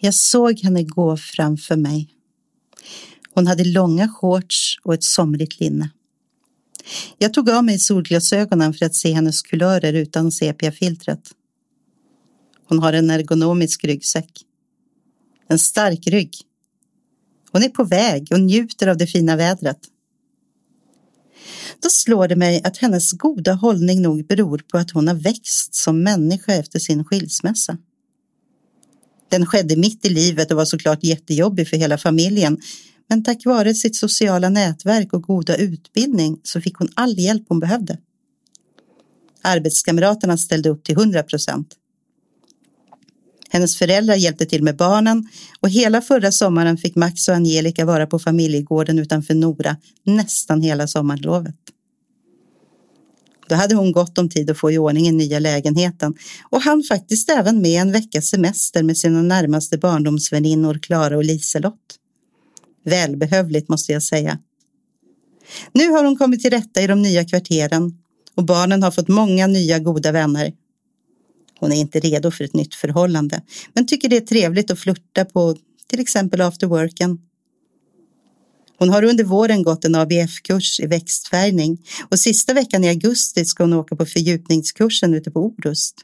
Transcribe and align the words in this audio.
Jag 0.00 0.14
såg 0.14 0.60
henne 0.60 0.82
gå 0.82 1.16
framför 1.16 1.76
mig. 1.76 2.08
Hon 3.34 3.46
hade 3.46 3.64
långa 3.64 4.08
shorts 4.08 4.78
och 4.82 4.94
ett 4.94 5.04
somrigt 5.04 5.60
linne. 5.60 5.90
Jag 7.18 7.34
tog 7.34 7.50
av 7.50 7.64
mig 7.64 7.78
solglasögonen 7.78 8.74
för 8.74 8.86
att 8.86 8.94
se 8.94 9.12
hennes 9.12 9.42
kulörer 9.42 9.92
utan 9.92 10.32
sepiafiltret. 10.32 11.30
Hon 12.68 12.78
har 12.78 12.92
en 12.92 13.10
ergonomisk 13.10 13.84
ryggsäck. 13.84 14.30
En 15.48 15.58
stark 15.58 16.06
rygg. 16.06 16.34
Hon 17.52 17.62
är 17.62 17.68
på 17.68 17.84
väg 17.84 18.28
och 18.30 18.40
njuter 18.40 18.86
av 18.86 18.96
det 18.96 19.06
fina 19.06 19.36
vädret. 19.36 19.78
Då 21.82 21.88
slår 21.90 22.28
det 22.28 22.36
mig 22.36 22.62
att 22.64 22.76
hennes 22.76 23.12
goda 23.12 23.52
hållning 23.52 24.02
nog 24.02 24.26
beror 24.26 24.58
på 24.58 24.78
att 24.78 24.90
hon 24.90 25.08
har 25.08 25.14
växt 25.14 25.74
som 25.74 26.02
människa 26.02 26.52
efter 26.54 26.78
sin 26.78 27.04
skilsmässa. 27.04 27.78
Den 29.28 29.46
skedde 29.46 29.76
mitt 29.76 30.06
i 30.06 30.08
livet 30.08 30.50
och 30.50 30.56
var 30.56 30.64
såklart 30.64 31.04
jättejobbig 31.04 31.68
för 31.68 31.76
hela 31.76 31.98
familjen. 31.98 32.58
Men 33.08 33.24
tack 33.24 33.46
vare 33.46 33.74
sitt 33.74 33.96
sociala 33.96 34.48
nätverk 34.48 35.12
och 35.12 35.22
goda 35.22 35.56
utbildning 35.56 36.40
så 36.42 36.60
fick 36.60 36.76
hon 36.76 36.88
all 36.94 37.18
hjälp 37.18 37.44
hon 37.48 37.60
behövde. 37.60 37.98
Arbetskamraterna 39.42 40.36
ställde 40.36 40.68
upp 40.68 40.84
till 40.84 40.94
100 40.94 41.22
procent. 41.22 41.74
Hennes 43.50 43.76
föräldrar 43.76 44.14
hjälpte 44.14 44.46
till 44.46 44.62
med 44.62 44.76
barnen 44.76 45.28
och 45.60 45.68
hela 45.68 46.00
förra 46.00 46.32
sommaren 46.32 46.76
fick 46.76 46.96
Max 46.96 47.28
och 47.28 47.34
Angelica 47.34 47.84
vara 47.84 48.06
på 48.06 48.18
familjegården 48.18 48.98
utanför 48.98 49.34
Nora 49.34 49.76
nästan 50.04 50.62
hela 50.62 50.86
sommarlovet. 50.86 51.56
Då 53.48 53.54
hade 53.54 53.74
hon 53.74 53.92
gott 53.92 54.18
om 54.18 54.28
tid 54.28 54.50
att 54.50 54.58
få 54.58 54.70
i 54.70 54.78
ordning 54.78 55.06
i 55.08 55.12
nya 55.12 55.38
lägenheten 55.38 56.14
och 56.50 56.60
han 56.60 56.82
faktiskt 56.82 57.30
även 57.30 57.62
med 57.62 57.80
en 57.80 57.92
veckas 57.92 58.26
semester 58.26 58.82
med 58.82 58.98
sina 58.98 59.22
närmaste 59.22 59.78
barndomsväninnor 59.78 60.78
Klara 60.82 61.16
och 61.16 61.24
Liselott. 61.24 61.98
Välbehövligt 62.84 63.68
måste 63.68 63.92
jag 63.92 64.02
säga. 64.02 64.38
Nu 65.72 65.90
har 65.90 66.04
hon 66.04 66.16
kommit 66.16 66.42
till 66.42 66.50
rätta 66.50 66.82
i 66.82 66.86
de 66.86 67.02
nya 67.02 67.24
kvarteren 67.24 67.98
och 68.34 68.44
barnen 68.44 68.82
har 68.82 68.90
fått 68.90 69.08
många 69.08 69.46
nya 69.46 69.78
goda 69.78 70.12
vänner. 70.12 70.52
Hon 71.60 71.72
är 71.72 71.76
inte 71.76 72.00
redo 72.00 72.30
för 72.30 72.44
ett 72.44 72.54
nytt 72.54 72.74
förhållande 72.74 73.42
men 73.74 73.86
tycker 73.86 74.08
det 74.08 74.16
är 74.16 74.20
trevligt 74.20 74.70
att 74.70 74.78
flirta 74.78 75.24
på 75.24 75.56
till 75.86 76.00
exempel 76.00 76.40
after 76.40 76.66
worken 76.66 77.18
hon 78.78 78.90
har 78.90 79.04
under 79.04 79.24
våren 79.24 79.62
gått 79.62 79.84
en 79.84 79.94
ABF-kurs 79.94 80.80
i 80.80 80.86
växtfärgning 80.86 81.78
och 82.10 82.18
sista 82.18 82.54
veckan 82.54 82.84
i 82.84 82.88
augusti 82.88 83.44
ska 83.44 83.62
hon 83.62 83.72
åka 83.72 83.96
på 83.96 84.06
fördjupningskursen 84.06 85.14
ute 85.14 85.30
på 85.30 85.40
Orust. 85.40 85.94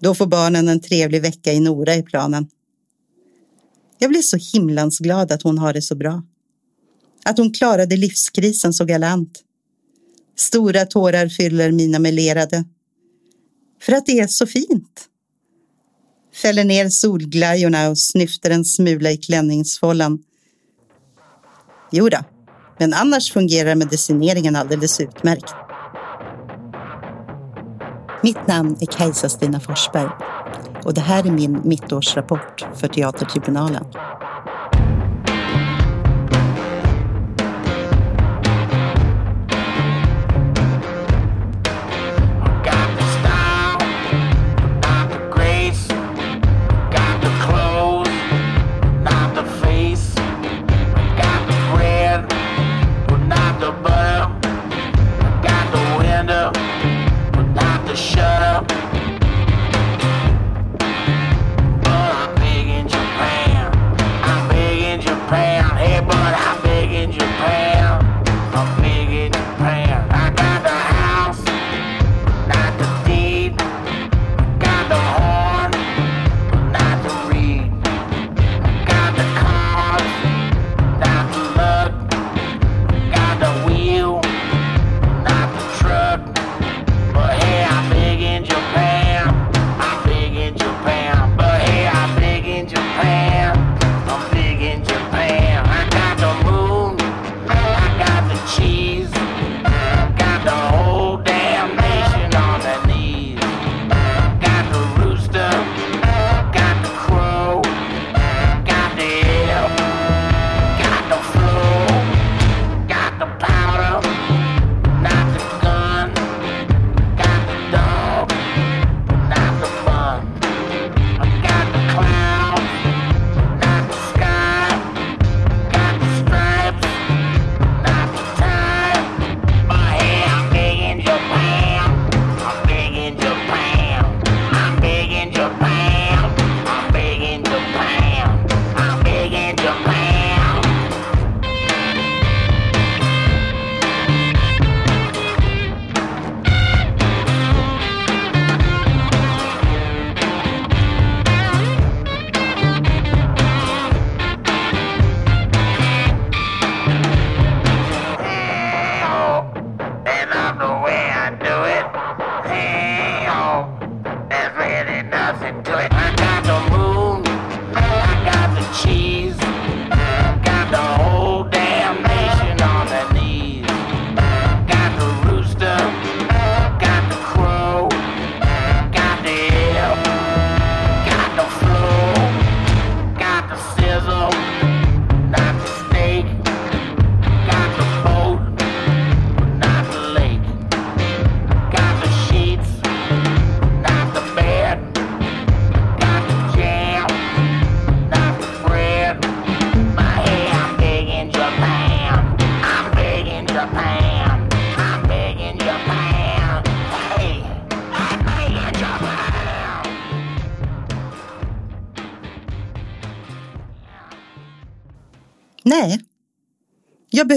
Då 0.00 0.14
får 0.14 0.26
barnen 0.26 0.68
en 0.68 0.80
trevlig 0.80 1.22
vecka 1.22 1.52
i 1.52 1.60
Nora 1.60 1.94
i 1.94 2.02
planen. 2.02 2.48
Jag 3.98 4.10
blir 4.10 4.22
så 4.22 4.36
himlans 4.36 4.98
glad 4.98 5.32
att 5.32 5.42
hon 5.42 5.58
har 5.58 5.72
det 5.72 5.82
så 5.82 5.94
bra. 5.94 6.22
Att 7.24 7.38
hon 7.38 7.52
klarade 7.52 7.96
livskrisen 7.96 8.72
så 8.72 8.84
galant. 8.84 9.40
Stora 10.36 10.86
tårar 10.86 11.28
fyller 11.28 11.72
mina 11.72 11.98
melerade. 11.98 12.64
För 13.82 13.92
att 13.92 14.06
det 14.06 14.20
är 14.20 14.26
så 14.26 14.46
fint. 14.46 15.08
Fäller 16.34 16.64
ner 16.64 16.88
solglajjorna 16.88 17.88
och 17.88 17.98
snyftar 17.98 18.50
en 18.50 18.64
smula 18.64 19.12
i 19.12 19.16
klänningsfållan 19.16 20.18
Jo 21.96 22.08
då, 22.08 22.18
men 22.78 22.94
annars 22.94 23.32
fungerar 23.32 23.74
medicineringen 23.74 24.56
alldeles 24.56 25.00
utmärkt. 25.00 25.54
Mitt 28.22 28.46
namn 28.46 28.76
är 28.80 28.86
Kajsa 28.86 29.28
Stina 29.28 29.60
Forsberg 29.60 30.10
och 30.84 30.94
det 30.94 31.00
här 31.00 31.26
är 31.26 31.30
min 31.30 31.60
mittårsrapport 31.64 32.66
för 32.74 32.88
Teatertribunalen. 32.88 33.84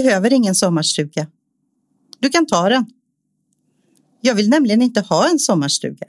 Behöver 0.02 0.32
ingen 0.32 0.54
sommarstuga. 0.54 1.26
Du 2.20 2.28
kan 2.28 2.46
ta 2.46 2.68
den. 2.68 2.86
Jag 4.20 4.34
vill 4.34 4.48
nämligen 4.48 4.82
inte 4.82 5.00
ha 5.00 5.28
en 5.30 5.38
sommarstuga. 5.38 6.06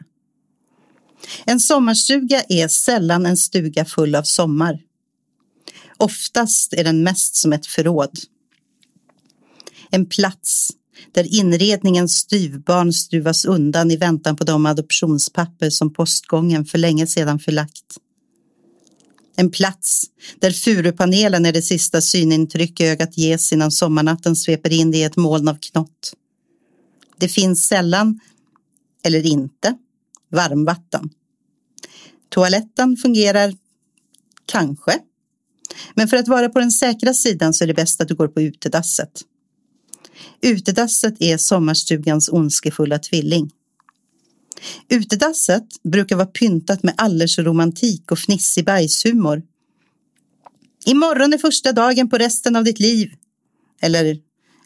En 1.45 1.59
sommarstuga 1.59 2.43
är 2.49 2.67
sällan 2.67 3.25
en 3.25 3.37
stuga 3.37 3.85
full 3.85 4.15
av 4.15 4.23
sommar. 4.23 4.79
Oftast 5.97 6.73
är 6.73 6.83
den 6.83 7.03
mest 7.03 7.35
som 7.35 7.53
ett 7.53 7.65
förråd. 7.65 8.19
En 9.91 10.05
plats 10.05 10.71
där 11.11 11.35
inredningens 11.35 12.15
styvbarn 12.15 12.93
stuvas 12.93 13.45
undan 13.45 13.91
i 13.91 13.97
väntan 13.97 14.35
på 14.35 14.43
de 14.43 14.65
adoptionspapper 14.65 15.69
som 15.69 15.93
postgången 15.93 16.65
för 16.65 16.77
länge 16.77 17.07
sedan 17.07 17.39
förlagt. 17.39 17.97
En 19.39 19.51
plats 19.51 20.03
där 20.39 20.51
furupanelen 20.51 21.45
är 21.45 21.53
det 21.53 21.61
sista 21.61 22.01
synintryck 22.01 22.81
ögat 22.81 23.17
ges 23.17 23.51
innan 23.51 23.71
sommarnatten 23.71 24.35
sveper 24.35 24.73
in 24.73 24.91
det 24.91 24.97
i 24.97 25.03
ett 25.03 25.15
moln 25.15 25.47
av 25.47 25.57
knott. 25.61 26.13
Det 27.17 27.27
finns 27.27 27.67
sällan, 27.67 28.19
eller 29.03 29.25
inte, 29.25 29.77
varmvatten. 30.31 31.09
Toaletten 32.29 32.97
fungerar 32.97 33.55
kanske, 34.45 34.99
men 35.93 36.07
för 36.07 36.17
att 36.17 36.27
vara 36.27 36.49
på 36.49 36.59
den 36.59 36.71
säkra 36.71 37.13
sidan 37.13 37.53
så 37.53 37.63
är 37.63 37.67
det 37.67 37.73
bäst 37.73 38.01
att 38.01 38.07
du 38.07 38.15
går 38.15 38.27
på 38.27 38.41
utedasset. 38.41 39.21
Utedasset 40.41 41.15
är 41.19 41.37
sommarstugans 41.37 42.29
ondskefulla 42.29 42.99
tvilling. 42.99 43.51
Utedasset 44.89 45.67
brukar 45.83 46.15
vara 46.15 46.27
pyntat 46.27 46.83
med 46.83 46.93
allersromantik 46.97 48.11
och 48.11 48.19
fnissig 48.19 48.65
bajshumor. 48.65 49.41
Imorgon 50.85 51.33
är 51.33 51.37
första 51.37 51.71
dagen 51.71 52.09
på 52.09 52.17
resten 52.17 52.55
av 52.55 52.63
ditt 52.63 52.79
liv. 52.79 53.11
Eller 53.81 54.19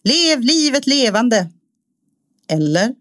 Lev 0.04 0.42
livet 0.42 0.88
levande. 0.88 1.50
Eller 2.48 2.96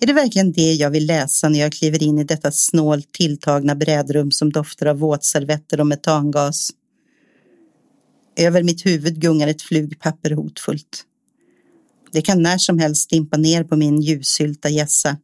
är 0.00 0.06
det 0.06 0.12
verkligen 0.12 0.52
det 0.52 0.72
jag 0.72 0.90
vill 0.90 1.06
läsa 1.06 1.48
när 1.48 1.58
jag 1.60 1.72
kliver 1.72 2.02
in 2.02 2.18
i 2.18 2.24
detta 2.24 2.52
snålt 2.52 3.12
tilltagna 3.12 3.74
brädrum 3.74 4.30
som 4.30 4.52
doftar 4.52 4.86
av 4.86 4.98
våtservetter 4.98 5.80
och 5.80 5.86
metangas? 5.86 6.70
Över 8.36 8.62
mitt 8.62 8.86
huvud 8.86 9.20
gungar 9.20 9.48
ett 9.48 9.62
flugpapper 9.62 10.30
hotfullt. 10.30 11.04
Det 12.12 12.22
kan 12.22 12.42
när 12.42 12.58
som 12.58 12.78
helst 12.78 13.10
dimpa 13.10 13.36
ner 13.36 13.64
på 13.64 13.76
min 13.76 14.00
ljushylta 14.00 14.68
gässa. 14.68 15.16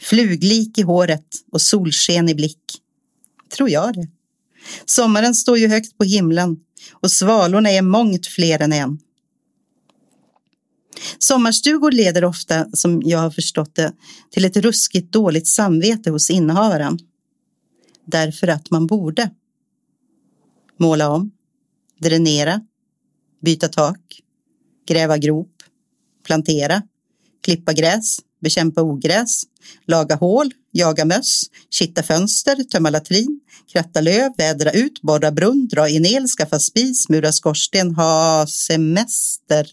Fluglik 0.00 0.78
i 0.78 0.82
håret 0.82 1.26
och 1.52 1.62
solsken 1.62 2.28
i 2.28 2.34
blick. 2.34 2.62
Tror 3.56 3.70
jag 3.70 3.94
det. 3.94 4.08
Sommaren 4.84 5.34
står 5.34 5.58
ju 5.58 5.68
högt 5.68 5.98
på 5.98 6.04
himlen 6.04 6.56
och 6.92 7.10
svalorna 7.10 7.70
är 7.70 7.82
mångt 7.82 8.26
fler 8.26 8.62
än 8.62 8.72
en. 8.72 8.98
Sommarstugor 11.18 11.90
leder 11.90 12.24
ofta, 12.24 12.66
som 12.72 13.02
jag 13.04 13.18
har 13.18 13.30
förstått 13.30 13.74
det, 13.74 13.92
till 14.30 14.44
ett 14.44 14.56
ruskigt 14.56 15.12
dåligt 15.12 15.48
samvete 15.48 16.10
hos 16.10 16.30
innehavaren. 16.30 16.98
Därför 18.04 18.48
att 18.48 18.70
man 18.70 18.86
borde. 18.86 19.30
Måla 20.76 21.10
om, 21.10 21.30
dränera, 22.00 22.60
byta 23.40 23.68
tak, 23.68 24.00
gräva 24.86 25.18
grop, 25.18 25.62
plantera, 26.26 26.82
klippa 27.40 27.72
gräs, 27.72 28.18
bekämpa 28.40 28.82
ogräs, 28.82 29.42
laga 29.86 30.14
hål, 30.14 30.52
jaga 30.72 31.04
möss, 31.04 31.42
kitta 31.70 32.02
fönster, 32.02 32.64
tömma 32.64 32.90
latrin, 32.90 33.40
kratta 33.72 34.00
löv, 34.00 34.32
vädra 34.36 34.70
ut, 34.70 35.02
borra 35.02 35.32
brunn, 35.32 35.68
dra 35.68 35.88
in 35.88 36.06
el, 36.06 36.28
skaffa 36.28 36.58
spis, 36.58 37.08
mura 37.08 37.32
skorsten, 37.32 37.94
ha 37.94 38.46
semester. 38.46 39.68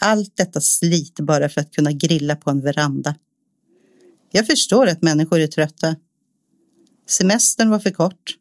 Allt 0.00 0.36
detta 0.36 0.60
slit 0.60 1.20
bara 1.20 1.48
för 1.48 1.60
att 1.60 1.72
kunna 1.72 1.92
grilla 1.92 2.36
på 2.36 2.50
en 2.50 2.60
veranda. 2.60 3.14
Jag 4.30 4.46
förstår 4.46 4.86
att 4.86 5.02
människor 5.02 5.40
är 5.40 5.46
trötta. 5.46 5.96
Semestern 7.08 7.70
var 7.70 7.78
för 7.78 7.90
kort. 7.90 8.36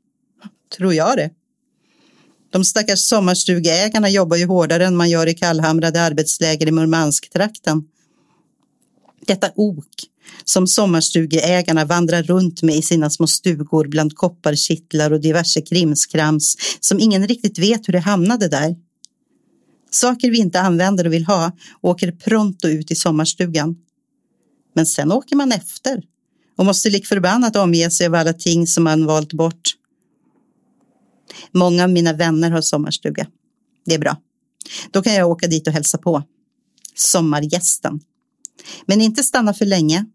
Tror 0.78 0.94
jag 0.94 1.18
det. 1.18 1.32
De 2.50 2.66
stackars 2.66 3.00
sommarstugeägarna 3.00 4.10
jobbar 4.10 4.38
ju 4.38 4.46
hårdare 4.46 4.86
än 4.86 4.96
man 4.96 5.10
gör 5.10 5.28
i 5.28 5.34
kallhamrade 5.34 6.02
arbetsläger 6.02 6.68
i 6.68 6.72
Murmansktrakten. 6.72 7.84
Detta 9.28 9.52
ok 9.56 9.94
som 10.46 10.68
sommarstugeägarna 10.68 11.86
vandrar 11.86 12.24
runt 12.24 12.62
med 12.62 12.76
i 12.76 12.82
sina 12.82 13.10
små 13.10 13.28
stugor 13.28 13.88
bland 13.88 14.16
kopparkittlar 14.16 15.12
och 15.12 15.22
diverse 15.22 15.62
krimskrams 15.62 16.56
som 16.80 17.00
ingen 17.00 17.28
riktigt 17.28 17.60
vet 17.60 17.88
hur 17.88 17.94
det 17.94 18.00
hamnade 18.00 18.48
där. 18.48 18.76
Saker 19.92 20.32
vi 20.32 20.38
inte 20.38 20.62
använder 20.62 21.08
och 21.08 21.14
vill 21.14 21.26
ha 21.26 21.52
åker 21.82 22.12
pronto 22.12 22.68
ut 22.68 22.92
i 22.92 22.96
sommarstugan. 22.96 23.76
Men 24.74 24.86
sen 24.86 25.12
åker 25.12 25.36
man 25.36 25.52
efter 25.52 26.04
och 26.58 26.66
måste 26.66 26.90
lik 26.90 27.06
förbannat 27.06 27.56
omge 27.56 27.92
sig 27.92 28.08
av 28.08 28.16
alla 28.16 28.34
ting 28.34 28.68
som 28.68 28.84
man 28.84 29.06
valt 29.06 29.34
bort. 29.34 29.76
Många 31.52 31.84
av 31.84 31.90
mina 31.90 32.14
vänner 32.14 32.52
har 32.52 32.62
sommarstuga. 32.62 33.28
Det 33.86 33.94
är 33.94 34.00
bra. 34.00 34.18
Då 34.92 35.02
kan 35.02 35.14
jag 35.14 35.30
åka 35.30 35.48
dit 35.48 35.68
och 35.68 35.74
hälsa 35.74 35.98
på. 35.98 36.24
Sommargästen. 36.96 38.00
Men 38.86 39.02
inte 39.02 39.24
stanna 39.24 39.54
för 39.54 39.66
länge. 39.66 40.06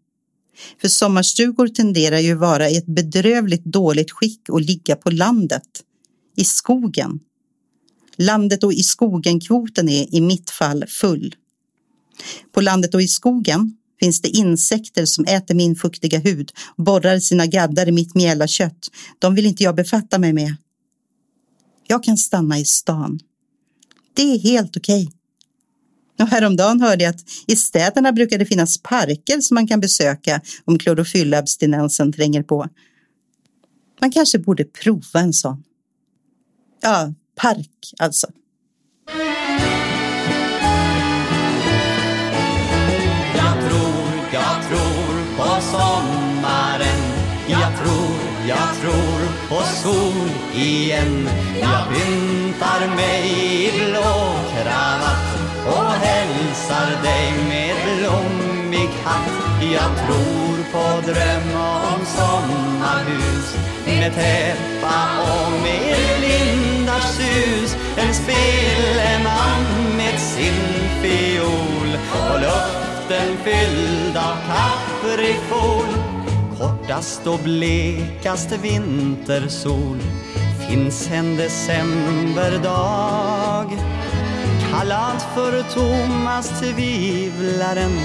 För 0.81 0.87
sommarstugor 0.87 1.67
tenderar 1.67 2.19
ju 2.19 2.35
vara 2.35 2.69
i 2.69 2.77
ett 2.77 2.85
bedrövligt 2.85 3.65
dåligt 3.65 4.11
skick 4.11 4.49
och 4.49 4.61
ligga 4.61 4.95
på 4.95 5.09
landet. 5.09 5.83
I 6.35 6.43
skogen 6.43 7.19
Landet 8.17 8.63
och 8.63 8.73
i 8.73 8.83
skogen-kvoten 8.83 9.89
är 9.89 10.15
i 10.15 10.21
mitt 10.21 10.49
fall 10.49 10.85
full. 10.87 11.35
På 12.51 12.61
landet 12.61 12.95
och 12.95 13.01
i 13.01 13.07
skogen 13.07 13.77
finns 13.99 14.21
det 14.21 14.29
insekter 14.29 15.05
som 15.05 15.25
äter 15.25 15.55
min 15.55 15.75
fuktiga 15.75 16.19
hud, 16.19 16.51
borrar 16.77 17.19
sina 17.19 17.45
gaddar 17.45 17.87
i 17.87 17.91
mitt 17.91 18.15
mjälla 18.15 18.47
kött. 18.47 18.89
De 19.19 19.35
vill 19.35 19.45
inte 19.45 19.63
jag 19.63 19.75
befatta 19.75 20.19
mig 20.19 20.33
med. 20.33 20.55
Jag 21.87 22.03
kan 22.03 22.17
stanna 22.17 22.59
i 22.59 22.65
stan. 22.65 23.19
Det 24.13 24.23
är 24.23 24.39
helt 24.39 24.77
okej. 24.77 25.11
Och 26.19 26.27
häromdagen 26.27 26.81
hörde 26.81 27.03
jag 27.03 27.15
att 27.15 27.23
i 27.47 27.55
städerna 27.55 28.11
brukar 28.11 28.37
det 28.37 28.45
finnas 28.45 28.77
parker 28.77 29.41
som 29.41 29.55
man 29.55 29.67
kan 29.67 29.79
besöka 29.79 30.41
om 30.65 30.79
klorofyllabstinensen 30.79 32.13
tränger 32.13 32.43
på. 32.43 32.67
Man 34.01 34.11
kanske 34.11 34.39
borde 34.39 34.63
prova 34.63 35.19
en 35.19 35.33
sån. 35.33 35.63
Ja, 36.81 37.13
park 37.35 37.93
alltså. 37.99 38.27
Jag 43.35 43.69
tror, 43.69 44.03
jag 44.33 44.63
tror 44.67 45.37
på 45.37 45.61
sommaren 45.61 47.01
Jag 47.47 47.77
tror, 47.77 48.17
jag 48.47 48.75
tror 48.81 49.49
på 49.49 49.65
sol 49.65 50.29
igen 50.55 51.29
Jag 51.61 51.87
pyntar 51.89 52.95
mig 52.95 53.31
i 53.67 53.71
blå 53.71 54.35
kravatt 54.53 55.32
och 55.65 55.91
hälsar 55.91 57.03
dig 57.03 57.33
med 57.49 57.75
blommig 57.85 58.89
hatt. 59.03 59.31
Jag 59.61 59.91
tror 60.05 60.57
på 60.71 61.01
dröm 61.07 61.49
om 61.93 62.05
sommarhus 62.05 63.57
med 63.85 64.13
täppa 64.13 65.21
och 65.21 65.51
med 65.63 65.97
lindars 66.21 67.03
sus. 67.03 67.75
En 67.97 68.13
speleman 68.13 69.63
med 69.97 70.19
sin 70.19 70.53
fiol 71.01 71.97
och 72.11 72.39
luften 72.39 73.37
fylld 73.43 74.17
av 74.17 74.37
kaprifol. 74.47 75.87
Kortast 76.57 77.27
och 77.27 77.39
blekast 77.39 78.51
vintersol 78.51 79.99
finns 80.67 81.09
en 81.11 81.37
decemberdag 81.37 82.63
kallad 84.73 85.21
för 85.35 85.63
Thomas 85.63 86.59
tvivlaren 86.59 87.99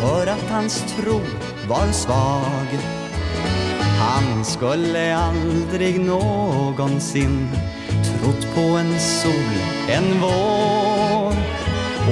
för 0.00 0.26
att 0.26 0.50
hans 0.50 0.84
tro 0.96 1.20
var 1.68 1.92
svag. 1.92 2.68
Han 4.00 4.44
skulle 4.44 5.16
aldrig 5.16 6.00
någonsin 6.00 7.48
trott 7.90 8.54
på 8.54 8.60
en 8.60 9.00
sol, 9.00 9.32
en 9.88 10.20
vår. 10.20 11.34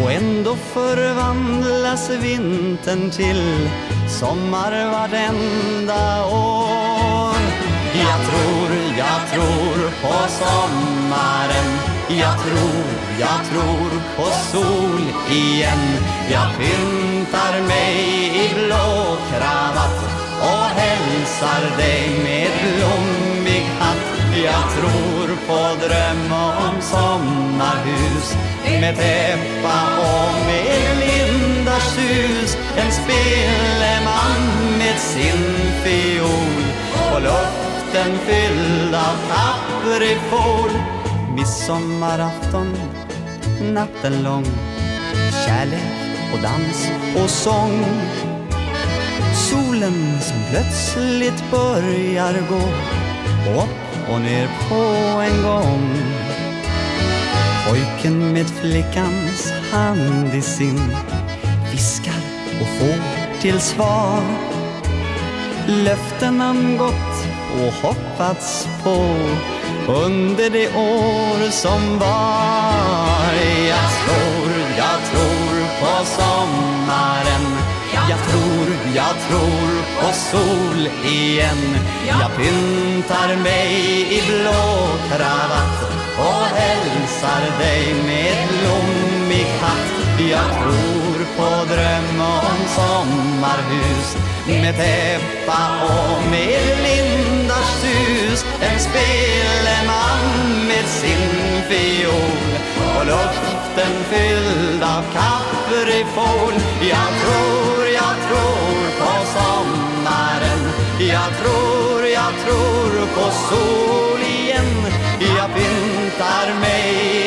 Och 0.02 0.12
ändå 0.12 0.54
förvandlas 0.56 2.10
vintern 2.10 3.10
till 3.10 3.68
sommar 4.08 4.90
vartenda 4.90 6.26
år. 6.26 7.36
Jag 7.94 8.20
tror, 8.26 8.98
jag 8.98 9.30
tror 9.32 9.90
på 10.02 10.28
sommaren. 10.28 11.75
Jag 12.08 12.38
tror, 12.38 12.84
jag 13.20 13.46
tror 13.50 13.90
på 14.16 14.24
sol 14.52 15.00
igen 15.30 15.78
Jag 16.30 16.48
pyntar 16.58 17.66
mig 17.68 17.96
i 18.44 18.54
blå 18.54 19.16
kravatt 19.30 19.98
och 20.40 20.64
hälsar 20.64 21.76
dig 21.76 22.10
med 22.24 22.50
blommig 22.62 23.66
hatt 23.80 24.36
Jag 24.44 24.64
tror 24.76 25.36
på 25.46 25.86
dröm 25.86 26.32
om 26.32 26.80
sommarhus 26.80 28.36
med 28.80 28.96
täppa 28.96 29.82
och 29.98 30.46
med 30.46 30.98
lindars 30.98 31.98
hus. 31.98 32.56
En 32.76 32.92
speleman 32.92 34.78
med 34.78 34.98
sin 34.98 35.54
fiol 35.84 36.64
och 37.12 37.22
luften 37.22 38.18
fylld 38.26 38.94
av 38.94 39.16
kaprifol. 39.28 40.95
Midsommarafton, 41.36 42.76
natten 43.72 44.22
lång, 44.22 44.44
kärlek 45.46 46.32
och 46.32 46.42
dans 46.42 46.90
och 47.22 47.30
sång. 47.30 47.84
Solen 49.34 50.20
som 50.20 50.36
plötsligt 50.50 51.50
börjar 51.50 52.32
gå 52.48 52.62
upp 53.60 54.10
och 54.10 54.20
ner 54.20 54.48
på 54.68 54.74
en 55.20 55.42
gång. 55.42 55.96
Pojken 57.68 58.32
med 58.32 58.46
flickans 58.46 59.52
hand 59.72 60.34
i 60.34 60.42
sin 60.42 60.80
viskar 61.72 62.22
och 62.60 62.68
får 62.68 63.40
till 63.40 63.60
svar 63.60 64.22
löften 65.68 66.40
han 66.40 66.76
gått 66.76 67.26
och 67.54 67.72
hoppats 67.72 68.68
på 68.84 69.16
under 69.88 70.50
det 70.50 70.68
år 70.68 71.50
som 71.50 71.98
var. 71.98 73.34
Jag 73.68 73.90
tror, 74.02 74.50
jag 74.76 74.98
tror 75.10 75.56
på 75.80 76.04
sommaren. 76.04 77.56
Jag 78.08 78.18
tror, 78.28 78.68
jag 78.94 79.14
tror 79.28 79.82
på 80.00 80.12
sol 80.12 80.88
igen. 81.04 81.78
Jag 82.06 82.36
pyntar 82.36 83.36
mig 83.42 83.72
i 84.18 84.22
blå 84.26 84.88
kravatt 85.08 86.05
och 86.18 86.44
hälsar 86.44 87.58
dig 87.58 87.94
med 87.94 88.48
blommig 88.48 89.46
hatt. 89.60 89.96
Jag 90.18 90.50
tror 90.58 91.18
på 91.36 91.74
dröm 91.74 92.20
om 92.20 92.58
sommarhus 92.76 94.16
med 94.46 94.76
täppa 94.76 95.84
och 95.84 96.30
med 96.30 96.78
lindars 96.86 97.70
sus. 97.80 98.44
En 98.60 98.80
speleman 98.80 100.22
med 100.68 100.84
sin 100.84 101.62
fiol 101.68 102.60
och 102.96 103.06
luften 103.06 103.94
fylld 104.10 104.82
av 104.82 105.02
kaprifol. 105.12 106.54
Jag 106.80 107.10
tror, 107.22 107.86
jag 107.94 108.16
tror 108.28 108.80
på 109.00 109.26
sommaren. 109.36 110.60
Jag 110.98 111.30
tror, 111.40 112.06
jag 112.06 112.32
tror 112.44 113.06
på 113.14 113.30
sol 113.30 114.15
pyntar 116.16 116.60
mig 116.60 116.84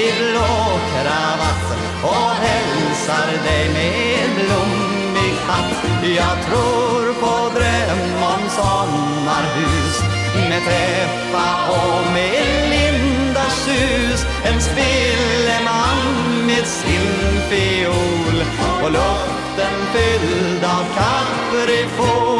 i 0.08 0.14
blå 0.18 0.80
kravatt 0.92 1.68
och 2.04 2.32
hälsar 2.46 3.28
dig 3.44 3.70
med 3.74 4.30
blommig 4.36 5.34
hatt. 5.48 5.74
Jag 6.04 6.46
tror 6.46 7.14
på 7.14 7.50
dröm 7.56 8.24
om 8.24 8.50
sommarhus 8.50 10.02
med 10.50 10.62
träffa 10.64 11.72
och 11.72 12.14
med 12.14 12.70
lindars 12.70 13.68
hus. 13.68 14.26
En 14.46 14.62
spilleman 14.62 16.46
med 16.46 16.66
sin 16.66 17.42
fiol 17.50 18.44
och 18.84 18.92
luften 18.92 19.74
fylld 19.94 20.64
av 20.64 20.86
kaprifol. 20.96 22.40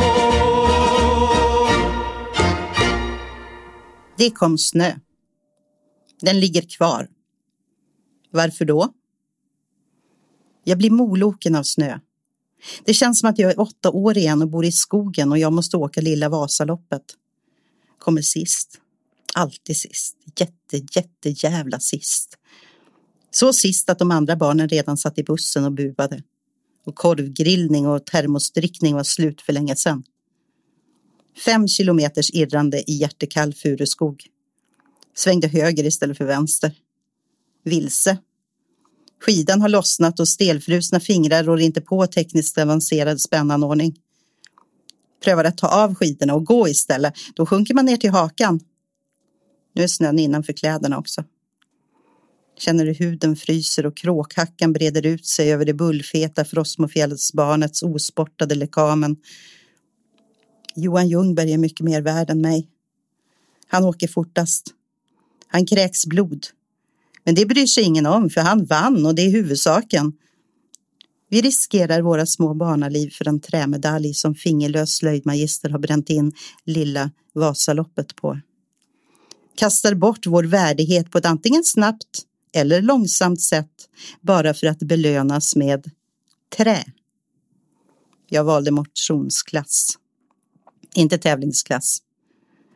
Det 4.18 4.32
kom 4.32 4.58
snö. 4.58 4.92
Den 6.22 6.40
ligger 6.40 6.62
kvar. 6.62 7.10
Varför 8.32 8.66
då? 8.66 8.94
Jag 10.64 10.78
blir 10.78 10.90
moloken 10.90 11.56
av 11.56 11.64
snö. 11.64 12.00
Det 12.86 12.94
känns 12.94 13.20
som 13.20 13.30
att 13.30 13.40
jag 13.40 13.52
är 13.52 13.60
åtta 13.60 13.92
år 13.92 14.18
igen 14.18 14.42
och 14.42 14.50
bor 14.50 14.66
i 14.66 14.72
skogen 14.72 15.32
och 15.32 15.38
jag 15.38 15.54
måste 15.54 15.78
åka 15.78 16.02
lilla 16.02 16.30
Vasaloppet. 16.30 17.04
Kommer 17.98 18.22
sist. 18.22 18.82
Alltid 19.36 19.78
sist. 19.78 20.18
Jätte, 20.40 21.00
jättejävla 21.00 21.80
sist. 21.80 22.38
Så 23.32 23.54
sist 23.54 23.90
att 23.90 24.00
de 24.00 24.12
andra 24.12 24.36
barnen 24.36 24.70
redan 24.70 24.98
satt 24.98 25.18
i 25.18 25.24
bussen 25.24 25.64
och 25.64 25.72
buade. 25.72 26.24
Och 26.86 26.96
korvgrillning 26.96 27.88
och 27.88 28.06
termosdrickning 28.06 28.96
var 28.96 29.04
slut 29.04 29.42
för 29.42 29.54
länge 29.54 29.76
sedan. 29.76 30.04
Fem 31.46 31.68
kilometers 31.68 32.30
irrande 32.34 32.92
i 32.92 32.94
hjärtekall 32.94 33.54
furuskog. 33.54 34.24
Svängde 35.20 35.48
höger 35.48 35.86
istället 35.86 36.18
för 36.18 36.26
vänster. 36.26 36.72
Vilse. 37.64 38.18
Skidan 39.22 39.62
har 39.62 39.70
lossnat 39.70 40.20
och 40.20 40.28
stelfrusna 40.28 41.00
fingrar 41.00 41.44
rår 41.44 41.60
inte 41.60 41.82
på 41.82 42.08
tekniskt 42.08 42.58
avancerad 42.58 43.22
spännanordning. 43.22 43.96
Prövar 45.24 45.44
att 45.44 45.58
ta 45.58 45.68
av 45.68 45.96
skidorna 45.96 46.34
och 46.36 46.46
gå 46.46 46.68
istället. 46.68 47.14
Då 47.36 47.46
sjunker 47.46 47.74
man 47.74 47.86
ner 47.86 47.98
till 47.98 48.10
hakan. 48.10 48.60
Nu 49.76 49.84
är 49.84 49.88
snön 49.88 50.20
innanför 50.20 50.54
kläderna 50.54 50.98
också. 50.98 51.24
Känner 52.58 52.86
hur 52.86 52.94
huden 52.94 53.36
fryser 53.36 53.86
och 53.86 53.98
kråkhackan 53.98 54.74
breder 54.74 55.06
ut 55.06 55.26
sig 55.26 55.54
över 55.54 55.66
det 55.66 55.74
bullfeta 55.74 56.46
Frostmofjällsbarnets 56.46 57.84
osportade 57.84 58.56
lekamen. 58.56 59.18
Johan 60.76 61.08
Ljungberg 61.08 61.54
är 61.54 61.58
mycket 61.58 61.86
mer 61.86 62.02
värd 62.02 62.30
än 62.30 62.42
mig. 62.42 62.70
Han 63.68 63.86
åker 63.86 64.08
fortast. 64.08 64.76
Han 65.52 65.66
kräks 65.66 66.06
blod. 66.06 66.46
Men 67.24 67.36
det 67.36 67.46
bryr 67.46 67.66
sig 67.66 67.84
ingen 67.84 68.06
om, 68.06 68.30
för 68.30 68.42
han 68.42 68.66
vann 68.66 69.06
och 69.06 69.16
det 69.16 69.22
är 69.22 69.32
huvudsaken. 69.32 70.14
Vi 71.30 71.42
riskerar 71.42 72.02
våra 72.02 72.26
små 72.26 72.54
barnaliv 72.54 73.10
för 73.10 73.28
en 73.28 73.42
trämedalj 73.42 74.14
som 74.14 74.36
fingerlös 74.36 74.96
slöjdmagister 74.96 75.70
har 75.70 75.80
bränt 75.80 76.10
in 76.10 76.34
lilla 76.66 77.12
Vasaloppet 77.34 78.16
på. 78.16 78.40
Kastar 79.56 79.94
bort 79.94 80.26
vår 80.26 80.44
värdighet 80.44 81.12
på 81.12 81.18
ett 81.18 81.26
antingen 81.26 81.64
snabbt 81.64 82.24
eller 82.54 82.82
långsamt 82.82 83.42
sätt 83.42 83.90
bara 84.22 84.54
för 84.54 84.68
att 84.68 84.80
belönas 84.80 85.56
med 85.56 85.92
trä. 86.58 86.84
Jag 88.30 88.44
valde 88.44 88.72
motionsklass, 88.72 89.98
inte 90.96 91.18
tävlingsklass. 91.18 92.00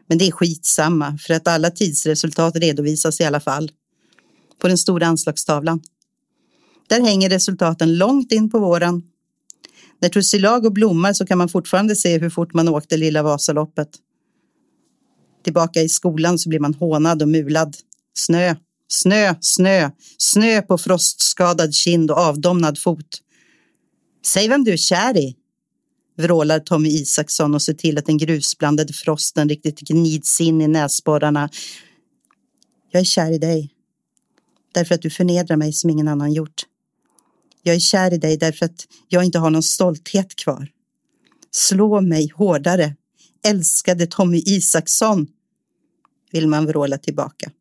Men 0.08 0.18
det 0.18 0.28
är 0.28 0.32
skitsamma 0.32 1.18
för 1.18 1.34
att 1.34 1.48
alla 1.48 1.72
tidsresultat 1.72 2.56
redovisas 2.56 3.22
i 3.22 3.24
alla 3.24 3.40
fall 3.40 3.72
på 4.62 4.68
den 4.68 4.78
stora 4.78 5.08
anslagstavlan. 5.08 5.82
Där 6.88 7.02
hänger 7.02 7.30
resultaten 7.30 7.98
långt 7.98 8.32
in 8.32 8.50
på 8.50 8.60
våren. 8.60 9.04
När 10.02 10.10
tussilago 10.10 10.70
blommar 10.70 11.14
så 11.14 11.26
kan 11.26 11.38
man 11.38 11.50
fortfarande 11.50 11.96
se 11.96 12.18
hur 12.18 12.30
fort 12.30 12.54
man 12.54 12.70
åkte 12.70 12.98
lilla 12.98 13.24
Vasaloppet. 13.24 13.90
Tillbaka 15.44 15.82
i 15.82 15.90
skolan 15.90 16.40
så 16.40 16.50
blir 16.50 16.60
man 16.60 16.74
hånad 16.74 17.22
och 17.22 17.28
mulad. 17.28 17.76
Snö, 18.14 18.56
snö, 18.88 19.36
snö, 19.42 19.90
snö 20.18 20.62
på 20.62 20.78
frostskadad 20.78 21.74
kind 21.74 22.12
och 22.12 22.18
avdomnad 22.18 22.80
fot. 22.80 23.22
Säg 24.26 24.48
vem 24.48 24.64
du 24.64 24.74
är 24.74 24.78
kär 24.78 25.18
i, 25.18 25.36
vrålar 26.16 26.60
Tommy 26.60 26.90
Isaksson 26.90 27.54
och 27.54 27.62
ser 27.62 27.74
till 27.74 27.98
att 27.98 28.06
den 28.06 28.18
grusblandade 28.18 28.94
frosten 28.94 29.50
riktigt 29.50 29.80
gnids 29.80 30.42
in 30.42 30.62
i 30.62 30.68
näsborrarna. 30.68 31.50
Jag 32.92 33.00
är 33.00 33.04
kär 33.06 33.32
i 33.32 33.38
dig. 33.38 33.70
Därför 34.74 34.96
att 34.96 35.02
du 35.02 35.10
förnedrar 35.10 35.56
mig 35.56 35.74
som 35.74 35.90
ingen 35.90 36.08
annan 36.08 36.34
gjort. 36.34 36.66
Jag 37.64 37.76
är 37.76 37.80
kär 37.80 38.14
i 38.14 38.18
dig 38.18 38.38
därför 38.38 38.66
att 38.66 38.88
jag 39.10 39.24
inte 39.24 39.40
har 39.40 39.50
någon 39.50 39.64
stolthet 39.64 40.36
kvar. 40.36 40.68
Slå 41.52 42.02
mig 42.02 42.32
hårdare. 42.36 42.96
Älskade 43.46 44.08
Tommy 44.08 44.38
Isaksson. 44.46 45.28
Vill 46.32 46.48
man 46.48 46.66
vråla 46.66 46.98
tillbaka. 46.98 47.52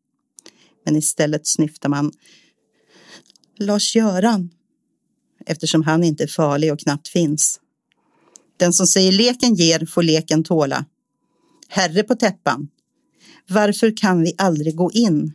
Men 0.85 0.95
istället 0.95 1.47
snyftar 1.47 1.89
man 1.89 2.11
Lars-Göran. 3.59 4.49
Eftersom 5.45 5.83
han 5.83 6.03
inte 6.03 6.23
är 6.23 6.27
farlig 6.27 6.73
och 6.73 6.79
knappt 6.79 7.07
finns. 7.07 7.59
Den 8.57 8.73
som 8.73 8.87
säger 8.87 9.11
leken 9.11 9.55
ger 9.55 9.85
får 9.85 10.03
leken 10.03 10.43
tåla. 10.43 10.85
Herre 11.67 12.03
på 12.03 12.15
täppan. 12.15 12.67
Varför 13.49 13.97
kan 13.97 14.21
vi 14.21 14.33
aldrig 14.37 14.75
gå 14.75 14.91
in? 14.91 15.33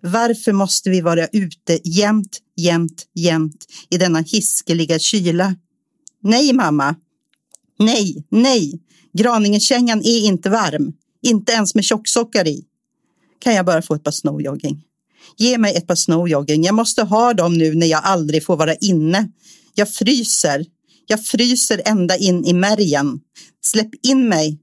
Varför 0.00 0.52
måste 0.52 0.90
vi 0.90 1.00
vara 1.00 1.26
ute 1.26 1.80
jämt, 1.84 2.38
jämt, 2.56 3.06
jämt 3.14 3.66
i 3.90 3.98
denna 3.98 4.18
hiskeliga 4.18 4.98
kyla? 4.98 5.54
Nej, 6.22 6.52
mamma. 6.52 6.96
Nej, 7.78 8.24
nej. 8.28 8.80
Graningekängan 9.12 9.98
är 9.98 10.26
inte 10.26 10.50
varm. 10.50 10.92
Inte 11.22 11.52
ens 11.52 11.74
med 11.74 11.84
tjocksockar 11.84 12.48
i. 12.48 12.64
Kan 13.38 13.54
jag 13.54 13.66
bara 13.66 13.82
få 13.82 13.94
ett 13.94 14.04
par 14.04 14.10
snowjogging? 14.10 14.82
Ge 15.36 15.58
mig 15.58 15.76
ett 15.76 15.86
par 15.86 15.94
snowjogging. 15.94 16.64
Jag 16.64 16.74
måste 16.74 17.02
ha 17.02 17.34
dem 17.34 17.54
nu 17.58 17.74
när 17.74 17.86
jag 17.86 18.00
aldrig 18.04 18.44
får 18.44 18.56
vara 18.56 18.74
inne. 18.74 19.28
Jag 19.74 19.92
fryser. 19.92 20.64
Jag 21.06 21.24
fryser 21.24 21.82
ända 21.84 22.16
in 22.16 22.44
i 22.44 22.52
märgen. 22.52 23.20
Släpp 23.60 23.90
in 24.02 24.28
mig. 24.28 24.58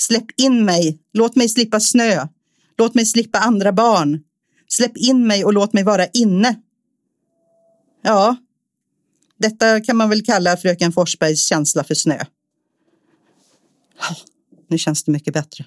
Släpp 0.00 0.26
in 0.36 0.64
mig. 0.64 0.98
Låt 1.12 1.36
mig 1.36 1.48
slippa 1.48 1.80
snö. 1.80 2.26
Låt 2.78 2.94
mig 2.94 3.06
slippa 3.06 3.38
andra 3.38 3.72
barn. 3.72 4.20
Släpp 4.68 4.96
in 4.96 5.26
mig 5.26 5.44
och 5.44 5.52
låt 5.52 5.72
mig 5.72 5.84
vara 5.84 6.06
inne. 6.06 6.60
Ja, 8.02 8.36
detta 9.38 9.80
kan 9.80 9.96
man 9.96 10.08
väl 10.08 10.24
kalla 10.24 10.56
fröken 10.56 10.92
Forsbergs 10.92 11.46
känsla 11.48 11.84
för 11.84 11.94
snö. 11.94 12.24
Nu 14.68 14.78
känns 14.78 15.04
det 15.04 15.12
mycket 15.12 15.34
bättre. 15.34 15.64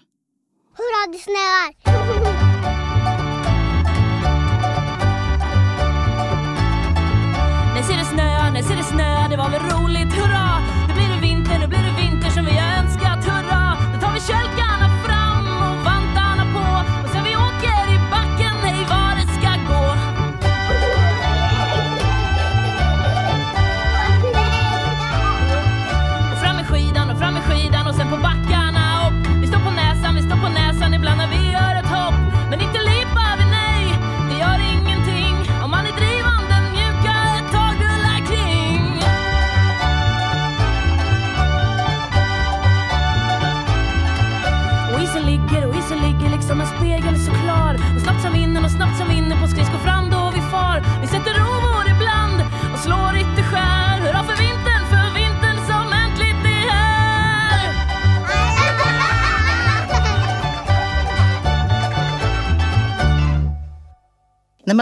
Hurra, 0.77 1.11
det 1.11 1.19
snöar! 1.19 1.73
Nu 7.75 7.83
ser 7.83 7.97
det 7.97 8.05
snö, 8.05 8.51
nu 8.51 8.63
ser 8.63 8.75
det 8.75 8.83
snö, 8.83 9.27
det 9.29 9.37
var 9.37 9.49
väl 9.49 9.61
roligt, 9.61 9.82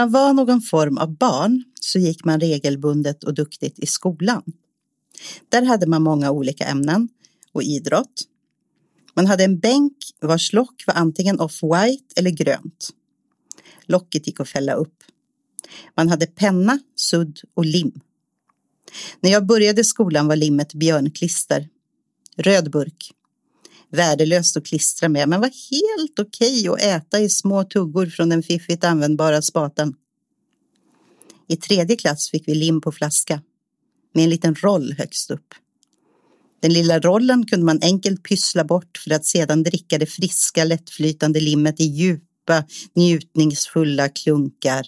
man 0.02 0.12
var 0.12 0.32
någon 0.32 0.60
form 0.60 0.98
av 0.98 1.16
barn 1.16 1.64
så 1.80 1.98
gick 1.98 2.24
man 2.24 2.40
regelbundet 2.40 3.24
och 3.24 3.34
duktigt 3.34 3.78
i 3.78 3.86
skolan. 3.86 4.42
Där 5.48 5.62
hade 5.62 5.86
man 5.86 6.02
många 6.02 6.30
olika 6.30 6.64
ämnen 6.64 7.08
och 7.52 7.62
idrott. 7.62 8.22
Man 9.14 9.26
hade 9.26 9.44
en 9.44 9.58
bänk 9.58 9.96
vars 10.20 10.52
lock 10.52 10.84
var 10.86 10.94
antingen 10.94 11.40
off-white 11.40 12.12
eller 12.16 12.30
grönt. 12.30 12.90
Locket 13.86 14.26
gick 14.26 14.40
att 14.40 14.48
fälla 14.48 14.72
upp. 14.72 14.96
Man 15.96 16.08
hade 16.08 16.26
penna, 16.26 16.78
sudd 16.96 17.40
och 17.54 17.64
lim. 17.64 18.00
När 19.20 19.30
jag 19.30 19.46
började 19.46 19.84
skolan 19.84 20.28
var 20.28 20.36
limmet 20.36 20.74
björnklister. 20.74 21.68
Röd 22.36 22.70
burk. 22.70 23.12
Värdelöst 23.92 24.56
att 24.56 24.66
klistra 24.66 25.08
med 25.08 25.28
men 25.28 25.40
var 25.40 25.50
helt 25.70 26.18
okej 26.18 26.68
att 26.68 26.82
äta 26.82 27.20
i 27.20 27.28
små 27.28 27.64
tuggor 27.64 28.06
från 28.06 28.28
den 28.28 28.42
fiffigt 28.42 28.84
användbara 28.84 29.42
spaten. 29.42 29.94
I 31.48 31.56
tredje 31.56 31.96
klass 31.96 32.30
fick 32.30 32.48
vi 32.48 32.54
lim 32.54 32.80
på 32.80 32.92
flaska 32.92 33.42
med 34.14 34.24
en 34.24 34.30
liten 34.30 34.54
roll 34.54 34.92
högst 34.98 35.30
upp. 35.30 35.54
Den 36.60 36.72
lilla 36.72 37.00
rollen 37.00 37.46
kunde 37.46 37.66
man 37.66 37.78
enkelt 37.82 38.22
pyssla 38.22 38.64
bort 38.64 38.98
för 39.04 39.14
att 39.14 39.26
sedan 39.26 39.62
dricka 39.62 39.98
det 39.98 40.06
friska 40.06 40.64
lättflytande 40.64 41.40
limmet 41.40 41.80
i 41.80 41.84
djupa 41.84 42.64
njutningsfulla 42.94 44.08
klunkar. 44.08 44.86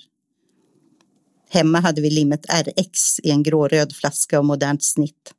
Hemma 1.50 1.80
hade 1.80 2.00
vi 2.00 2.10
limmet 2.10 2.46
RX 2.46 3.20
i 3.22 3.30
en 3.30 3.42
gråröd 3.42 3.96
flaska 3.96 4.38
av 4.38 4.44
modernt 4.44 4.84
snitt. 4.84 5.34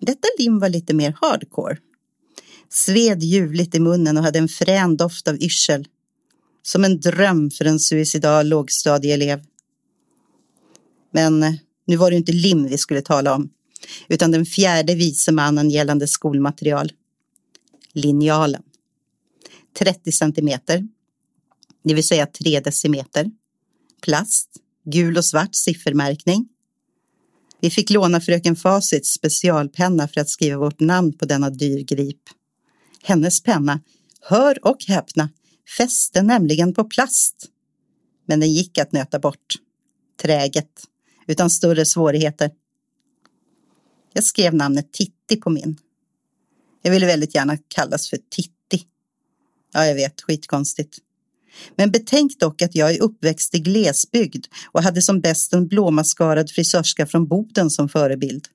Detta 0.00 0.28
lim 0.38 0.58
var 0.58 0.68
lite 0.68 0.94
mer 0.94 1.16
hardcore. 1.20 1.76
Sved 2.72 3.22
ljuvligt 3.22 3.74
i 3.74 3.80
munnen 3.80 4.16
och 4.16 4.24
hade 4.24 4.38
en 4.38 4.48
frän 4.48 4.96
doft 4.96 5.28
av 5.28 5.42
yrsel. 5.42 5.88
Som 6.62 6.84
en 6.84 7.00
dröm 7.00 7.50
för 7.50 7.64
en 7.64 7.80
suicidal 7.80 8.48
lågstadieelev. 8.48 9.42
Men 11.10 11.42
eh, 11.42 11.54
nu 11.86 11.96
var 11.96 12.10
det 12.10 12.16
inte 12.16 12.32
lim 12.32 12.68
vi 12.68 12.78
skulle 12.78 13.02
tala 13.02 13.34
om, 13.34 13.50
utan 14.08 14.30
den 14.30 14.46
fjärde 14.46 14.94
vise 14.94 15.32
mannen 15.32 15.70
gällande 15.70 16.08
skolmaterial. 16.08 16.92
Linjalen. 17.92 18.62
30 19.78 20.12
centimeter, 20.12 20.88
det 21.84 21.94
vill 21.94 22.06
säga 22.06 22.26
3 22.26 22.60
decimeter. 22.60 23.30
Plast, 24.02 24.48
gul 24.84 25.16
och 25.16 25.24
svart 25.24 25.54
siffermärkning. 25.54 26.48
Vi 27.60 27.70
fick 27.70 27.90
låna 27.90 28.20
fröken 28.20 28.56
Facits 28.56 29.12
specialpenna 29.12 30.08
för 30.08 30.20
att 30.20 30.28
skriva 30.28 30.58
vårt 30.58 30.80
namn 30.80 31.12
på 31.12 31.24
denna 31.24 31.50
dyrgrip. 31.50 32.20
Hennes 33.02 33.42
penna, 33.42 33.80
hör 34.20 34.66
och 34.66 34.84
häpna, 34.88 35.30
fäste 35.76 36.22
nämligen 36.22 36.74
på 36.74 36.84
plast. 36.84 37.48
Men 38.26 38.40
den 38.40 38.52
gick 38.52 38.78
att 38.78 38.92
nöta 38.92 39.18
bort. 39.18 39.54
Träget, 40.22 40.84
utan 41.26 41.50
större 41.50 41.86
svårigheter. 41.86 42.50
Jag 44.12 44.24
skrev 44.24 44.54
namnet 44.54 44.92
Titti 44.92 45.36
på 45.36 45.50
min. 45.50 45.78
Jag 46.82 46.92
ville 46.92 47.06
väldigt 47.06 47.34
gärna 47.34 47.58
kallas 47.68 48.10
för 48.10 48.18
Titti. 48.30 48.86
Ja, 49.72 49.86
jag 49.86 49.94
vet, 49.94 50.20
skitkonstigt. 50.20 50.98
Men 51.76 51.90
betänk 51.90 52.38
dock 52.38 52.62
att 52.62 52.74
jag 52.74 52.94
är 52.94 53.02
uppväxt 53.02 53.54
i 53.54 53.58
glesbygd 53.58 54.46
och 54.72 54.82
hade 54.82 55.02
som 55.02 55.20
bäst 55.20 55.52
en 55.52 55.68
blåmaskarad 55.68 56.50
frisörska 56.50 57.06
från 57.06 57.28
Boden 57.28 57.70
som 57.70 57.88
förebild. 57.88 58.48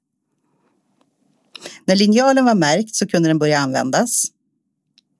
När 1.86 1.95
linjalen 1.95 2.45
var 2.45 2.55
märkt 2.55 2.95
så 2.95 3.07
kunde 3.07 3.29
den 3.29 3.39
börja 3.39 3.60
användas. 3.60 4.23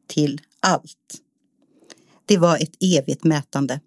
Till 0.08 0.42
allt. 0.60 1.22
Det 2.26 2.38
var 2.38 2.58
ett 2.58 2.84
evigt 2.84 3.24
mätande. 3.24 3.80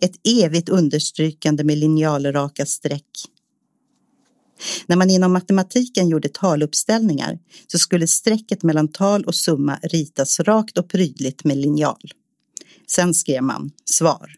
Ett 0.00 0.14
evigt 0.44 0.68
understrykande 0.68 1.64
med 1.64 1.78
linjalraka 1.78 2.66
streck. 2.66 3.08
När 4.86 4.96
man 4.96 5.10
inom 5.10 5.32
matematiken 5.32 6.08
gjorde 6.08 6.28
taluppställningar 6.28 7.38
så 7.66 7.78
skulle 7.78 8.06
strecket 8.06 8.62
mellan 8.62 8.88
tal 8.88 9.24
och 9.24 9.34
summa 9.34 9.78
ritas 9.82 10.40
rakt 10.40 10.78
och 10.78 10.88
prydligt 10.88 11.44
med 11.44 11.56
linjal. 11.56 12.12
Sen 12.86 13.14
skrev 13.14 13.42
man 13.42 13.70
svar. 13.84 14.34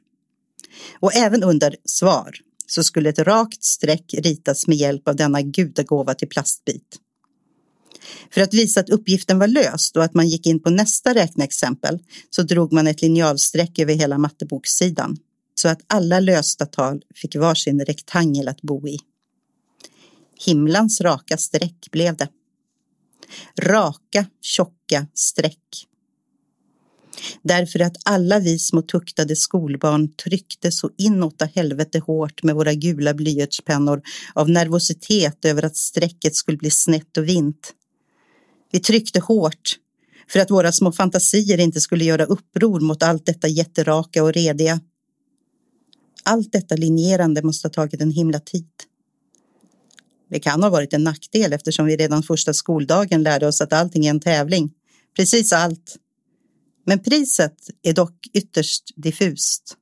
Och 1.00 1.14
även 1.14 1.42
under 1.42 1.76
svar 1.84 2.36
så 2.66 2.84
skulle 2.84 3.08
ett 3.08 3.18
rakt 3.18 3.64
streck 3.64 4.14
ritas 4.18 4.66
med 4.66 4.76
hjälp 4.76 5.08
av 5.08 5.16
denna 5.16 5.42
gudagåva 5.42 6.14
till 6.14 6.28
plastbit. 6.28 7.00
För 8.30 8.40
att 8.40 8.54
visa 8.54 8.80
att 8.80 8.90
uppgiften 8.90 9.38
var 9.38 9.46
löst 9.46 9.96
och 9.96 10.04
att 10.04 10.14
man 10.14 10.28
gick 10.28 10.46
in 10.46 10.62
på 10.62 10.70
nästa 10.70 11.14
räkneexempel 11.14 11.98
så 12.30 12.42
drog 12.42 12.72
man 12.72 12.86
ett 12.86 13.02
linjalstreck 13.02 13.78
över 13.78 13.94
hela 13.94 14.18
mattebokssidan 14.18 15.16
så 15.54 15.68
att 15.68 15.80
alla 15.86 16.20
lösta 16.20 16.66
tal 16.66 17.02
fick 17.14 17.36
varsin 17.36 17.84
rektangel 17.84 18.48
att 18.48 18.62
bo 18.62 18.88
i. 18.88 18.98
Himlans 20.46 21.00
raka 21.00 21.36
streck 21.36 21.90
blev 21.90 22.16
det. 22.16 22.28
Raka, 23.60 24.26
tjocka 24.42 25.06
streck. 25.14 25.86
Därför 27.42 27.80
att 27.80 27.96
alla 28.04 28.38
vi 28.38 28.58
små 28.58 28.82
tuktade 28.82 29.36
skolbarn 29.36 30.14
tryckte 30.14 30.72
så 30.72 30.90
inåt 30.98 31.42
helvete 31.54 31.98
hårt 31.98 32.42
med 32.42 32.54
våra 32.54 32.74
gula 32.74 33.14
blyertspennor 33.14 34.02
av 34.34 34.50
nervositet 34.50 35.44
över 35.44 35.64
att 35.64 35.76
strecket 35.76 36.36
skulle 36.36 36.58
bli 36.58 36.70
snett 36.70 37.16
och 37.16 37.28
vint. 37.28 37.72
Vi 38.74 38.80
tryckte 38.80 39.20
hårt 39.20 39.78
för 40.28 40.40
att 40.40 40.50
våra 40.50 40.72
små 40.72 40.92
fantasier 40.92 41.60
inte 41.60 41.80
skulle 41.80 42.04
göra 42.04 42.24
uppror 42.24 42.80
mot 42.80 43.02
allt 43.02 43.26
detta 43.26 43.48
jätteraka 43.48 44.22
och 44.22 44.32
rediga. 44.32 44.80
Allt 46.22 46.52
detta 46.52 46.76
linjerande 46.76 47.42
måste 47.42 47.68
ha 47.68 47.72
tagit 47.72 48.00
en 48.00 48.10
himla 48.10 48.40
tid. 48.40 48.68
Det 50.30 50.40
kan 50.40 50.62
ha 50.62 50.70
varit 50.70 50.92
en 50.92 51.04
nackdel 51.04 51.52
eftersom 51.52 51.86
vi 51.86 51.96
redan 51.96 52.22
första 52.22 52.54
skoldagen 52.54 53.22
lärde 53.22 53.46
oss 53.46 53.60
att 53.60 53.72
allting 53.72 54.06
är 54.06 54.10
en 54.10 54.20
tävling. 54.20 54.72
Precis 55.16 55.52
allt. 55.52 55.96
Men 56.86 57.02
priset 57.02 57.56
är 57.82 57.92
dock 57.92 58.26
ytterst 58.32 58.84
diffust. 58.96 59.76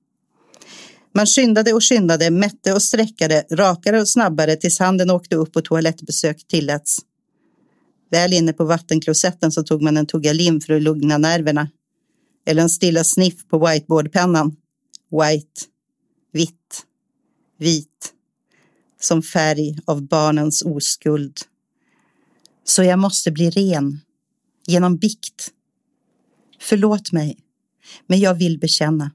Man 1.14 1.26
skyndade 1.26 1.72
och 1.72 1.84
skyndade, 1.84 2.30
mätte 2.30 2.72
och 2.72 2.82
sträckade, 2.82 3.44
rakare 3.50 4.00
och 4.00 4.08
snabbare 4.08 4.56
tills 4.56 4.78
handen 4.78 5.10
åkte 5.10 5.36
upp 5.36 5.56
och 5.56 5.64
toalettbesök 5.64 6.46
tilläts. 6.48 6.98
Väl 8.12 8.32
inne 8.32 8.52
på 8.52 8.64
vattenklosetten 8.64 9.52
så 9.52 9.62
tog 9.62 9.82
man 9.82 9.96
en 9.96 10.06
tugga 10.06 10.32
lim 10.32 10.60
för 10.60 10.72
att 10.72 10.82
lugna 10.82 11.18
nerverna. 11.18 11.68
Eller 12.46 12.62
en 12.62 12.70
stilla 12.70 13.04
sniff 13.04 13.48
på 13.48 13.66
whiteboardpennan. 13.66 14.56
White, 15.10 15.60
vitt, 16.32 16.86
vit, 17.58 18.12
som 19.00 19.22
färg 19.22 19.78
av 19.84 20.02
barnens 20.02 20.62
oskuld. 20.62 21.40
Så 22.64 22.82
jag 22.82 22.98
måste 22.98 23.30
bli 23.30 23.50
ren, 23.50 24.00
genom 24.66 24.96
bikt. 24.96 25.50
Förlåt 26.60 27.12
mig, 27.12 27.38
Men 28.06 28.20
jag 28.20 28.34
vill 28.34 28.58
bekänna. 28.58 29.10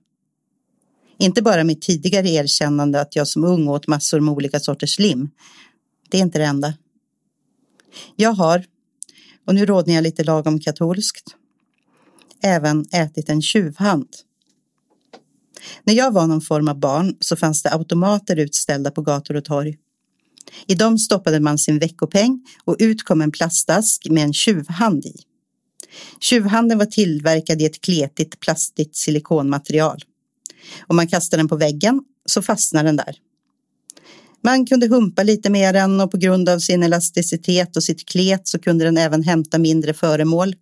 Inte 1.17 1.41
bara 1.41 1.63
mitt 1.63 1.81
tidigare 1.81 2.29
erkännande 2.29 3.01
att 3.01 3.15
jag 3.15 3.27
som 3.27 3.43
ung 3.43 3.67
åt 3.67 3.87
massor 3.87 4.19
med 4.19 4.33
olika 4.33 4.59
sorters 4.59 4.99
lim. 4.99 5.29
Det 6.09 6.17
är 6.17 6.21
inte 6.21 6.39
det 6.39 6.45
enda. 6.45 6.73
Jag 8.15 8.33
har, 8.33 8.65
och 9.47 9.55
nu 9.55 9.65
rådde 9.65 9.91
jag 9.91 10.03
lite 10.03 10.23
lagom 10.23 10.59
katolskt, 10.59 11.35
även 12.43 12.85
ätit 12.91 13.29
en 13.29 13.41
tjuvhand. 13.41 14.07
När 15.83 15.93
jag 15.93 16.11
var 16.11 16.27
någon 16.27 16.41
form 16.41 16.67
av 16.67 16.79
barn 16.79 17.17
så 17.19 17.35
fanns 17.35 17.63
det 17.63 17.73
automater 17.73 18.39
utställda 18.39 18.91
på 18.91 19.01
gator 19.01 19.35
och 19.35 19.45
torg. 19.45 19.77
I 20.67 20.75
dem 20.75 20.97
stoppade 20.97 21.39
man 21.39 21.57
sin 21.57 21.79
veckopeng 21.79 22.45
och 22.63 22.75
ut 22.79 23.03
kom 23.03 23.21
en 23.21 23.31
plastask 23.31 24.07
med 24.09 24.23
en 24.23 24.33
tjuvhand 24.33 25.05
i. 25.05 25.15
Tjuvhanden 26.19 26.77
var 26.77 26.85
tillverkad 26.85 27.61
i 27.61 27.65
ett 27.65 27.81
kletigt 27.81 28.39
plastigt 28.39 28.95
silikonmaterial. 28.95 30.03
Om 30.87 30.95
man 30.95 31.07
kastade 31.07 31.39
den 31.39 31.47
på 31.47 31.55
väggen 31.55 32.01
så 32.25 32.41
fastnade 32.41 32.87
den 32.87 32.95
där. 32.95 33.15
Man 34.47 34.65
kunde 34.65 34.87
humpa 34.87 35.23
lite 35.23 35.49
med 35.49 35.75
den 35.75 36.01
och 36.01 36.11
på 36.11 36.17
grund 36.17 36.49
av 36.49 36.59
sin 36.59 36.83
elasticitet 36.83 37.77
och 37.77 37.83
sitt 37.83 38.09
klet 38.09 38.47
så 38.47 38.59
kunde 38.59 38.85
den 38.85 38.97
även 38.97 39.23
hämta 39.23 39.57
mindre 39.57 39.93
föremål. 39.93 40.55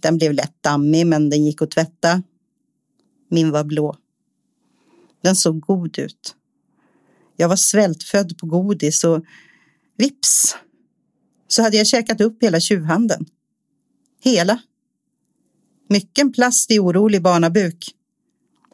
Den 0.00 0.16
blev 0.16 0.32
lätt 0.32 0.62
dammig 0.62 1.06
men 1.06 1.30
den 1.30 1.44
gick 1.44 1.62
att 1.62 1.70
tvätta. 1.70 2.22
Min 3.30 3.50
var 3.50 3.64
blå. 3.64 3.96
Den 5.22 5.36
såg 5.36 5.60
god 5.60 5.98
ut. 5.98 6.34
Jag 7.36 7.48
var 7.48 7.56
svältfödd 7.56 8.38
på 8.38 8.46
godis 8.46 9.04
och 9.04 9.24
vips 9.96 10.56
så 11.48 11.62
hade 11.62 11.76
jag 11.76 11.86
käkat 11.86 12.20
upp 12.20 12.42
hela 12.42 12.60
tjuvhanden. 12.60 13.26
Hela. 14.20 14.58
Mycken 15.88 16.32
plast 16.32 16.70
i 16.70 16.78
orolig 16.78 17.22
barnabuk 17.22 17.94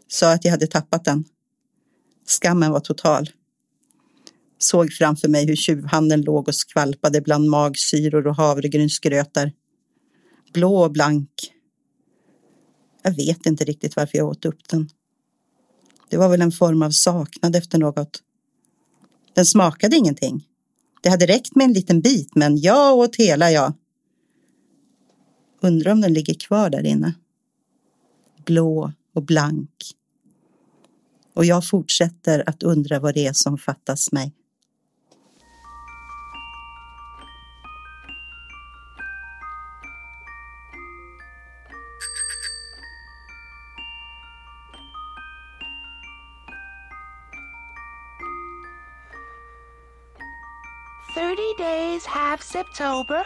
sa 0.08 0.32
att 0.32 0.44
jag 0.44 0.52
hade 0.52 0.66
tappat 0.66 1.04
den. 1.04 1.24
Skammen 2.26 2.72
var 2.72 2.80
total. 2.80 3.30
Såg 4.62 4.92
framför 4.92 5.28
mig 5.28 5.46
hur 5.46 5.56
tjuvhanden 5.56 6.22
låg 6.22 6.48
och 6.48 6.54
skvalpade 6.54 7.20
bland 7.20 7.50
magsyror 7.50 8.26
och 8.26 8.36
havregrynsgrötar. 8.36 9.52
Blå 10.52 10.76
och 10.76 10.92
blank. 10.92 11.30
Jag 13.02 13.16
vet 13.16 13.46
inte 13.46 13.64
riktigt 13.64 13.96
varför 13.96 14.18
jag 14.18 14.28
åt 14.28 14.44
upp 14.44 14.68
den. 14.68 14.88
Det 16.08 16.16
var 16.16 16.28
väl 16.28 16.42
en 16.42 16.52
form 16.52 16.82
av 16.82 16.90
saknad 16.90 17.56
efter 17.56 17.78
något. 17.78 18.22
Den 19.34 19.46
smakade 19.46 19.96
ingenting. 19.96 20.46
Det 21.02 21.08
hade 21.08 21.26
räckt 21.26 21.54
med 21.54 21.64
en 21.64 21.72
liten 21.72 22.00
bit, 22.00 22.34
men 22.34 22.60
jag 22.60 22.98
åt 22.98 23.16
hela 23.16 23.50
jag. 23.50 23.72
Undrar 25.60 25.92
om 25.92 26.00
den 26.00 26.12
ligger 26.12 26.34
kvar 26.34 26.70
där 26.70 26.86
inne. 26.86 27.14
Blå 28.44 28.92
och 29.14 29.22
blank. 29.22 29.70
Och 31.34 31.44
jag 31.44 31.68
fortsätter 31.68 32.48
att 32.48 32.62
undra 32.62 33.00
vad 33.00 33.14
det 33.14 33.26
är 33.26 33.32
som 33.32 33.58
fattas 33.58 34.12
mig. 34.12 34.32
Have 52.06 52.42
September, 52.42 53.24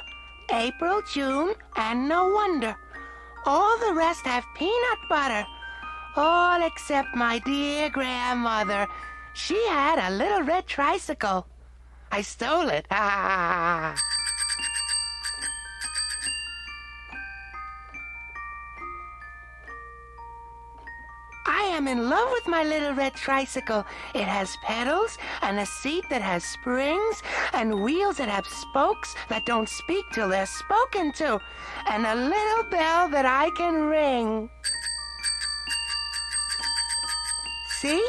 April, 0.53 1.03
June, 1.13 1.55
and 1.77 2.09
no 2.09 2.29
wonder. 2.29 2.77
All 3.45 3.79
the 3.79 3.95
rest 3.95 4.25
have 4.27 4.45
peanut 4.57 4.99
butter. 5.09 5.47
All 6.17 6.63
except 6.63 7.15
my 7.15 7.39
dear 7.41 7.91
grandmother. 7.91 8.87
She 9.35 9.67
had 9.69 9.99
a 9.99 10.11
little 10.11 10.43
red 10.43 10.67
tricycle. 10.67 11.47
I 12.11 12.23
stole 12.23 12.69
it. 12.71 12.87
am 21.77 21.89
in 21.89 22.09
love 22.09 22.31
with 22.33 22.49
my 22.49 22.65
little 22.65 22.95
red 22.95 23.15
tricycle. 23.15 23.85
It 24.15 24.25
has 24.25 24.57
pedals 24.63 25.19
and 25.43 25.59
a 25.59 25.67
seat 25.67 26.05
that 26.09 26.23
has 26.23 26.43
springs 26.43 27.23
and 27.53 27.83
wheels 27.83 28.17
that 28.17 28.31
have 28.31 28.47
spokes 28.47 29.15
that 29.29 29.45
don't 29.45 29.69
speak 29.69 30.05
till 30.13 30.31
they're 30.31 30.47
spoken 30.47 31.13
to 31.15 31.39
and 31.91 32.07
a 32.07 32.15
little 32.15 32.65
bell 32.71 33.09
that 33.11 33.27
I 33.27 33.51
can 33.51 33.75
ring. 33.85 34.49
See? 37.69 38.07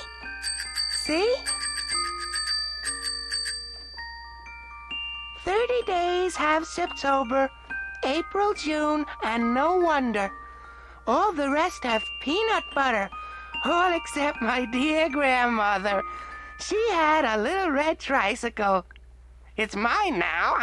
See? 0.92 1.36
Thirty 5.44 5.82
days 5.86 6.36
have 6.38 6.66
September, 6.66 7.50
April, 8.06 8.54
June, 8.54 9.06
and 9.24 9.54
no 9.54 9.76
wonder. 9.76 10.32
All 11.06 11.34
the 11.34 11.50
rest 11.50 11.84
have 11.84 12.04
peanut 12.22 12.64
butter. 12.74 13.10
All 13.66 13.94
except 13.94 14.42
my 14.42 14.66
dear 14.66 15.10
grandmother. 15.10 16.04
She 16.60 16.82
had 16.92 17.26
a 17.26 17.42
little 17.42 17.72
red 17.72 18.00
tricycle. 18.00 18.86
It's 19.56 19.76
mine 19.76 20.20
now. 20.20 20.56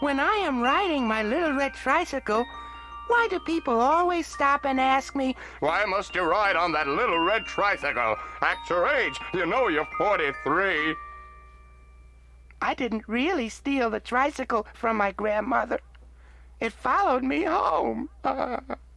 when 0.00 0.18
I 0.18 0.34
am 0.42 0.60
riding 0.60 1.06
my 1.06 1.22
little 1.22 1.52
red 1.52 1.74
tricycle, 1.74 2.44
why 3.06 3.28
do 3.28 3.38
people 3.40 3.80
always 3.80 4.26
stop 4.26 4.64
and 4.64 4.80
ask 4.80 5.14
me, 5.14 5.36
Why 5.60 5.84
must 5.84 6.14
you 6.14 6.22
ride 6.22 6.56
on 6.56 6.72
that 6.72 6.88
little 6.88 7.18
red 7.18 7.44
tricycle? 7.44 8.16
Act 8.40 8.70
your 8.70 8.88
age. 8.88 9.18
You 9.34 9.46
know 9.46 9.68
you're 9.68 9.88
43. 9.98 10.96
I 12.62 12.74
didn't 12.74 13.08
really 13.08 13.48
steal 13.48 13.90
the 13.90 14.00
tricycle 14.00 14.66
from 14.74 14.96
my 14.96 15.12
grandmother. 15.12 15.80
It 16.60 16.72
followed 16.72 17.24
me 17.24 17.44
home. 17.44 18.10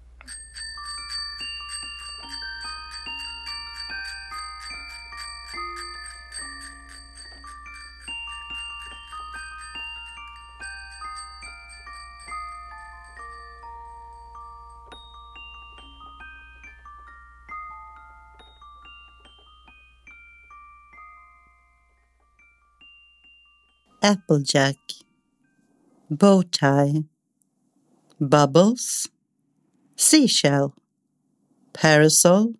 Applejack, 24.03 24.75
Bowtie, 26.11 27.05
Bubbles, 28.19 29.07
Seashell, 29.95 30.73
Parasol, 31.71 32.53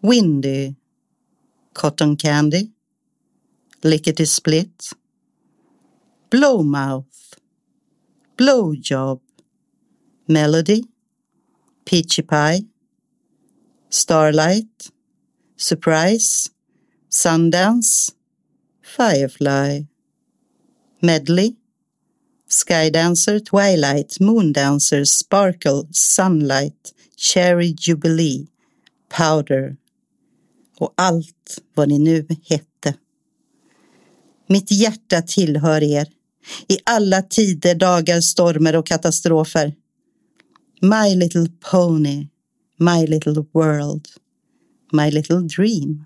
Windy, 0.00 0.76
Cotton 1.74 2.16
Candy, 2.16 2.72
Lickety 3.82 4.24
Split, 4.24 4.92
Blowmouth, 6.30 7.34
Blowjob, 8.38 9.20
Melody, 10.26 10.84
Peachy 11.84 12.22
Pie, 12.22 12.62
Starlight, 13.90 14.90
Surprise, 15.56 16.48
Sundance, 17.10 18.14
Firefly, 18.80 19.82
Medley, 21.04 21.54
Skydancer, 22.48 23.40
Twilight, 23.40 24.20
Moondancer, 24.20 25.04
Sparkle, 25.04 25.88
Sunlight, 25.92 26.94
Cherry 27.16 27.74
Jubilee, 27.78 28.46
Powder 29.08 29.76
och 30.78 30.94
allt 30.96 31.60
vad 31.74 31.88
ni 31.88 31.98
nu 31.98 32.26
hette. 32.48 32.94
Mitt 34.46 34.70
hjärta 34.70 35.22
tillhör 35.22 35.82
er 35.82 36.08
i 36.68 36.78
alla 36.84 37.22
tider, 37.22 37.74
dagar, 37.74 38.20
stormer 38.20 38.76
och 38.76 38.86
katastrofer. 38.86 39.74
My 40.80 41.14
little 41.14 41.48
pony, 41.70 42.28
my 42.76 43.06
little 43.06 43.44
world, 43.52 44.08
my 44.92 45.10
little 45.10 45.40
dream. 45.40 46.04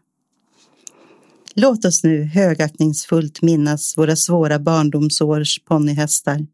Låt 1.61 1.85
oss 1.85 2.05
nu 2.05 2.25
högaktningsfullt 2.25 3.43
minnas 3.43 3.95
våra 3.97 4.17
svåra 4.17 4.59
barndomsårs 4.59 5.59
ponnyhästar. 5.69 6.47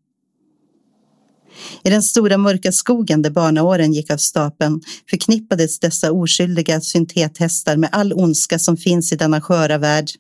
I 1.83 1.91
den 1.91 2.03
stora 2.03 2.39
mörka 2.39 2.73
skogen 2.73 3.23
där 3.23 3.31
barnaåren 3.31 3.93
gick 3.93 4.11
av 4.11 4.17
stapeln 4.17 4.81
förknippades 5.11 5.81
dessa 5.81 6.13
oskyldiga 6.13 6.81
syntethästar 6.81 7.77
med 7.77 7.91
all 7.93 8.13
ondska 8.13 8.59
som 8.59 8.77
finns 8.77 9.13
i 9.13 9.17
denna 9.17 9.41
sköra 9.41 9.79
värld. 9.79 10.11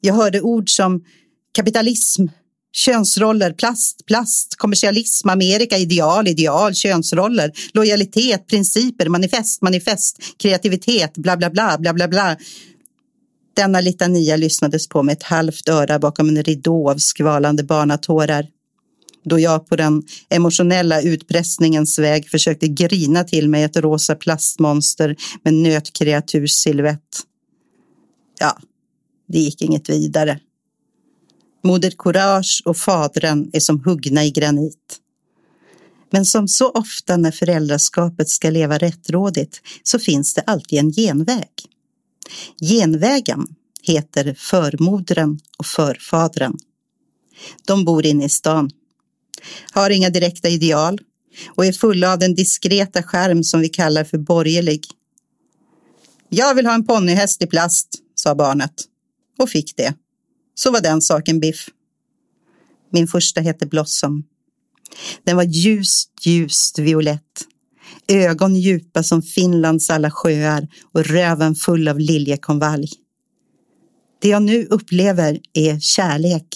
Jag 0.00 0.14
hörde 0.14 0.40
ord 0.40 0.70
som 0.70 1.04
kapitalism, 1.52 2.26
könsroller, 2.72 3.52
plast, 3.52 4.06
plast, 4.06 4.56
kommersialism, 4.56 5.28
Amerika, 5.28 5.78
ideal, 5.78 6.28
ideal, 6.28 6.74
könsroller, 6.74 7.52
lojalitet, 7.74 8.46
principer, 8.46 9.08
manifest, 9.08 9.62
manifest, 9.62 10.18
kreativitet, 10.42 11.14
bla, 11.14 11.36
bla, 11.36 11.50
bla, 11.50 11.78
bla, 11.78 11.92
bla, 11.92 12.08
bla. 12.08 12.36
Denna 13.54 13.80
litania 13.80 14.36
lyssnades 14.36 14.88
på 14.88 15.02
med 15.02 15.12
ett 15.12 15.22
halvt 15.22 15.68
öra 15.68 15.98
bakom 15.98 16.28
en 16.28 16.42
ridå 16.42 16.90
av 16.90 16.98
skvalande 16.98 17.64
barnatårar. 17.64 18.46
Då 19.24 19.38
jag 19.38 19.68
på 19.68 19.76
den 19.76 20.02
emotionella 20.28 21.02
utpressningens 21.02 21.98
väg 21.98 22.28
försökte 22.28 22.68
grina 22.68 23.24
till 23.24 23.48
mig 23.48 23.62
ett 23.62 23.76
rosa 23.76 24.14
plastmonster 24.14 25.16
med 25.44 25.54
nötkreaturs 25.54 26.50
silhuett. 26.50 27.22
Ja, 28.38 28.58
det 29.28 29.38
gick 29.38 29.62
inget 29.62 29.90
vidare. 29.90 30.40
Moder 31.64 31.92
Courage 31.98 32.62
och 32.64 32.76
fadren 32.76 33.50
är 33.52 33.60
som 33.60 33.84
huggna 33.84 34.24
i 34.24 34.30
granit. 34.30 34.98
Men 36.10 36.24
som 36.24 36.48
så 36.48 36.70
ofta 36.70 37.16
när 37.16 37.30
föräldraskapet 37.30 38.28
ska 38.28 38.50
leva 38.50 38.78
rättrådigt 38.78 39.60
så 39.82 39.98
finns 39.98 40.34
det 40.34 40.40
alltid 40.40 40.78
en 40.78 40.92
genväg. 40.92 41.50
Genvägen 42.60 43.46
heter 43.82 44.34
Förmodren 44.38 45.40
och 45.58 45.66
Förfadren. 45.66 46.58
De 47.66 47.84
bor 47.84 48.06
inne 48.06 48.24
i 48.24 48.28
stan, 48.28 48.70
har 49.72 49.90
inga 49.90 50.10
direkta 50.10 50.48
ideal 50.48 50.98
och 51.48 51.66
är 51.66 51.72
fulla 51.72 52.12
av 52.12 52.18
den 52.18 52.34
diskreta 52.34 53.02
skärm 53.02 53.44
som 53.44 53.60
vi 53.60 53.68
kallar 53.68 54.04
för 54.04 54.18
borgerlig. 54.18 54.86
Jag 56.28 56.54
vill 56.54 56.66
ha 56.66 56.74
en 56.74 56.86
ponnyhäst 56.86 57.42
i 57.42 57.46
plast, 57.46 57.88
sa 58.14 58.34
barnet 58.34 58.84
och 59.38 59.50
fick 59.50 59.76
det. 59.76 59.94
Så 60.54 60.70
var 60.70 60.80
den 60.80 61.02
saken 61.02 61.40
biff. 61.40 61.68
Min 62.92 63.08
första 63.08 63.40
hette 63.40 63.66
Blossom. 63.66 64.24
Den 65.24 65.36
var 65.36 65.44
ljust, 65.44 66.10
ljust 66.26 66.78
violett. 66.78 67.46
Ögon 68.08 68.56
djupa 68.56 69.02
som 69.02 69.22
Finlands 69.22 69.90
alla 69.90 70.10
sjöar 70.10 70.68
och 70.92 71.04
röven 71.04 71.54
full 71.54 71.88
av 71.88 71.98
liljekonvalj. 71.98 72.88
Det 74.20 74.28
jag 74.28 74.42
nu 74.42 74.64
upplever 74.64 75.40
är 75.52 75.80
kärlek. 75.80 76.46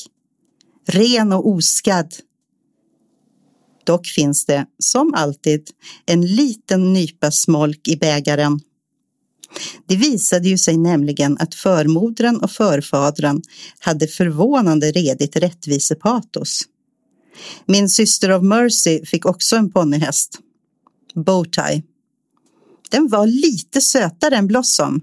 Ren 0.89 1.33
och 1.33 1.49
oskadd. 1.49 2.15
Dock 3.85 4.07
finns 4.07 4.47
det, 4.47 4.67
som 4.79 5.15
alltid, 5.15 5.71
en 6.07 6.27
liten 6.27 6.93
nypa 6.93 7.31
smolk 7.31 7.89
i 7.89 7.97
bägaren 7.97 8.61
det 9.87 9.97
visade 9.97 10.49
ju 10.49 10.59
sig 10.59 10.77
nämligen 10.77 11.37
att 11.39 11.55
förmodern 11.55 12.37
och 12.37 12.51
förfadern 12.51 13.43
hade 13.79 14.07
förvånande 14.07 14.93
redigt 14.93 15.37
rättvisepatos. 15.37 16.63
Min 17.67 17.89
syster 17.89 18.33
of 18.33 18.43
Mercy 18.43 19.07
fick 19.07 19.27
också 19.27 19.57
en 19.57 19.73
ponnyhäst. 19.73 20.39
Bowtie. 21.15 21.83
Den 22.91 23.09
var 23.09 23.27
lite 23.27 23.81
sötare 23.81 24.37
än 24.37 24.47
Blossom. 24.47 25.01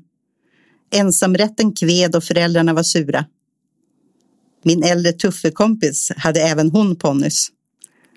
Ensamrätten 0.91 1.74
kved 1.74 2.15
och 2.15 2.24
föräldrarna 2.24 2.74
var 2.74 2.84
sura. 2.84 3.26
Min 4.63 4.84
äldre 4.84 5.12
tuffe 5.12 5.52
kompis 5.52 6.12
hade 6.17 6.41
även 6.41 6.71
hon 6.71 6.95
ponnys. 6.95 7.50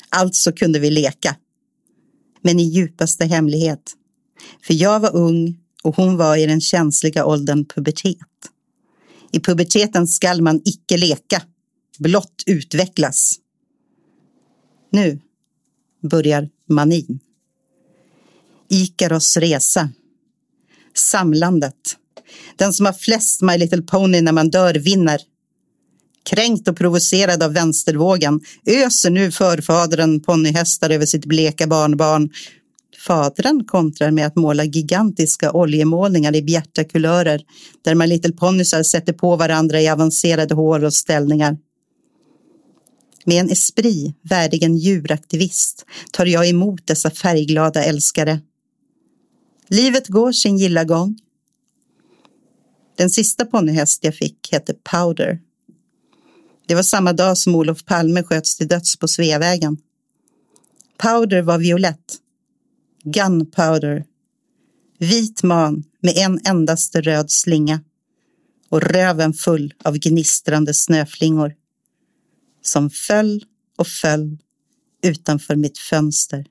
Alltså 0.08 0.52
kunde 0.52 0.78
vi 0.78 0.90
leka. 0.90 1.36
Men 2.42 2.60
i 2.60 2.62
djupaste 2.62 3.24
hemlighet. 3.24 3.92
För 4.66 4.74
jag 4.74 5.00
var 5.00 5.16
ung 5.16 5.58
och 5.82 5.96
hon 5.96 6.16
var 6.16 6.36
i 6.36 6.46
den 6.46 6.60
känsliga 6.60 7.24
åldern 7.24 7.64
pubertet. 7.64 8.16
I 9.32 9.40
puberteten 9.40 10.06
skall 10.06 10.42
man 10.42 10.60
icke 10.64 10.96
leka, 10.96 11.42
blott 11.98 12.42
utvecklas. 12.46 13.34
Nu 14.90 15.20
börjar 16.02 16.48
manin. 16.68 17.20
Ikaros 18.68 19.36
resa. 19.36 19.88
Samlandet. 20.96 21.96
Den 22.56 22.72
som 22.72 22.86
har 22.86 22.92
flest 22.92 23.40
My 23.42 23.58
Little 23.58 23.82
Pony 23.82 24.20
när 24.20 24.32
man 24.32 24.50
dör 24.50 24.74
vinner. 24.74 25.20
Kränkt 26.24 26.68
och 26.68 26.76
provocerad 26.76 27.42
av 27.42 27.52
vänstervågen 27.52 28.40
öser 28.66 29.10
nu 29.10 29.30
förfadern 29.30 30.20
ponnyhästar 30.20 30.90
över 30.90 31.06
sitt 31.06 31.24
bleka 31.24 31.66
barnbarn 31.66 32.30
Fadern 33.06 33.64
kontrar 33.64 34.10
med 34.10 34.26
att 34.26 34.36
måla 34.36 34.64
gigantiska 34.64 35.52
oljemålningar 35.52 36.36
i 36.36 36.42
bjärta 36.42 36.84
kulörer 36.84 37.42
där 37.82 37.94
My 37.94 38.06
Little 38.06 38.32
Ponysar 38.32 38.82
sätter 38.82 39.12
på 39.12 39.36
varandra 39.36 39.80
i 39.80 39.88
avancerade 39.88 40.54
hår 40.54 40.84
och 40.84 40.94
ställningar. 40.94 41.56
Med 43.24 43.40
en 43.40 43.50
esprit 43.50 44.16
värdig 44.22 44.62
en 44.62 44.76
djuraktivist 44.76 45.84
tar 46.12 46.26
jag 46.26 46.48
emot 46.48 46.86
dessa 46.86 47.10
färgglada 47.10 47.84
älskare. 47.84 48.40
Livet 49.74 50.08
går 50.08 50.32
sin 50.32 50.58
gilla 50.58 50.84
gång. 50.84 51.18
Den 52.96 53.10
sista 53.10 53.44
ponnyhäst 53.44 54.04
jag 54.04 54.14
fick 54.14 54.52
hette 54.52 54.74
Powder. 54.74 55.40
Det 56.66 56.74
var 56.74 56.82
samma 56.82 57.12
dag 57.12 57.38
som 57.38 57.54
Olof 57.54 57.84
Palme 57.84 58.22
sköts 58.22 58.56
till 58.56 58.68
döds 58.68 58.96
på 58.96 59.08
Sveavägen. 59.08 59.76
Powder 60.98 61.42
var 61.42 61.58
violett 61.58 62.18
Gunpowder. 63.04 64.04
Vit 64.98 65.42
man 65.42 65.84
med 66.00 66.16
en 66.16 66.40
endaste 66.44 67.00
röd 67.00 67.30
slinga 67.30 67.80
och 68.68 68.82
röven 68.82 69.32
full 69.32 69.74
av 69.84 69.98
gnistrande 69.98 70.74
snöflingor 70.74 71.54
som 72.62 72.90
föll 72.90 73.44
och 73.78 73.86
föll 73.86 74.38
utanför 75.02 75.56
mitt 75.56 75.78
fönster. 75.78 76.46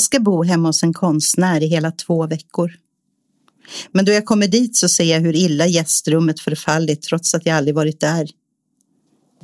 Jag 0.00 0.04
ska 0.04 0.20
bo 0.20 0.44
hemma 0.44 0.68
hos 0.68 0.82
en 0.82 0.92
konstnär 0.92 1.62
i 1.62 1.66
hela 1.66 1.90
två 1.90 2.26
veckor. 2.26 2.72
Men 3.92 4.04
då 4.04 4.12
jag 4.12 4.24
kommer 4.24 4.48
dit 4.48 4.76
så 4.76 4.88
ser 4.88 5.04
jag 5.04 5.20
hur 5.20 5.36
illa 5.36 5.66
gästrummet 5.66 6.40
förfallit 6.40 7.02
trots 7.02 7.34
att 7.34 7.46
jag 7.46 7.56
aldrig 7.56 7.74
varit 7.74 8.00
där. 8.00 8.28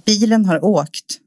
Bilen 0.06 0.44
har 0.44 0.64
åkt 0.64 1.18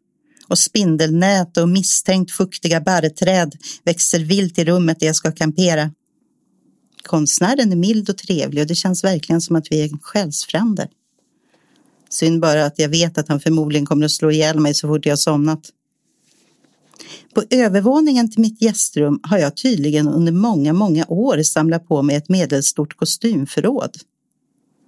och 0.47 0.59
spindelnät 0.59 1.57
och 1.57 1.69
misstänkt 1.69 2.31
fuktiga 2.31 2.81
barrträd 2.81 3.55
växer 3.83 4.19
vilt 4.19 4.59
i 4.59 4.65
rummet 4.65 4.99
där 4.99 5.07
jag 5.07 5.15
ska 5.15 5.31
kampera. 5.31 5.91
Konstnären 7.03 7.71
är 7.71 7.75
mild 7.75 8.09
och 8.09 8.17
trevlig 8.17 8.61
och 8.61 8.67
det 8.67 8.75
känns 8.75 9.03
verkligen 9.03 9.41
som 9.41 9.55
att 9.55 9.71
vi 9.71 9.81
är 9.81 9.89
själsfränder. 10.01 10.87
Synd 12.09 12.41
bara 12.41 12.65
att 12.65 12.79
jag 12.79 12.89
vet 12.89 13.17
att 13.17 13.27
han 13.27 13.39
förmodligen 13.39 13.85
kommer 13.85 14.05
att 14.05 14.11
slå 14.11 14.31
ihjäl 14.31 14.59
mig 14.59 14.75
så 14.75 14.87
fort 14.87 15.05
jag 15.05 15.11
har 15.11 15.17
somnat. 15.17 15.71
På 17.33 17.43
övervåningen 17.49 18.31
till 18.31 18.41
mitt 18.41 18.61
gästrum 18.61 19.19
har 19.23 19.37
jag 19.37 19.57
tydligen 19.57 20.07
under 20.07 20.31
många, 20.31 20.73
många 20.73 21.05
år 21.07 21.43
samlat 21.43 21.87
på 21.87 22.01
mig 22.01 22.15
ett 22.15 22.29
medelstort 22.29 22.97
kostymförråd. 22.97 23.97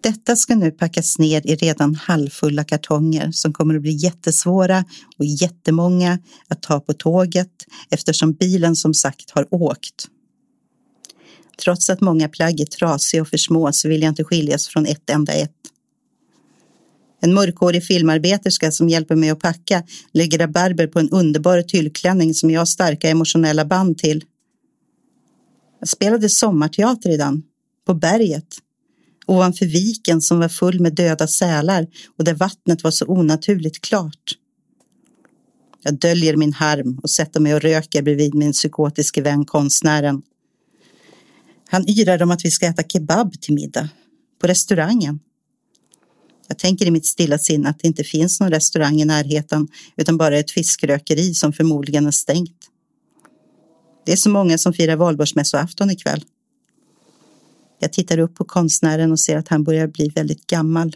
Detta 0.03 0.35
ska 0.35 0.55
nu 0.55 0.71
packas 0.71 1.19
ner 1.19 1.47
i 1.47 1.55
redan 1.55 1.95
halvfulla 1.95 2.63
kartonger 2.63 3.31
som 3.31 3.53
kommer 3.53 3.75
att 3.75 3.81
bli 3.81 3.91
jättesvåra 3.91 4.85
och 5.17 5.25
jättemånga 5.25 6.19
att 6.47 6.61
ta 6.61 6.79
på 6.79 6.93
tåget 6.93 7.51
eftersom 7.89 8.33
bilen 8.33 8.75
som 8.75 8.93
sagt 8.93 9.31
har 9.31 9.53
åkt. 9.53 10.07
Trots 11.63 11.89
att 11.89 12.01
många 12.01 12.29
plagg 12.29 12.59
är 12.59 12.65
trasiga 12.65 13.21
och 13.21 13.27
för 13.27 13.37
små 13.37 13.71
så 13.71 13.89
vill 13.89 14.01
jag 14.01 14.09
inte 14.09 14.23
skiljas 14.23 14.67
från 14.67 14.85
ett 14.85 15.09
enda 15.09 15.33
ett. 15.33 15.51
En 17.23 17.33
mörkhårig 17.33 17.83
filmarbeterska 17.83 18.71
som 18.71 18.89
hjälper 18.89 19.15
mig 19.15 19.29
att 19.29 19.39
packa 19.39 19.83
lägger 20.13 20.37
rabarber 20.37 20.87
på 20.87 20.99
en 20.99 21.09
underbar 21.09 21.61
tyllklänning 21.61 22.33
som 22.33 22.51
jag 22.51 22.61
har 22.61 22.65
starka 22.65 23.09
emotionella 23.09 23.65
band 23.65 23.97
till. 23.97 24.23
Jag 25.79 25.89
spelade 25.89 26.29
sommarteater 26.29 27.09
i 27.09 27.17
den, 27.17 27.43
på 27.85 27.93
berget, 27.93 28.57
ovanför 29.25 29.65
viken 29.65 30.21
som 30.21 30.39
var 30.39 30.49
full 30.49 30.79
med 30.79 30.95
döda 30.95 31.27
sälar 31.27 31.87
och 32.17 32.23
där 32.23 32.33
vattnet 32.33 32.83
var 32.83 32.91
så 32.91 33.05
onaturligt 33.05 33.81
klart. 33.81 34.37
Jag 35.83 35.99
döljer 35.99 36.35
min 36.35 36.53
harm 36.53 36.99
och 37.03 37.09
sätter 37.09 37.39
mig 37.39 37.55
och 37.55 37.61
röker 37.61 38.01
bredvid 38.01 38.35
min 38.35 38.51
psykotiske 38.51 39.21
vän 39.21 39.45
konstnären. 39.45 40.21
Han 41.67 41.89
yrar 41.89 42.21
om 42.21 42.31
att 42.31 42.45
vi 42.45 42.51
ska 42.51 42.65
äta 42.65 42.83
kebab 42.83 43.41
till 43.41 43.53
middag, 43.53 43.89
på 44.41 44.47
restaurangen. 44.47 45.19
Jag 46.51 46.57
tänker 46.57 46.85
i 46.85 46.91
mitt 46.91 47.05
stilla 47.05 47.37
sinne 47.37 47.69
att 47.69 47.79
det 47.79 47.87
inte 47.87 48.03
finns 48.03 48.39
någon 48.39 48.49
restaurang 48.49 49.01
i 49.01 49.05
närheten 49.05 49.67
utan 49.95 50.17
bara 50.17 50.37
ett 50.37 50.51
fiskrökeri 50.51 51.33
som 51.33 51.53
förmodligen 51.53 52.07
är 52.07 52.11
stängt. 52.11 52.57
Det 54.05 54.11
är 54.11 54.15
så 54.15 54.29
många 54.29 54.57
som 54.57 54.73
firar 54.73 54.95
valborgsmässoafton 54.95 55.91
ikväll. 55.91 56.23
Jag 57.79 57.93
tittar 57.93 58.17
upp 58.17 58.35
på 58.35 58.45
konstnären 58.45 59.11
och 59.11 59.19
ser 59.19 59.37
att 59.37 59.47
han 59.47 59.63
börjar 59.63 59.87
bli 59.87 60.09
väldigt 60.09 60.47
gammal. 60.47 60.95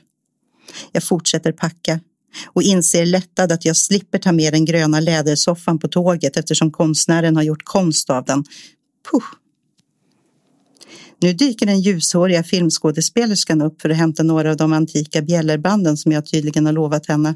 Jag 0.92 1.04
fortsätter 1.04 1.52
packa 1.52 2.00
och 2.48 2.64
inser 2.64 3.06
lättad 3.06 3.52
att 3.52 3.66
jag 3.66 3.78
slipper 3.78 4.18
ta 4.18 4.32
med 4.32 4.54
den 4.54 4.66
gröna 4.66 5.00
lädersoffan 5.00 5.80
på 5.80 5.88
tåget 5.88 6.38
eftersom 6.38 6.72
konstnären 6.72 7.36
har 7.36 7.44
gjort 7.44 7.64
konst 7.64 8.10
av 8.10 8.26
den. 8.26 8.44
Puh. 9.12 9.24
Nu 11.20 11.34
dyker 11.34 11.66
den 11.66 11.82
ljushåriga 11.82 12.44
filmskådespelerskan 12.44 13.62
upp 13.62 13.82
för 13.82 13.90
att 13.90 13.98
hämta 13.98 14.24
några 14.24 14.52
av 14.52 14.58
de 14.58 14.74
antika 14.74 15.22
bjällerbanden 15.22 15.98
som 15.98 16.12
jag 16.12 16.26
tydligen 16.26 16.66
har 16.66 16.74
lovat 16.74 17.06
henne. 17.06 17.36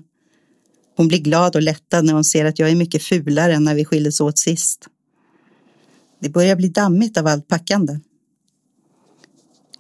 Hon 0.97 1.07
blir 1.07 1.19
glad 1.19 1.55
och 1.55 1.61
lättad 1.61 2.05
när 2.05 2.13
hon 2.13 2.23
ser 2.23 2.45
att 2.45 2.59
jag 2.59 2.69
är 2.69 2.75
mycket 2.75 3.03
fulare 3.03 3.53
än 3.53 3.63
när 3.63 3.75
vi 3.75 3.85
skildes 3.85 4.21
åt 4.21 4.37
sist. 4.39 4.87
Det 6.21 6.29
börjar 6.29 6.55
bli 6.55 6.69
dammigt 6.69 7.17
av 7.17 7.27
allt 7.27 7.47
packande. 7.47 7.99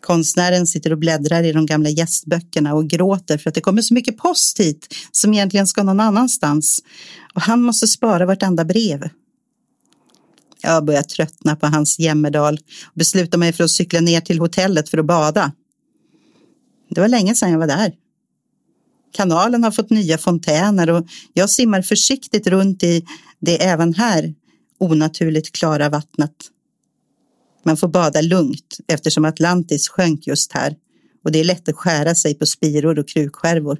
Konstnären 0.01 0.67
sitter 0.67 0.91
och 0.91 0.97
bläddrar 0.97 1.43
i 1.43 1.51
de 1.51 1.65
gamla 1.65 1.89
gästböckerna 1.89 2.73
och 2.73 2.87
gråter 2.87 3.37
för 3.37 3.49
att 3.49 3.55
det 3.55 3.61
kommer 3.61 3.81
så 3.81 3.93
mycket 3.93 4.17
post 4.17 4.59
hit 4.59 4.95
som 5.11 5.33
egentligen 5.33 5.67
ska 5.67 5.83
någon 5.83 5.99
annanstans 5.99 6.79
och 7.33 7.41
han 7.41 7.61
måste 7.61 7.87
spara 7.87 8.25
vartenda 8.25 8.65
brev. 8.65 9.09
Jag 10.61 10.85
börjar 10.85 11.03
tröttna 11.03 11.55
på 11.55 11.67
hans 11.67 11.99
jämmerdal 11.99 12.53
och 12.85 12.93
beslutar 12.93 13.37
mig 13.37 13.53
för 13.53 13.63
att 13.63 13.71
cykla 13.71 13.99
ner 13.99 14.21
till 14.21 14.39
hotellet 14.39 14.89
för 14.89 14.97
att 14.97 15.05
bada. 15.05 15.51
Det 16.89 17.01
var 17.01 17.07
länge 17.07 17.35
sedan 17.35 17.51
jag 17.51 17.59
var 17.59 17.67
där. 17.67 17.93
Kanalen 19.11 19.63
har 19.63 19.71
fått 19.71 19.89
nya 19.89 20.17
fontäner 20.17 20.89
och 20.89 21.07
jag 21.33 21.49
simmar 21.49 21.81
försiktigt 21.81 22.47
runt 22.47 22.83
i 22.83 23.05
det 23.39 23.63
även 23.63 23.93
här 23.93 24.33
onaturligt 24.79 25.51
klara 25.51 25.89
vattnet. 25.89 26.35
Man 27.63 27.77
får 27.77 27.87
bada 27.87 28.21
lugnt 28.21 28.77
eftersom 28.87 29.25
Atlantis 29.25 29.89
sjönk 29.89 30.27
just 30.27 30.53
här 30.53 30.75
och 31.23 31.31
det 31.31 31.39
är 31.39 31.43
lätt 31.43 31.69
att 31.69 31.75
skära 31.75 32.15
sig 32.15 32.35
på 32.35 32.45
spiror 32.45 32.99
och 32.99 33.07
krukskärvor. 33.07 33.79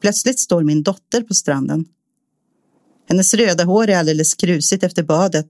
Plötsligt 0.00 0.40
står 0.40 0.62
min 0.62 0.82
dotter 0.82 1.22
på 1.22 1.34
stranden. 1.34 1.84
Hennes 3.10 3.34
röda 3.34 3.64
hår 3.64 3.88
är 3.88 3.98
alldeles 3.98 4.34
krusigt 4.34 4.84
efter 4.84 5.02
badet 5.02 5.46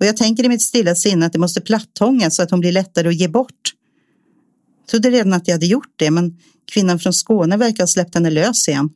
och 0.00 0.06
jag 0.06 0.16
tänker 0.16 0.44
i 0.44 0.48
mitt 0.48 0.62
stilla 0.62 0.94
sinne 0.94 1.26
att 1.26 1.32
det 1.32 1.38
måste 1.38 1.60
plattångas 1.60 2.36
så 2.36 2.42
att 2.42 2.50
hon 2.50 2.60
blir 2.60 2.72
lättare 2.72 3.08
att 3.08 3.14
ge 3.14 3.28
bort. 3.28 3.74
Jag 4.80 4.88
trodde 4.88 5.10
redan 5.10 5.32
att 5.32 5.48
jag 5.48 5.54
hade 5.54 5.66
gjort 5.66 5.94
det, 5.96 6.10
men 6.10 6.38
kvinnan 6.72 6.98
från 6.98 7.12
Skåne 7.12 7.56
verkar 7.56 7.82
ha 7.82 7.88
släppt 7.88 8.14
henne 8.14 8.30
lös 8.30 8.68
igen. 8.68 8.90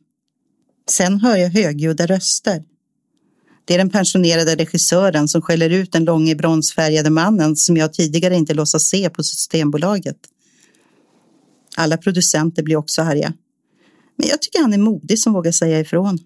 Sen 0.89 1.19
hör 1.19 1.37
jag 1.37 1.49
högljudda 1.49 2.07
röster. 2.07 2.63
Det 3.65 3.73
är 3.73 3.77
den 3.77 3.89
pensionerade 3.89 4.55
regissören 4.55 5.27
som 5.27 5.41
skäller 5.41 5.69
ut 5.69 5.91
den 5.91 6.05
långe 6.05 6.35
bronsfärgade 6.35 7.09
mannen 7.09 7.55
som 7.55 7.77
jag 7.77 7.93
tidigare 7.93 8.35
inte 8.35 8.53
låtsas 8.53 8.83
se 8.89 9.09
på 9.09 9.23
Systembolaget. 9.23 10.17
Alla 11.75 11.97
producenter 11.97 12.63
blir 12.63 12.75
också 12.75 13.01
arga. 13.01 13.33
Men 14.17 14.27
jag 14.27 14.41
tycker 14.41 14.61
han 14.61 14.73
är 14.73 14.77
modig 14.77 15.19
som 15.19 15.33
vågar 15.33 15.51
säga 15.51 15.79
ifrån. 15.79 16.19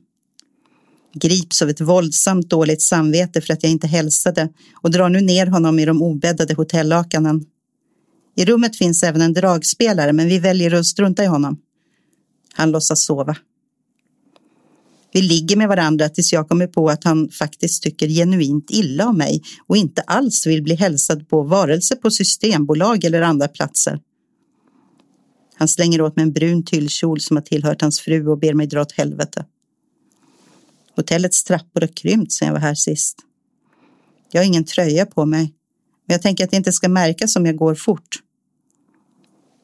Grips 1.14 1.62
av 1.62 1.70
ett 1.70 1.82
våldsamt 1.82 2.50
dåligt 2.50 2.82
samvete 2.82 3.42
för 3.42 3.54
att 3.54 3.64
jag 3.64 3.72
inte 3.72 3.88
hälsade 3.88 4.50
och 4.82 4.92
drar 4.92 5.10
nu 5.10 5.22
ner 5.22 5.48
honom 5.48 5.80
i 5.80 5.86
de 5.86 6.02
obäddade 6.02 6.54
hotellakanen. 6.54 7.46
I 8.36 8.46
rummet 8.46 8.78
finns 8.78 9.04
även 9.04 9.22
en 9.22 9.34
dragspelare 9.34 10.14
men 10.14 10.28
vi 10.28 10.40
väljer 10.40 10.74
att 10.74 10.86
strunta 10.86 11.24
i 11.24 11.28
honom. 11.28 11.58
Han 12.54 12.72
låtsas 12.72 13.06
sova. 13.06 13.36
Vi 15.14 15.22
ligger 15.22 15.56
med 15.56 15.68
varandra 15.68 16.10
tills 16.10 16.34
jag 16.34 16.50
kommer 16.50 16.68
på 16.68 16.90
att 16.90 17.04
han 17.04 17.30
faktiskt 17.30 17.84
tycker 17.84 18.08
genuint 18.08 18.66
illa 18.70 19.08
om 19.08 19.18
mig 19.18 19.42
och 19.68 19.78
inte 19.78 20.02
alls 20.02 20.48
vill 20.48 20.64
bli 20.64 20.76
hälsad 20.76 21.30
på 21.30 21.44
vare 21.44 21.82
sig 21.82 21.98
på 21.98 22.12
systembolag 22.12 23.04
eller 23.04 23.22
andra 23.22 23.48
platser. 23.48 24.00
Han 25.56 25.68
slänger 25.68 26.02
åt 26.02 26.16
mig 26.16 26.24
en 26.24 26.34
brun 26.34 26.66
tyllkjol 26.66 27.20
som 27.20 27.38
har 27.38 27.42
tillhört 27.42 27.82
hans 27.82 28.00
fru 28.00 28.28
och 28.28 28.40
ber 28.40 28.54
mig 28.54 28.68
dra 28.68 28.82
åt 28.82 28.92
helvete. 28.92 29.46
Hotellets 31.00 31.44
trappor 31.44 31.82
har 31.82 31.88
krympt 31.88 32.32
sedan 32.32 32.48
jag 32.48 32.54
var 32.54 32.62
här 32.62 32.76
sist. 32.76 33.18
Jag 34.32 34.42
har 34.42 34.46
ingen 34.46 34.66
tröja 34.66 35.06
på 35.06 35.26
mig, 35.26 35.54
men 36.06 36.14
jag 36.14 36.22
tänker 36.22 36.44
att 36.44 36.52
det 36.52 36.58
inte 36.58 36.72
ska 36.72 36.90
märkas 36.90 37.36
om 37.36 37.46
jag 37.46 37.56
går 37.56 37.76
fort. 37.76 38.20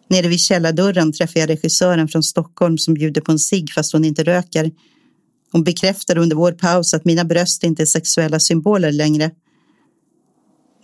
Nere 0.07 0.27
vid 0.27 0.39
källardörren 0.39 1.13
träffar 1.13 1.39
jag 1.39 1.49
regissören 1.49 2.07
från 2.07 2.23
Stockholm 2.23 2.77
som 2.77 2.93
bjuder 2.93 3.21
på 3.21 3.31
en 3.31 3.39
cigg 3.39 3.71
fast 3.71 3.93
hon 3.93 4.05
inte 4.05 4.23
röker 4.23 4.71
hon 5.55 5.63
bekräftar 5.63 6.17
under 6.17 6.35
vår 6.35 6.51
paus 6.51 6.93
att 6.93 7.05
mina 7.05 7.25
bröst 7.25 7.63
inte 7.63 7.83
är 7.83 7.85
sexuella 7.85 8.39
symboler 8.39 8.91
längre. 8.91 9.31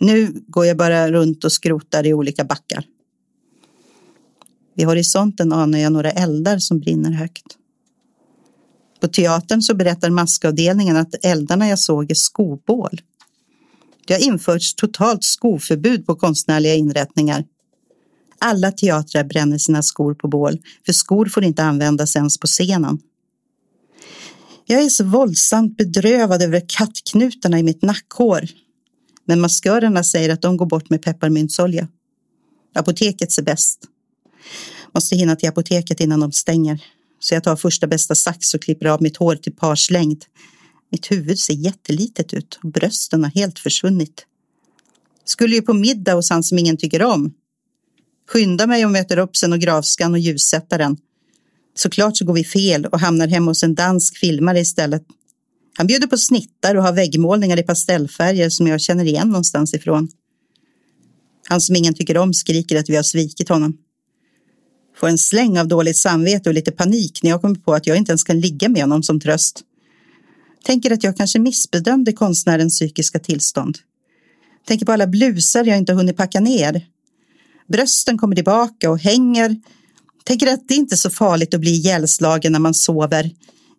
Nu 0.00 0.44
går 0.46 0.66
jag 0.66 0.76
bara 0.76 1.12
runt 1.12 1.44
och 1.44 1.52
skrotar 1.52 2.06
i 2.06 2.14
olika 2.14 2.44
backar. 2.44 2.84
Vid 4.74 4.86
horisonten 4.86 5.52
anar 5.52 5.78
jag 5.78 5.92
några 5.92 6.10
eldar 6.10 6.58
som 6.58 6.80
brinner 6.80 7.10
högt. 7.10 7.44
På 9.02 9.08
teatern 9.08 9.62
så 9.62 9.74
berättar 9.74 10.10
maskavdelningen 10.10 10.96
att 10.96 11.24
eldarna 11.24 11.68
jag 11.68 11.78
såg 11.78 12.10
är 12.10 12.14
skobål. 12.14 13.00
Det 14.06 14.14
har 14.14 14.20
införts 14.20 14.74
totalt 14.74 15.24
skoförbud 15.24 16.06
på 16.06 16.14
konstnärliga 16.14 16.74
inrättningar. 16.74 17.44
Alla 18.38 18.72
teatrar 18.72 19.24
bränner 19.24 19.58
sina 19.58 19.82
skor 19.82 20.14
på 20.14 20.28
bål, 20.28 20.58
för 20.86 20.92
skor 20.92 21.26
får 21.26 21.44
inte 21.44 21.62
användas 21.62 22.16
ens 22.16 22.38
på 22.38 22.46
scenen. 22.46 22.98
Jag 24.66 24.82
är 24.82 24.88
så 24.88 25.04
våldsamt 25.04 25.76
bedrövad 25.76 26.42
över 26.42 26.62
kattknutarna 26.68 27.58
i 27.58 27.62
mitt 27.62 27.82
nackhår. 27.82 28.48
Men 29.24 29.40
maskörerna 29.40 30.04
säger 30.04 30.30
att 30.30 30.42
de 30.42 30.56
går 30.56 30.66
bort 30.66 30.90
med 30.90 31.02
pepparmyntsolja. 31.02 31.88
Apoteket 32.74 33.38
är 33.38 33.42
bäst. 33.42 33.78
Måste 34.94 35.16
hinna 35.16 35.36
till 35.36 35.48
apoteket 35.48 36.00
innan 36.00 36.20
de 36.20 36.32
stänger. 36.32 36.82
Så 37.22 37.34
jag 37.34 37.44
tar 37.44 37.56
första 37.56 37.86
bästa 37.86 38.14
sax 38.14 38.54
och 38.54 38.62
klipper 38.62 38.86
av 38.86 39.02
mitt 39.02 39.16
hår 39.16 39.36
till 39.36 39.52
parslängd. 39.52 40.24
Mitt 40.90 41.10
huvud 41.10 41.38
ser 41.38 41.54
jättelitet 41.54 42.34
ut 42.34 42.58
och 42.62 42.70
brösten 42.70 43.24
har 43.24 43.30
helt 43.30 43.58
försvunnit. 43.58 44.26
Skulle 45.24 45.54
ju 45.54 45.62
på 45.62 45.72
middag 45.72 46.14
hos 46.14 46.30
han 46.30 46.42
som 46.42 46.58
ingen 46.58 46.76
tycker 46.76 47.02
om. 47.02 47.34
Skynda 48.28 48.66
mig 48.66 48.84
och 48.84 48.90
möter 48.90 49.16
upp 49.16 49.36
scenografskan 49.36 50.12
och 50.12 50.18
ljussättaren 50.18 50.96
Såklart 51.74 52.16
så 52.16 52.24
går 52.24 52.34
vi 52.34 52.44
fel 52.44 52.86
och 52.86 53.00
hamnar 53.00 53.28
hemma 53.28 53.50
hos 53.50 53.62
en 53.62 53.74
dansk 53.74 54.16
filmare 54.16 54.60
istället. 54.60 55.02
Han 55.76 55.86
bjuder 55.86 56.06
på 56.06 56.18
snittar 56.18 56.74
och 56.74 56.82
har 56.82 56.92
väggmålningar 56.92 57.58
i 57.58 57.62
pastellfärger 57.62 58.50
som 58.50 58.66
jag 58.66 58.80
känner 58.80 59.04
igen 59.04 59.28
någonstans 59.28 59.74
ifrån. 59.74 60.08
Han 61.48 61.60
som 61.60 61.76
ingen 61.76 61.94
tycker 61.94 62.18
om 62.18 62.34
skriker 62.34 62.76
att 62.76 62.88
vi 62.88 62.96
har 62.96 63.02
svikit 63.02 63.48
honom. 63.48 63.78
Får 64.96 65.08
en 65.08 65.18
släng 65.18 65.58
av 65.58 65.68
dåligt 65.68 65.96
samvete 65.96 66.48
och 66.48 66.54
lite 66.54 66.72
panik 66.72 67.22
när 67.22 67.30
jag 67.30 67.40
kommer 67.40 67.54
på 67.54 67.74
att 67.74 67.86
jag 67.86 67.96
inte 67.96 68.12
ens 68.12 68.24
kan 68.24 68.40
ligga 68.40 68.68
med 68.68 68.82
honom 68.82 69.02
som 69.02 69.20
tröst. 69.20 69.62
Tänker 70.64 70.92
att 70.92 71.04
jag 71.04 71.16
kanske 71.16 71.38
missbedömde 71.38 72.12
konstnärens 72.12 72.78
psykiska 72.78 73.18
tillstånd. 73.18 73.78
Tänker 74.66 74.86
på 74.86 74.92
alla 74.92 75.06
blusar 75.06 75.64
jag 75.64 75.78
inte 75.78 75.92
hunnit 75.92 76.16
packa 76.16 76.40
ner. 76.40 76.86
Brösten 77.68 78.18
kommer 78.18 78.34
tillbaka 78.34 78.90
och 78.90 78.98
hänger. 78.98 79.56
Tänker 80.24 80.52
att 80.52 80.68
det 80.68 80.74
inte 80.74 80.94
är 80.94 80.96
så 80.96 81.10
farligt 81.10 81.54
att 81.54 81.60
bli 81.60 81.70
ihjälslagen 81.70 82.52
när 82.52 82.58
man 82.58 82.74
sover. 82.74 83.30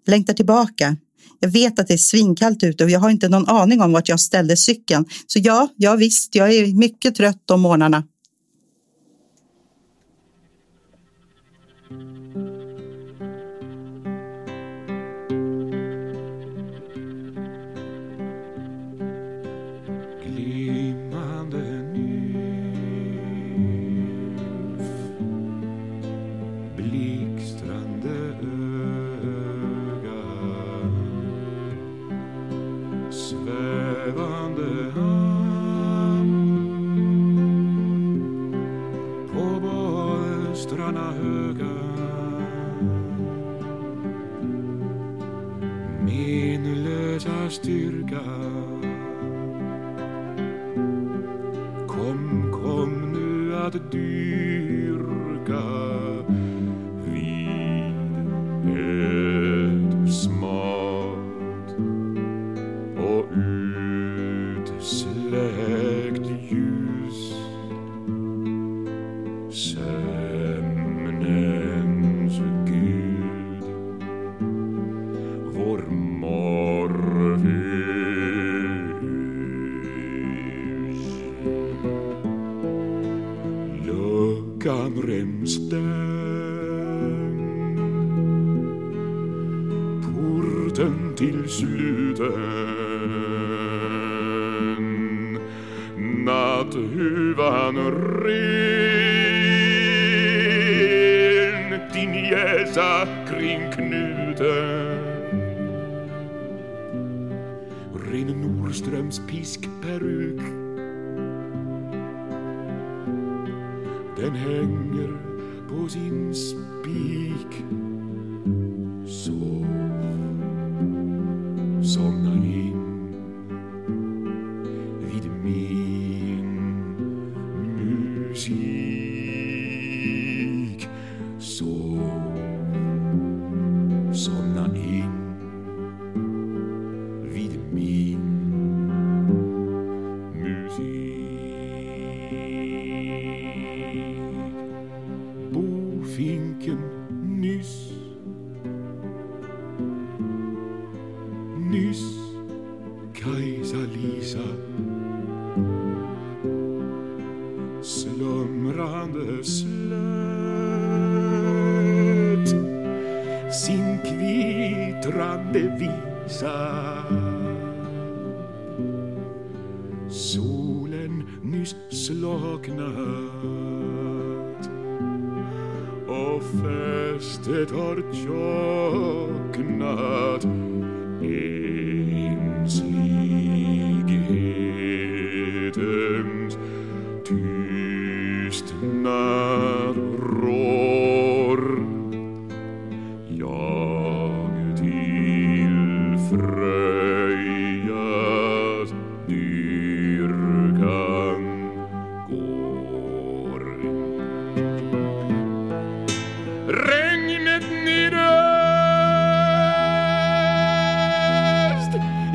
Längtar 0.07 0.33
tillbaka. 0.33 0.97
Jag 1.39 1.49
vet 1.49 1.79
att 1.79 1.87
det 1.87 1.93
är 1.93 1.97
svinkallt 1.97 2.63
ute 2.63 2.83
och 2.83 2.89
jag 2.89 2.99
har 2.99 3.09
inte 3.09 3.29
någon 3.29 3.49
aning 3.49 3.81
om 3.81 3.91
vart 3.91 4.09
jag 4.09 4.19
ställde 4.19 4.57
cykeln. 4.57 5.05
Så 5.27 5.39
ja, 5.39 5.67
ja 5.75 5.95
visst, 5.95 6.35
jag 6.35 6.53
är 6.53 6.73
mycket 6.73 7.15
trött 7.15 7.51
om 7.51 7.61
morgnarna. 7.61 8.03
Luckan 84.63 84.95
remstämd 85.07 85.83
Porten 90.03 91.15
till 91.15 91.49
sluten 91.49 92.33
Natthuvan 96.25 97.75
ren 98.23 98.49
Din 101.93 102.13
jäsa 102.25 103.07
kring 103.27 103.71
knuten. 103.71 104.97
Ren 108.11 108.27
Norströms 108.41 109.21
piskperuk 109.27 110.12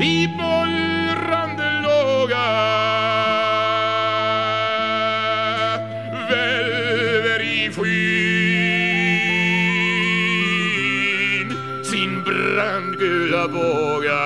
i 0.01 0.27
bullrande 0.27 1.81
låga 1.81 2.47
välver 6.29 7.41
i 7.41 7.71
skyn 7.71 7.89
sin 11.83 12.23
brandgula 12.23 13.47
båga 13.47 14.25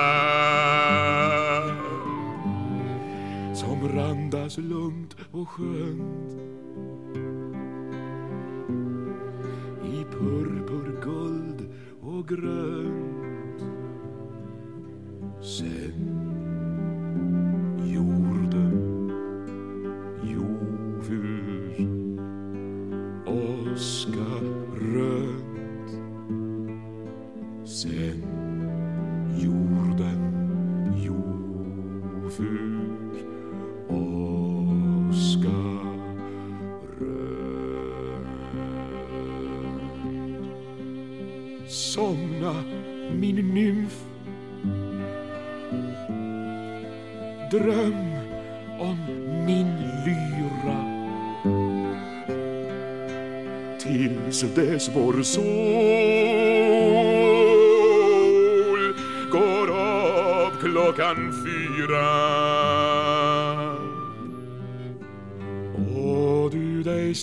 som 3.54 3.88
randas 3.88 4.58
lugnt 4.58 5.16
och 5.32 5.48
skönt 5.48 6.30
i 9.84 10.04
purpur, 10.04 11.00
guld 11.02 11.68
och 12.00 12.28
grönt. 12.28 12.93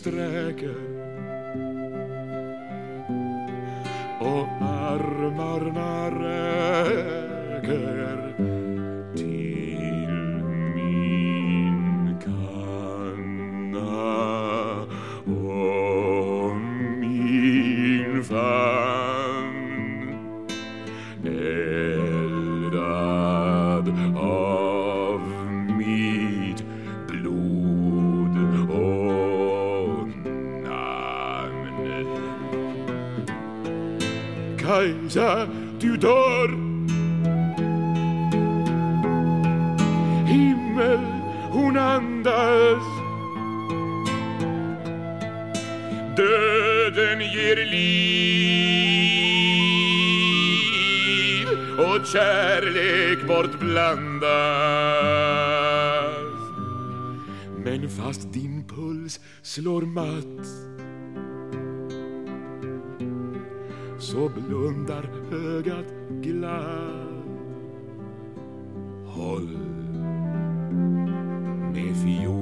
Du 0.03 0.90
du 35.81 35.97
dör. 35.97 36.49
Himmel, 40.27 40.99
hon 41.51 41.77
andas. 41.77 42.83
Döden 46.17 47.19
ger 47.19 47.65
liv 47.65 48.01
och 51.79 52.05
kärlek 52.07 53.27
bortblandas. 53.27 54.21
Men 57.65 57.89
fast 57.89 58.33
din 58.33 58.67
puls 58.67 59.19
slår 59.41 59.81
matt 59.81 60.70
så 64.01 64.29
blundar 64.29 65.09
ögat 65.31 65.85
glatt. 66.21 67.11
Håll 69.05 69.57
med 71.73 71.95
fiol. 72.03 72.40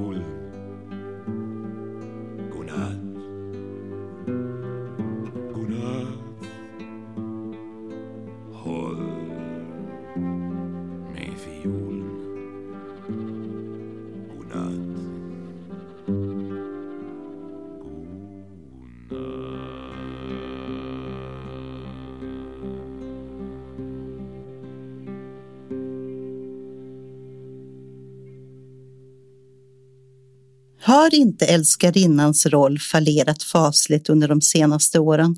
Har 31.09 31.15
inte 31.15 31.45
älskarinnans 31.45 32.45
roll 32.45 32.79
fallerat 32.79 33.43
fasligt 33.43 34.09
under 34.09 34.27
de 34.27 34.41
senaste 34.41 34.99
åren? 34.99 35.35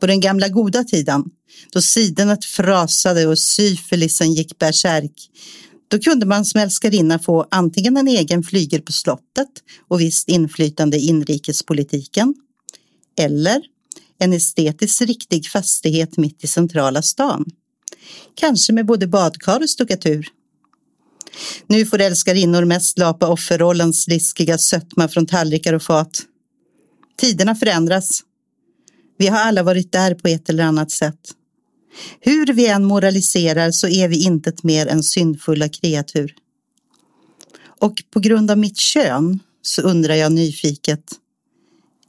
På 0.00 0.06
den 0.06 0.20
gamla 0.20 0.48
goda 0.48 0.84
tiden, 0.84 1.24
då 1.72 1.82
sidenet 1.82 2.44
frasade 2.44 3.26
och 3.26 3.38
syfilisen 3.38 4.32
gick 4.32 4.58
bärsärk, 4.58 5.12
då 5.88 5.98
kunde 5.98 6.26
man 6.26 6.44
som 6.44 6.60
älskarinna 6.60 7.18
få 7.18 7.46
antingen 7.50 7.96
en 7.96 8.08
egen 8.08 8.42
flygel 8.42 8.82
på 8.82 8.92
slottet 8.92 9.50
och 9.88 10.00
visst 10.00 10.28
inflytande 10.28 10.96
i 10.96 11.06
inrikespolitiken, 11.06 12.34
eller 13.18 13.62
en 14.18 14.32
estetiskt 14.32 15.00
riktig 15.00 15.46
fastighet 15.46 16.16
mitt 16.16 16.44
i 16.44 16.46
centrala 16.46 17.02
stan. 17.02 17.44
Kanske 18.34 18.72
med 18.72 18.86
både 18.86 19.06
badkar 19.06 19.60
och 19.60 19.70
stuckatur. 19.70 20.28
Nu 21.66 21.86
får 21.86 22.00
älskarinnor 22.00 22.64
mest 22.64 22.98
lapa 22.98 23.28
offerrollens 23.28 24.08
riskiga 24.08 24.58
sötma 24.58 25.08
från 25.08 25.26
tallrikar 25.26 25.72
och 25.72 25.82
fat. 25.82 26.22
Tiderna 27.20 27.54
förändras. 27.54 28.22
Vi 29.18 29.26
har 29.26 29.38
alla 29.38 29.62
varit 29.62 29.92
där 29.92 30.14
på 30.14 30.28
ett 30.28 30.48
eller 30.48 30.64
annat 30.64 30.90
sätt. 30.90 31.20
Hur 32.20 32.46
vi 32.46 32.66
än 32.66 32.84
moraliserar 32.84 33.70
så 33.70 33.88
är 33.88 34.08
vi 34.08 34.24
intet 34.24 34.62
mer 34.62 34.86
än 34.86 35.02
syndfulla 35.02 35.68
kreatur. 35.68 36.34
Och 37.64 38.02
på 38.10 38.20
grund 38.20 38.50
av 38.50 38.58
mitt 38.58 38.78
kön 38.78 39.38
så 39.62 39.82
undrar 39.82 40.14
jag 40.14 40.32
nyfiket. 40.32 41.04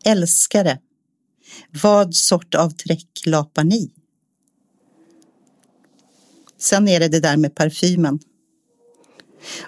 Älskare, 0.06 0.80
vad 1.82 2.16
sort 2.16 2.56
av 2.56 2.70
träck 2.70 3.08
lapar 3.26 3.64
ni? 3.64 3.92
Sen 6.60 6.88
är 6.88 7.00
det 7.00 7.08
det 7.08 7.20
där 7.20 7.38
med 7.38 7.56
parfymen. 7.56 8.20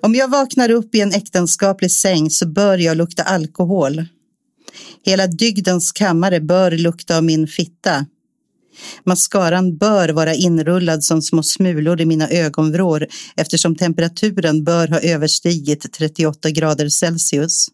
Om 0.01 0.15
jag 0.15 0.27
vaknar 0.27 0.71
upp 0.71 0.95
i 0.95 1.01
en 1.01 1.11
äktenskaplig 1.11 1.91
säng 1.91 2.29
så 2.29 2.47
bör 2.47 2.77
jag 2.77 2.97
lukta 2.97 3.23
alkohol. 3.23 4.05
Hela 5.05 5.27
dygdens 5.27 5.91
kammare 5.91 6.41
bör 6.41 6.71
lukta 6.71 7.17
av 7.17 7.23
min 7.23 7.47
fitta. 7.47 8.05
Mascaran 9.03 9.77
bör 9.77 10.09
vara 10.09 10.33
inrullad 10.33 11.03
som 11.03 11.21
små 11.21 11.43
smulor 11.43 12.01
i 12.01 12.05
mina 12.05 12.29
ögonvrår 12.29 13.07
eftersom 13.35 13.75
temperaturen 13.75 14.63
bör 14.63 14.87
ha 14.87 14.99
överstigit 14.99 15.93
38 15.93 16.49
grader 16.49 16.89
Celsius. 16.89 17.67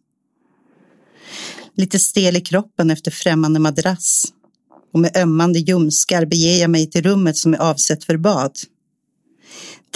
Lite 1.75 1.99
stel 1.99 2.37
i 2.37 2.41
kroppen 2.41 2.91
efter 2.91 3.11
främmande 3.11 3.59
madrass 3.59 4.25
och 4.93 4.99
med 4.99 5.17
ömmande 5.17 5.59
ljumskar 5.59 6.25
beger 6.25 6.61
jag 6.61 6.69
mig 6.69 6.89
till 6.89 7.03
rummet 7.03 7.37
som 7.37 7.53
är 7.53 7.57
avsett 7.57 8.03
för 8.03 8.17
bad. 8.17 8.51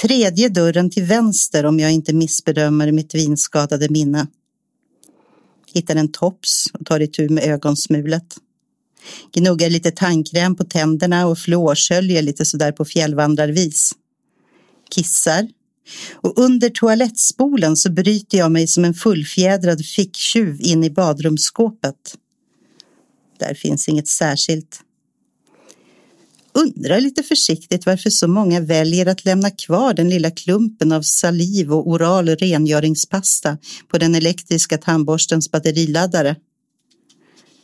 Tredje 0.01 0.49
dörren 0.49 0.89
till 0.89 1.03
vänster 1.03 1.65
om 1.65 1.79
jag 1.79 1.91
inte 1.91 2.13
missbedömer 2.13 2.91
mitt 2.91 3.15
vinskadade 3.15 3.89
minne. 3.89 4.27
Hittar 5.73 5.95
en 5.95 6.11
tops 6.11 6.65
och 6.73 6.85
tar 6.85 6.99
itu 6.99 7.29
med 7.29 7.43
ögonsmulet. 7.43 8.35
Gnuggar 9.33 9.69
lite 9.69 9.91
tandkräm 9.91 10.55
på 10.55 10.63
tänderna 10.63 11.27
och 11.27 11.39
fluorsköljer 11.39 12.21
lite 12.21 12.45
sådär 12.45 12.71
på 12.71 12.85
fjällvandrarvis. 12.85 13.91
Kissar. 14.89 15.47
Och 16.13 16.39
under 16.39 16.69
toalettspolen 16.69 17.77
så 17.77 17.91
bryter 17.91 18.37
jag 18.37 18.51
mig 18.51 18.67
som 18.67 18.85
en 18.85 18.93
fullfjädrad 18.93 19.85
ficktjuv 19.85 20.61
in 20.61 20.83
i 20.83 20.89
badrumsskåpet. 20.89 22.17
Där 23.39 23.53
finns 23.53 23.87
inget 23.87 24.07
särskilt 24.07 24.79
undrar 26.55 27.01
lite 27.01 27.23
försiktigt 27.23 27.85
varför 27.85 28.09
så 28.09 28.27
många 28.27 28.59
väljer 28.59 29.05
att 29.05 29.25
lämna 29.25 29.51
kvar 29.51 29.93
den 29.93 30.09
lilla 30.09 30.31
klumpen 30.31 30.91
av 30.91 31.01
saliv 31.01 31.73
och 31.73 31.87
oral 31.87 32.29
rengöringspasta 32.29 33.57
på 33.87 33.97
den 33.97 34.15
elektriska 34.15 34.77
tandborstens 34.77 35.51
batteriladdare. 35.51 36.35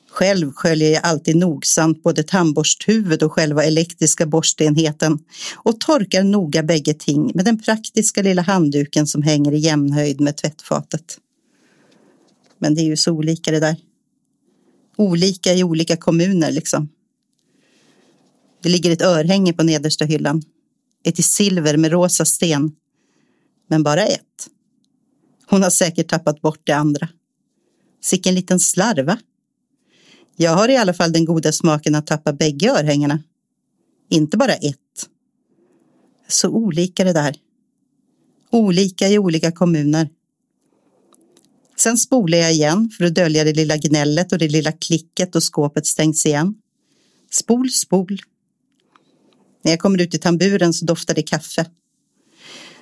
Själv 0.09 0.51
sköljer 0.51 0.91
jag 0.91 1.03
alltid 1.03 1.35
nogsamt 1.35 2.03
både 2.03 2.23
tandborsthuvud 2.23 3.23
och 3.23 3.31
själva 3.31 3.63
elektriska 3.63 4.25
borstenheten 4.25 5.19
och 5.55 5.79
torkar 5.79 6.23
noga 6.23 6.63
bägge 6.63 6.93
ting 6.93 7.31
med 7.35 7.45
den 7.45 7.59
praktiska 7.59 8.21
lilla 8.21 8.41
handduken 8.41 9.07
som 9.07 9.21
hänger 9.21 9.51
i 9.51 9.57
jämnhöjd 9.57 10.21
med 10.21 10.37
tvättfatet. 10.37 11.17
Men 12.59 12.75
det 12.75 12.81
är 12.81 12.85
ju 12.85 12.97
så 12.97 13.11
olika 13.11 13.51
det 13.51 13.59
där. 13.59 13.75
Olika 14.97 15.53
i 15.53 15.63
olika 15.63 15.97
kommuner 15.97 16.51
liksom. 16.51 16.89
Det 18.61 18.69
ligger 18.69 18.91
ett 18.91 19.01
örhänge 19.01 19.53
på 19.53 19.63
nedersta 19.63 20.05
hyllan. 20.05 20.41
Ett 21.03 21.19
i 21.19 21.23
silver 21.23 21.77
med 21.77 21.91
rosa 21.91 22.25
sten. 22.25 22.71
Men 23.67 23.83
bara 23.83 24.05
ett. 24.05 24.49
Hon 25.45 25.63
har 25.63 25.69
säkert 25.69 26.09
tappat 26.09 26.41
bort 26.41 26.61
det 26.63 26.73
andra. 26.73 27.09
Sicken 28.01 28.35
liten 28.35 28.59
slarva. 28.59 29.19
Jag 30.35 30.51
har 30.51 30.69
i 30.69 30.77
alla 30.77 30.93
fall 30.93 31.11
den 31.11 31.25
goda 31.25 31.51
smaken 31.51 31.95
att 31.95 32.07
tappa 32.07 32.33
bägge 32.33 32.71
örhängena. 32.71 33.19
Inte 34.09 34.37
bara 34.37 34.53
ett. 34.53 35.09
Så 36.27 36.49
olika 36.49 37.03
det 37.03 37.13
där. 37.13 37.35
Olika 38.49 39.07
i 39.07 39.19
olika 39.19 39.51
kommuner. 39.51 40.09
Sen 41.77 41.97
spolar 41.97 42.37
jag 42.37 42.51
igen 42.51 42.89
för 42.97 43.05
att 43.05 43.15
dölja 43.15 43.43
det 43.43 43.53
lilla 43.53 43.77
gnället 43.77 44.31
och 44.31 44.37
det 44.37 44.47
lilla 44.47 44.71
klicket 44.71 45.35
och 45.35 45.43
skåpet 45.43 45.85
stängs 45.85 46.25
igen. 46.25 46.55
Spol, 47.31 47.69
spol. 47.69 48.21
När 49.61 49.71
jag 49.71 49.79
kommer 49.79 50.01
ut 50.01 50.15
i 50.15 50.17
tamburen 50.17 50.73
så 50.73 50.85
doftar 50.85 51.13
det 51.13 51.21
kaffe. 51.21 51.65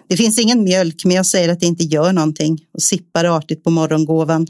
Det 0.07 0.17
finns 0.17 0.39
ingen 0.39 0.63
mjölk, 0.63 1.05
men 1.05 1.15
jag 1.15 1.25
säger 1.25 1.49
att 1.49 1.59
det 1.59 1.65
inte 1.65 1.83
gör 1.83 2.13
någonting 2.13 2.65
och 2.71 2.81
sippar 2.81 3.25
artigt 3.25 3.63
på 3.63 3.69
morgongåvan. 3.69 4.47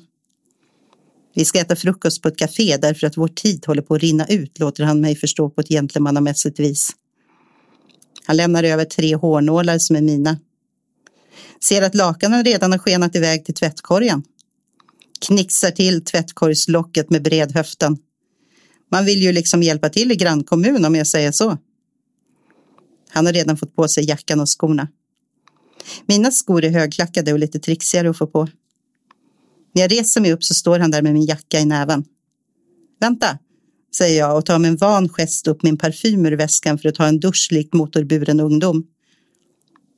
Vi 1.36 1.46
ska 1.46 1.60
äta 1.60 1.76
frukost 1.76 2.22
på 2.22 2.28
ett 2.28 2.38
kafé 2.38 2.78
därför 2.78 3.08
att 3.08 3.18
vår 3.18 3.28
tid 3.28 3.66
håller 3.66 3.82
på 3.82 3.96
att 3.96 4.02
rinna 4.02 4.28
ut, 4.28 4.60
låter 4.60 4.84
han 4.84 5.02
mig 5.02 5.16
förstå 5.16 5.50
på 5.50 5.62
ett 5.62 5.68
gentlemannamässigt 5.68 6.60
vis. 6.60 6.90
Han 8.26 8.38
lämnar 8.38 8.64
över 8.64 8.86
tre 8.86 9.16
hårnålar 9.16 9.80
som 9.80 9.96
är 9.96 10.02
mina. 10.02 10.38
Ser 11.64 11.82
att 11.82 11.96
lakanen 11.96 12.44
redan 12.44 12.72
har 12.72 12.80
skenat 12.80 13.16
iväg 13.16 13.46
till 13.46 13.56
tvättkorgen. 13.56 14.24
Knixar 15.28 15.72
till 15.72 16.04
tvättkorgslocket 16.06 17.10
med 17.10 17.24
bredhöften. 17.24 17.98
Man 18.92 19.06
vill 19.06 19.22
ju 19.22 19.32
liksom 19.32 19.64
hjälpa 19.64 19.90
till 19.90 20.12
i 20.12 20.16
grannkommun 20.16 20.86
om 20.86 20.96
jag 20.96 21.08
säger 21.08 21.32
så. 21.32 21.58
Han 23.12 23.26
har 23.26 23.34
redan 23.34 23.58
fått 23.58 23.76
på 23.76 23.88
sig 23.88 24.08
jackan 24.08 24.40
och 24.40 24.50
skorna. 24.50 24.88
Mina 26.06 26.32
skor 26.32 26.64
är 26.64 26.70
högklackade 26.70 27.34
och 27.34 27.40
lite 27.40 27.60
trixigare 27.60 28.10
att 28.10 28.18
få 28.18 28.28
på. 28.28 28.48
När 29.74 29.82
jag 29.82 29.92
reser 29.92 30.22
mig 30.22 30.34
upp 30.34 30.44
så 30.44 30.54
står 30.54 30.80
han 30.80 30.92
där 30.92 31.02
med 31.02 31.14
min 31.14 31.26
jacka 31.26 31.60
i 31.60 31.66
näven. 31.66 32.06
Vänta, 33.00 33.38
säger 33.96 34.20
jag 34.20 34.38
och 34.38 34.46
tar 34.46 34.60
med 34.60 34.70
en 34.70 34.78
van 34.78 35.10
gest 35.10 35.48
upp 35.48 35.64
min 35.64 35.78
parfym 35.78 36.26
ur 36.26 36.32
väskan 36.32 36.78
för 36.78 36.90
att 36.90 36.96
ta 36.96 37.06
en 37.06 37.20
dusch 37.20 37.48
likt 37.52 37.74
motorburen 37.74 38.40
ungdom. 38.40 38.88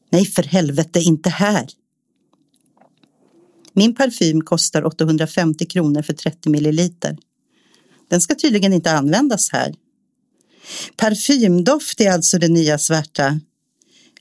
Nej, 0.09 0.25
för 0.25 0.43
helvete, 0.43 0.99
inte 0.99 1.29
här. 1.29 1.67
Min 3.73 3.95
parfym 3.95 4.41
kostar 4.41 4.85
850 4.85 5.65
kronor 5.65 6.01
för 6.01 6.13
30 6.13 6.49
milliliter. 6.49 7.17
Den 8.09 8.21
ska 8.21 8.35
tydligen 8.35 8.73
inte 8.73 8.91
användas 8.91 9.51
här. 9.51 9.75
Parfymdoft 10.97 12.01
är 12.01 12.11
alltså 12.11 12.37
det 12.37 12.47
nya 12.47 12.77
svarta. 12.77 13.39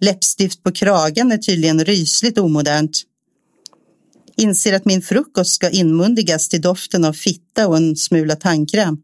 Läppstift 0.00 0.62
på 0.62 0.72
kragen 0.72 1.32
är 1.32 1.38
tydligen 1.38 1.84
rysligt 1.84 2.38
omodernt. 2.38 3.02
Inser 4.36 4.72
att 4.72 4.84
min 4.84 5.02
frukost 5.02 5.54
ska 5.54 5.70
inmundigas 5.70 6.48
till 6.48 6.60
doften 6.60 7.04
av 7.04 7.12
fitta 7.12 7.68
och 7.68 7.76
en 7.76 7.96
smula 7.96 8.36
tandkräm. 8.36 8.98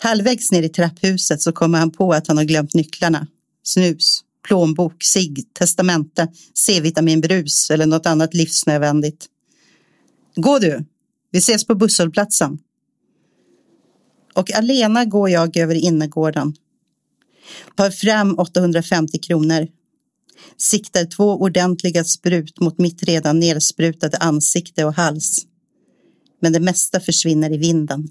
Halvvägs 0.00 0.52
ner 0.52 0.62
i 0.62 0.68
trapphuset 0.68 1.42
så 1.42 1.52
kommer 1.52 1.78
han 1.78 1.90
på 1.90 2.12
att 2.12 2.28
han 2.28 2.36
har 2.36 2.44
glömt 2.44 2.74
nycklarna. 2.74 3.26
Snus, 3.62 4.20
plånbok, 4.48 5.04
sig, 5.04 5.34
testamente, 5.52 6.28
C-vitaminbrus 6.54 7.70
eller 7.70 7.86
något 7.86 8.06
annat 8.06 8.34
livsnödvändigt. 8.34 9.26
Gå 10.36 10.58
du, 10.58 10.84
vi 11.30 11.38
ses 11.38 11.66
på 11.66 11.74
busshållplatsen. 11.74 12.58
Och 14.36 14.52
alena 14.52 15.04
går 15.04 15.30
jag 15.30 15.56
över 15.56 15.74
innergården. 15.74 16.54
Tar 17.76 17.90
fram 17.90 18.38
850 18.38 19.18
kronor. 19.18 19.68
Siktar 20.56 21.04
två 21.04 21.24
ordentliga 21.24 22.04
sprut 22.04 22.60
mot 22.60 22.78
mitt 22.78 23.02
redan 23.02 23.40
nersprutade 23.40 24.16
ansikte 24.16 24.84
och 24.84 24.94
hals. 24.94 25.46
Men 26.40 26.52
det 26.52 26.60
mesta 26.60 27.00
försvinner 27.00 27.52
i 27.52 27.58
vinden. 27.58 28.08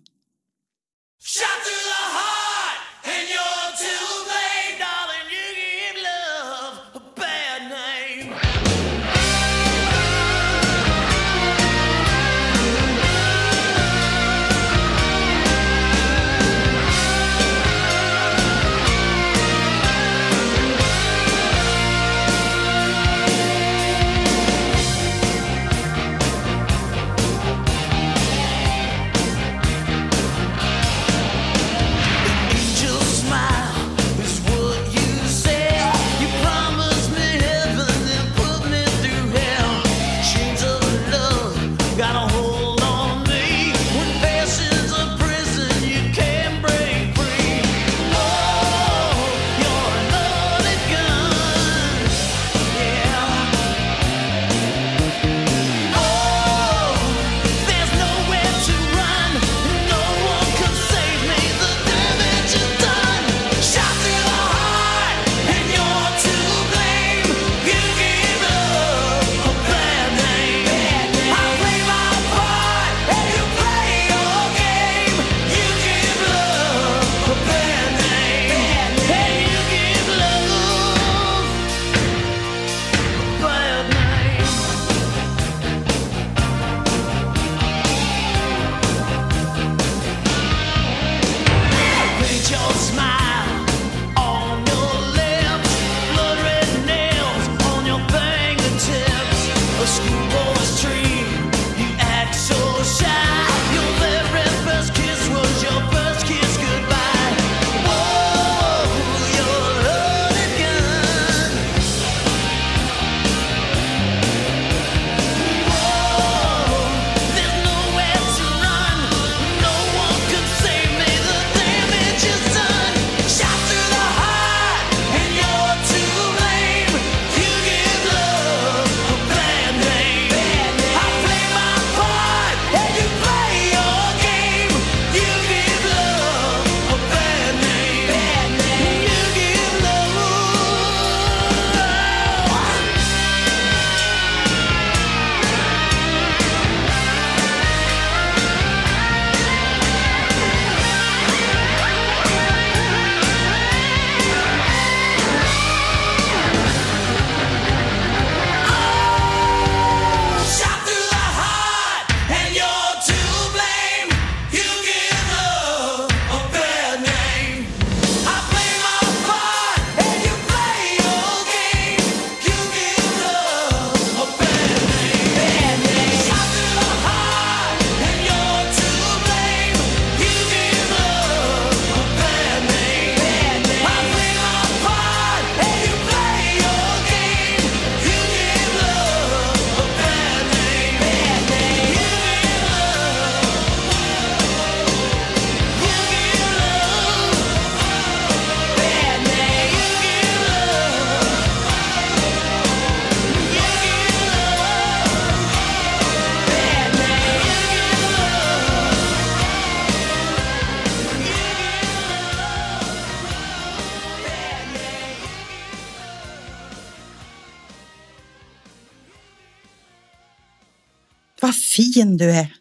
Vad 221.46 221.56
fin 221.56 222.18
du 222.18 222.32
är. 222.32 222.56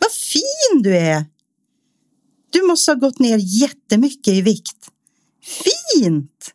Vad 0.00 0.12
fin 0.12 0.82
du 0.82 0.96
är. 0.96 1.24
Du 2.50 2.62
måste 2.62 2.90
ha 2.90 2.96
gått 2.96 3.18
ner 3.18 3.38
jättemycket 3.62 4.34
i 4.34 4.42
vikt. 4.42 4.76
Fint! 5.42 6.54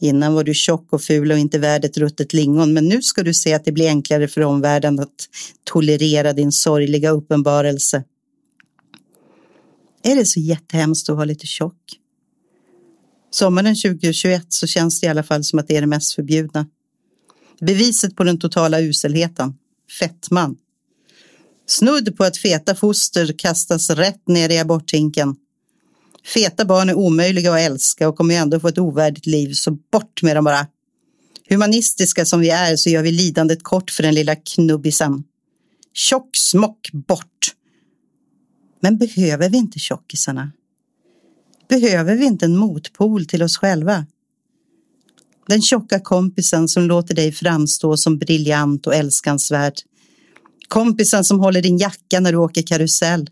Innan 0.00 0.34
var 0.34 0.44
du 0.44 0.54
tjock 0.54 0.92
och 0.92 1.02
ful 1.02 1.32
och 1.32 1.38
inte 1.38 1.58
värd 1.58 1.84
ett 1.84 1.96
ruttet 1.96 2.32
lingon, 2.32 2.72
men 2.72 2.88
nu 2.88 3.02
ska 3.02 3.22
du 3.22 3.34
se 3.34 3.54
att 3.54 3.64
det 3.64 3.72
blir 3.72 3.88
enklare 3.88 4.28
för 4.28 4.40
omvärlden 4.40 5.00
att 5.00 5.28
tolerera 5.64 6.32
din 6.32 6.52
sorgliga 6.52 7.10
uppenbarelse. 7.10 8.04
Är 10.02 10.16
det 10.16 10.26
så 10.26 10.40
jättehemskt 10.40 11.10
att 11.10 11.16
vara 11.16 11.24
lite 11.24 11.46
tjock? 11.46 11.98
Sommaren 13.30 13.74
2021 13.74 14.46
så 14.48 14.66
känns 14.66 15.00
det 15.00 15.06
i 15.06 15.10
alla 15.10 15.22
fall 15.22 15.44
som 15.44 15.58
att 15.58 15.68
det 15.68 15.76
är 15.76 15.80
det 15.80 15.86
mest 15.86 16.14
förbjudna. 16.14 16.66
Beviset 17.60 18.16
på 18.16 18.24
den 18.24 18.38
totala 18.38 18.80
uselheten. 18.80 19.54
Fettman. 19.98 20.56
Snudd 21.66 22.16
på 22.16 22.24
att 22.24 22.36
feta 22.36 22.74
foster 22.74 23.34
kastas 23.38 23.90
rätt 23.90 24.28
ner 24.28 24.48
i 24.48 24.58
aborthinken. 24.58 25.36
Feta 26.34 26.64
barn 26.64 26.88
är 26.88 26.94
omöjliga 26.94 27.52
att 27.52 27.60
älska 27.60 28.08
och 28.08 28.16
kommer 28.16 28.34
ju 28.34 28.40
ändå 28.40 28.60
få 28.60 28.68
ett 28.68 28.78
ovärdigt 28.78 29.26
liv, 29.26 29.52
så 29.52 29.70
bort 29.70 30.22
med 30.22 30.36
dem 30.36 30.44
bara. 30.44 30.66
Humanistiska 31.48 32.24
som 32.24 32.40
vi 32.40 32.50
är 32.50 32.76
så 32.76 32.90
gör 32.90 33.02
vi 33.02 33.12
lidandet 33.12 33.62
kort 33.62 33.90
för 33.90 34.02
den 34.02 34.14
lilla 34.14 34.36
knubbisen. 34.36 35.24
Tjock 35.94 36.36
smock 36.36 36.90
bort. 36.92 37.54
Men 38.80 38.98
behöver 38.98 39.48
vi 39.48 39.58
inte 39.58 39.78
tjockisarna? 39.78 40.52
Behöver 41.68 42.16
vi 42.16 42.24
inte 42.24 42.44
en 42.44 42.56
motpol 42.56 43.26
till 43.26 43.42
oss 43.42 43.56
själva? 43.56 44.06
Den 45.50 45.62
tjocka 45.62 46.00
kompisen 46.00 46.68
som 46.68 46.82
låter 46.82 47.14
dig 47.14 47.32
framstå 47.32 47.96
som 47.96 48.18
briljant 48.18 48.86
och 48.86 48.94
älskansvärd. 48.94 49.72
Kompisen 50.68 51.24
som 51.24 51.40
håller 51.40 51.62
din 51.62 51.78
jacka 51.78 52.20
när 52.20 52.32
du 52.32 52.38
åker 52.38 52.62
karusell. 52.62 53.30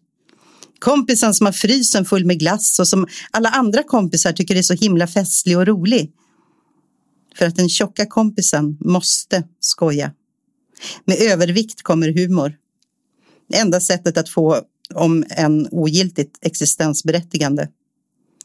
Kompisen 0.79 1.35
som 1.35 1.47
har 1.47 1.53
frysen 1.53 2.05
full 2.05 2.25
med 2.25 2.39
glass 2.39 2.79
och 2.79 2.89
som 2.89 3.07
alla 3.31 3.49
andra 3.49 3.83
kompisar 3.83 4.33
tycker 4.33 4.57
är 4.57 4.63
så 4.63 4.75
himla 4.75 5.07
festlig 5.07 5.59
och 5.59 5.67
rolig. 5.67 6.13
För 7.35 7.47
att 7.47 7.57
den 7.57 7.69
tjocka 7.69 8.07
kompisen 8.07 8.77
måste 8.81 9.43
skoja. 9.61 10.13
Med 11.05 11.17
övervikt 11.21 11.83
kommer 11.83 12.09
humor. 12.09 12.55
Enda 13.55 13.81
sättet 13.81 14.19
att 14.19 14.29
få 14.29 14.61
om 14.95 15.25
en 15.31 15.69
ogiltigt 15.71 16.39
existensberättigande. 16.41 17.69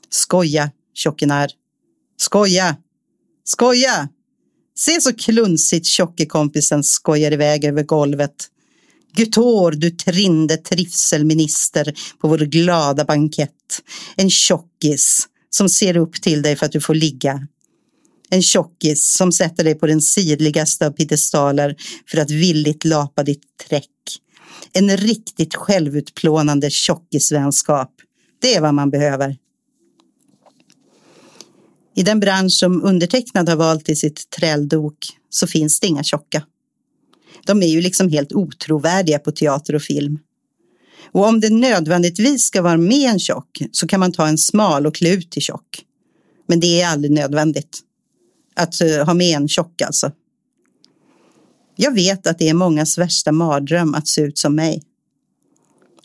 Skoja, 0.10 0.72
tjockenär. 0.94 1.52
Skoja! 2.18 2.78
Skoja! 3.44 4.10
Se 4.78 5.02
så 5.02 5.14
klunsigt 5.14 5.86
tjockekompisen 5.86 6.84
skojar 6.84 7.32
iväg 7.32 7.66
över 7.66 7.84
golvet. 7.84 8.50
Gutor, 9.16 9.72
du 9.72 9.90
trinde 9.90 10.58
trivselminister 10.58 11.94
på 12.22 12.28
vår 12.28 12.38
glada 12.38 13.06
bankett. 13.06 13.82
En 14.16 14.30
tjockis 14.30 15.28
som 15.50 15.70
ser 15.70 15.98
upp 15.98 16.22
till 16.22 16.42
dig 16.42 16.56
för 16.56 16.66
att 16.66 16.72
du 16.72 16.82
får 16.82 16.96
ligga. 16.96 17.48
En 18.30 18.42
tjockis 18.42 19.14
som 19.18 19.32
sätter 19.32 19.64
dig 19.64 19.76
på 19.76 19.88
den 19.88 20.02
sidligaste 20.02 20.88
av 20.88 20.92
piedestaler 20.92 21.76
för 22.08 22.18
att 22.18 22.32
villigt 22.32 22.86
lapa 22.86 23.24
ditt 23.24 23.44
träck. 23.70 23.90
En 24.74 24.98
riktigt 24.98 25.56
självutplånande 25.56 26.70
tjockisvänskap. 26.70 27.92
Det 28.42 28.56
är 28.56 28.62
vad 28.62 28.74
man 28.74 28.90
behöver. 28.90 29.38
I 31.96 32.04
den 32.04 32.20
bransch 32.20 32.54
som 32.54 32.84
undertecknad 32.84 33.50
har 33.50 33.56
valt 33.56 33.90
i 33.90 33.96
sitt 33.96 34.30
träldok 34.30 34.98
så 35.30 35.48
finns 35.48 35.80
det 35.80 35.88
inga 35.88 36.04
tjocka. 36.04 36.44
De 37.46 37.64
är 37.64 37.68
ju 37.68 37.82
liksom 37.82 38.10
helt 38.10 38.34
otrovärdiga 38.34 39.20
på 39.20 39.32
teater 39.32 39.76
och 39.76 39.82
film. 39.82 40.20
Och 41.12 41.28
om 41.28 41.40
det 41.40 41.50
nödvändigtvis 41.50 42.44
ska 42.44 42.62
vara 42.62 42.78
med 42.78 43.10
en 43.10 43.20
tjock 43.20 43.62
så 43.72 43.88
kan 43.88 44.00
man 44.00 44.12
ta 44.12 44.28
en 44.28 44.38
smal 44.38 44.86
och 44.86 44.96
klä 44.96 45.10
ut 45.10 45.32
till 45.32 45.42
tjock. 45.42 45.86
Men 46.48 46.60
det 46.60 46.82
är 46.82 46.88
aldrig 46.88 47.12
nödvändigt. 47.12 47.80
Att 48.56 48.82
eh, 48.82 49.06
ha 49.06 49.14
med 49.14 49.38
en 49.38 49.48
tjock 49.48 49.82
alltså. 49.82 50.12
Jag 51.76 51.94
vet 51.94 52.28
att 52.28 52.40
det 52.40 52.50
är 52.50 52.54
mångas 52.54 52.98
värsta 52.98 53.32
mardröm 53.32 53.94
att 53.94 54.08
se 54.08 54.22
ut 54.22 54.38
som 54.38 54.56
mig. 54.56 54.84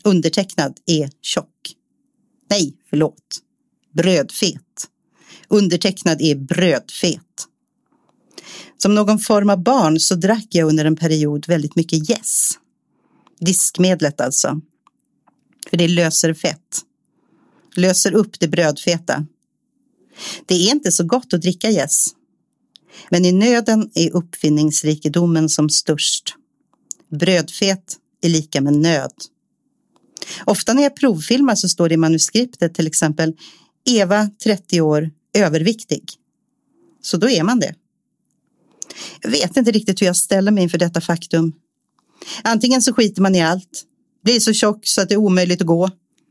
Undertecknad 0.03 0.77
är 0.85 1.09
tjock. 1.21 1.75
Nej, 2.49 2.73
förlåt. 2.89 3.39
Brödfet. 3.93 4.87
Undertecknad 5.49 6.21
är 6.21 6.35
brödfet. 6.35 7.47
Som 8.77 8.95
någon 8.95 9.19
form 9.19 9.49
av 9.49 9.63
barn 9.63 9.99
så 9.99 10.15
drack 10.15 10.47
jag 10.49 10.69
under 10.69 10.85
en 10.85 10.95
period 10.95 11.47
väldigt 11.47 11.75
mycket 11.75 12.09
Yes. 12.09 12.49
Diskmedlet 13.39 14.21
alltså. 14.21 14.61
För 15.69 15.77
det 15.77 15.87
löser 15.87 16.33
fett. 16.33 16.81
Löser 17.75 18.13
upp 18.13 18.39
det 18.39 18.47
brödfeta. 18.47 19.25
Det 20.45 20.55
är 20.55 20.71
inte 20.71 20.91
så 20.91 21.03
gott 21.03 21.33
att 21.33 21.41
dricka 21.41 21.71
Yes. 21.71 22.05
Men 23.09 23.25
i 23.25 23.31
nöden 23.31 23.89
är 23.93 24.15
uppfinningsrikedomen 24.15 25.49
som 25.49 25.69
störst. 25.69 26.35
Brödfet 27.11 27.97
är 28.21 28.29
lika 28.29 28.61
med 28.61 28.73
nöd. 28.73 29.13
Ofta 30.45 30.73
när 30.73 30.83
jag 30.83 30.95
provfilmar 30.95 31.55
så 31.55 31.69
står 31.69 31.89
det 31.89 31.93
i 31.93 31.97
manuskriptet 31.97 32.73
till 32.73 32.87
exempel 32.87 33.33
Eva, 33.85 34.29
30 34.43 34.81
år, 34.81 35.11
överviktig. 35.39 36.03
Så 37.01 37.17
då 37.17 37.29
är 37.29 37.43
man 37.43 37.59
det. 37.59 37.75
Jag 39.21 39.31
vet 39.31 39.57
inte 39.57 39.71
riktigt 39.71 40.01
hur 40.01 40.05
jag 40.05 40.15
ställer 40.15 40.51
mig 40.51 40.63
inför 40.63 40.77
detta 40.77 41.01
faktum. 41.01 41.53
Antingen 42.43 42.81
så 42.81 42.93
skiter 42.93 43.21
man 43.21 43.35
i 43.35 43.41
allt, 43.41 43.83
blir 44.23 44.39
så 44.39 44.53
tjock 44.53 44.79
så 44.83 45.01
att 45.01 45.09
det 45.09 45.15
är 45.15 45.19
omöjligt 45.19 45.61
att 45.61 45.67
gå, 45.67 45.89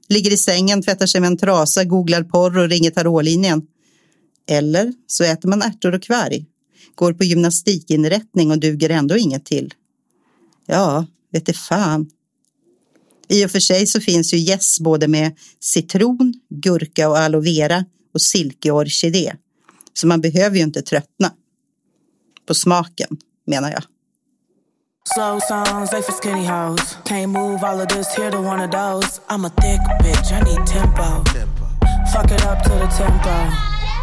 ligger 0.09 0.33
i 0.33 0.37
sängen, 0.37 0.83
tvättar 0.83 1.07
sig 1.07 1.21
med 1.21 1.29
en 1.29 1.39
trasa, 1.39 1.85
googlar 1.85 2.23
porr 2.23 2.59
och 2.59 2.69
ringer 2.69 2.91
tarotlinjen. 2.91 3.63
Eller 4.49 4.93
så 5.07 5.25
äter 5.25 5.49
man 5.49 5.63
ärtor 5.63 5.95
och 5.95 6.03
kvarg, 6.03 6.47
går 6.95 7.13
på 7.13 7.25
gymnastikinrättning 7.25 8.51
och 8.51 8.59
duger 8.59 8.91
ändå 8.91 9.17
inget 9.17 9.45
till. 9.45 9.75
Ja, 10.67 11.07
vet 11.33 11.47
det 11.47 11.53
fan. 11.53 12.11
I 13.29 13.47
och 13.47 13.51
för 13.51 13.61
sig 13.61 13.87
så 13.87 14.01
finns 14.01 14.35
ju 14.35 14.39
gäss 14.39 14.81
både 14.81 15.09
med 15.09 15.37
citron, 15.61 16.35
gurka 16.51 17.09
och 17.09 17.19
aloe 17.19 17.41
vera 17.41 17.85
och 18.15 18.23
silkeorkidé. 18.23 19.33
Så 19.95 20.07
man 20.07 20.21
behöver 20.21 20.57
ju 20.57 20.63
inte 20.63 20.83
tröttna. 20.83 21.33
På 22.47 22.55
smaken, 22.55 23.17
menar 23.47 23.71
jag. 23.71 23.83
Slow 25.15 25.41
songs, 25.41 25.91
they 25.91 26.03
for 26.03 26.13
skinny 26.13 26.45
hoes. 26.45 26.97
Can't 27.05 27.29
move 27.29 27.65
all 27.65 27.81
of 27.81 27.89
this 27.89 28.15
here 28.17 28.31
to 28.31 28.39
one 28.39 28.61
of 28.61 28.71
those. 28.71 29.21
I'm 29.31 29.45
a 29.47 29.49
thick 29.49 29.81
bitch, 30.03 30.33
I 30.33 30.41
need 30.41 30.67
tempo. 30.67 31.25
Fuck 32.13 32.31
it 32.31 32.45
up 32.45 32.63
to 32.63 32.75
the 32.83 32.89
tempo. 32.97 33.35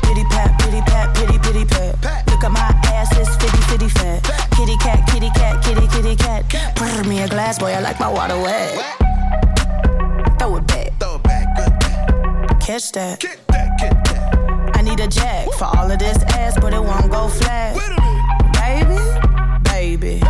Pity 0.01 0.23
pat, 0.31 0.59
pity 0.59 0.81
pat, 0.81 1.15
pity 1.15 1.37
pity 1.39 1.65
pat. 1.65 2.25
Look 2.27 2.43
at 2.43 2.51
my 2.51 2.71
ass, 2.95 3.09
it's 3.17 3.35
fitty 3.35 3.61
fitty 3.69 3.89
fat. 3.89 4.23
Kitty 4.57 4.77
cat, 4.77 5.07
kitty 5.11 5.29
cat, 5.29 5.63
kitty 5.63 5.87
kitty 5.87 6.15
cat. 6.15 6.43
Pour 6.75 7.03
me 7.03 7.21
a 7.21 7.27
glass, 7.27 7.59
boy, 7.59 7.71
I 7.71 7.81
like 7.81 7.99
my 7.99 8.11
water 8.11 8.37
wet. 8.37 8.73
Throw 10.39 10.57
it 10.57 10.67
back, 10.67 10.99
Throw 10.99 11.15
it 11.15 11.23
back, 11.23 11.55
good 11.55 11.85
catch 12.65 12.91
that. 12.93 13.19
Kick 13.19 13.44
need 14.95 15.03
a 15.03 15.07
jack 15.07 15.51
for 15.53 15.65
all 15.65 15.89
of 15.89 15.99
this 15.99 16.17
ass, 16.35 16.57
but 16.59 16.73
it 16.73 16.81
won't 16.81 17.11
go 17.11 17.27
flat. 17.27 17.75
Wait 17.75 17.91
a 17.91 18.85
minute. 18.85 19.15
Baby, 19.63 20.19
baby, 20.19 20.21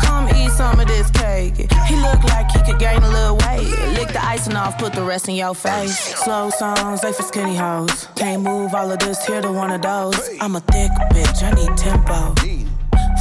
come 0.00 0.28
eat 0.34 0.50
some 0.50 0.78
of 0.80 0.86
this 0.86 1.10
cake. 1.10 1.56
He 1.86 1.96
look 1.96 2.22
like 2.24 2.50
he 2.50 2.60
could 2.62 2.78
gain 2.78 3.02
a 3.02 3.08
little 3.08 3.36
weight. 3.36 3.68
Lick 3.98 4.08
the 4.08 4.24
icing 4.24 4.56
off, 4.56 4.78
put 4.78 4.92
the 4.92 5.02
rest 5.02 5.28
in 5.28 5.34
your 5.34 5.54
face. 5.54 5.98
Slow 6.22 6.50
songs, 6.50 7.00
they 7.00 7.12
for 7.12 7.22
skinny 7.22 7.56
hoes. 7.56 8.08
Can't 8.16 8.42
move 8.42 8.74
all 8.74 8.90
of 8.90 8.98
this 8.98 9.24
here 9.26 9.40
to 9.40 9.52
one 9.52 9.70
of 9.70 9.82
those. 9.82 10.18
I'm 10.40 10.56
a 10.56 10.60
thick 10.60 10.90
bitch, 11.12 11.42
I 11.42 11.52
need 11.52 11.76
tempo. 11.76 12.34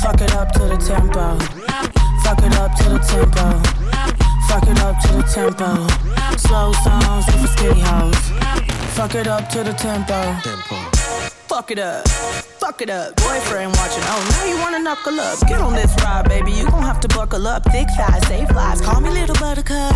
Fuck 0.02 0.22
it 0.22 0.34
up 0.36 0.52
to 0.54 0.60
the 0.60 0.78
tempo. 0.78 1.38
Fuck 2.24 2.44
it 2.44 2.56
up 2.56 2.76
to 2.76 2.84
the 2.90 3.00
tempo. 3.00 3.62
Fuck 4.48 4.68
it 4.68 4.80
up 4.82 5.00
to 5.04 5.14
the 5.14 5.24
tempo. 5.24 5.88
Slow 6.38 6.74
songs, 6.74 7.26
they 7.28 7.34
for 7.34 7.48
skinny 7.48 7.82
hoes. 7.82 8.79
Fuck 9.00 9.16
it 9.16 9.28
up 9.28 9.48
to 9.48 9.64
the 9.64 9.72
tempo. 9.72 10.14
Fuck 11.48 11.72
it 11.72 11.80
up. 11.80 12.06
Fuck 12.60 12.82
it 12.82 12.90
up. 12.90 13.16
Boyfriend 13.16 13.72
watching. 13.78 14.04
Oh, 14.04 14.28
now 14.30 14.46
you 14.46 14.60
wanna 14.60 14.80
knuckle 14.80 15.18
up. 15.22 15.40
Get 15.48 15.62
on 15.62 15.74
this 15.74 15.96
ride, 16.04 16.28
baby. 16.28 16.52
You 16.52 16.70
gon' 16.70 16.84
have 16.84 17.00
to 17.00 17.08
buckle 17.08 17.48
up. 17.48 17.64
Thick 17.72 17.88
thighs, 17.96 18.28
save 18.28 18.52
lives. 18.52 18.82
Call 18.82 19.00
me 19.00 19.10
little 19.10 19.36
buttercup. 19.36 19.96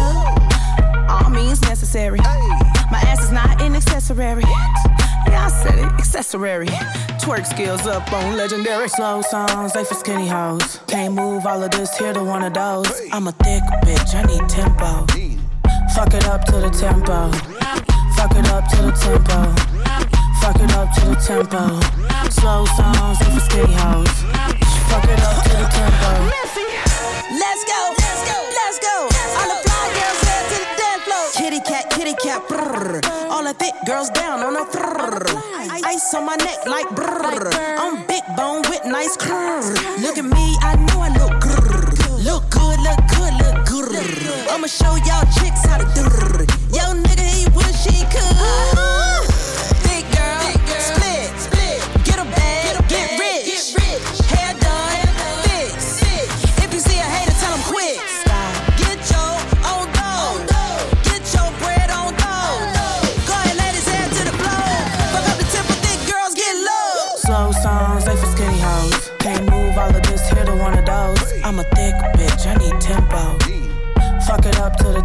All 1.09 1.29
means 1.29 1.61
necessary. 1.63 2.19
My 2.19 3.01
ass 3.03 3.21
is 3.21 3.31
not 3.33 3.61
an 3.61 3.75
accessory. 3.75 4.45
Yeah, 5.27 5.47
I 5.47 5.49
said 5.49 5.79
it. 5.79 5.91
Accessory. 5.99 6.67
Twerk 7.19 7.45
skills 7.45 7.85
up 7.85 8.09
on 8.13 8.37
legendary. 8.37 8.87
Slow 8.87 9.21
songs, 9.21 9.73
they 9.73 9.83
for 9.83 9.95
skinny 9.95 10.29
hoes. 10.29 10.79
Can't 10.87 11.13
move 11.13 11.45
all 11.45 11.61
of 11.61 11.71
this 11.71 11.97
here 11.97 12.13
to 12.13 12.23
one 12.23 12.41
of 12.41 12.53
those. 12.53 12.89
I'm 13.11 13.27
a 13.27 13.33
thick 13.33 13.63
bitch. 13.83 14.15
I 14.15 14.23
need 14.23 14.47
tempo. 14.47 15.05
Fuck 15.93 16.13
it 16.13 16.25
up 16.25 16.45
to 16.45 16.53
the 16.53 16.69
tempo. 16.69 17.62
Fuck 18.23 18.37
it 18.39 18.47
up 18.51 18.63
to 18.69 18.77
the 18.77 18.91
tempo. 19.03 19.51
Fuck 20.39 20.55
it 20.55 20.71
up 20.79 20.87
to 20.95 21.01
the 21.11 21.15
tempo. 21.19 21.59
Slow 22.31 22.63
songs 22.71 23.19
and 23.19 23.41
for 23.51 23.67
hoes. 23.67 24.15
Fuck 24.87 25.03
it 25.11 25.19
up 25.19 25.43
to 25.43 25.51
the 25.59 25.67
tempo. 25.67 26.11
Let's 27.35 27.63
go. 27.67 27.79
Let's 27.99 28.23
go. 28.23 28.37
let's 28.47 28.79
go. 28.79 28.95
All 29.11 29.47
the 29.51 29.59
fly 29.67 29.87
girls 29.91 30.21
head 30.23 30.43
to 30.47 30.55
the 30.55 30.69
dance 30.79 31.03
floor. 31.03 31.25
Kitty 31.35 31.59
cat, 31.67 31.89
kitty 31.89 32.15
cat. 32.23 32.39
All 33.29 33.43
the 33.43 33.53
thick 33.59 33.73
girls 33.85 34.09
down 34.11 34.39
on 34.39 34.55
a 34.55 34.63
brrr. 34.71 35.83
Ice 35.83 36.13
on 36.13 36.25
my 36.25 36.37
neck 36.37 36.65
like 36.65 36.87
brrr. 36.95 37.51
I'm 37.77 38.07
big 38.07 38.23
bone 38.37 38.61
with 38.69 38.85
nice 38.85 39.17
curves. 39.17 39.67
Look 39.99 40.17
at 40.17 40.23
me, 40.23 40.55
I 40.61 40.77
know 40.77 41.01
I 41.01 41.09
look 41.09 41.43
grrr. 41.43 42.23
Look 42.23 42.49
good, 42.49 42.79
look 42.87 43.01
good, 43.11 43.33
look 43.43 43.67
good. 43.67 44.47
I'ma 44.47 44.67
show 44.67 44.95
y'all 45.03 45.27
chicks 45.35 45.65
how 45.65 45.79
to 45.79 45.93
do. 45.93 46.32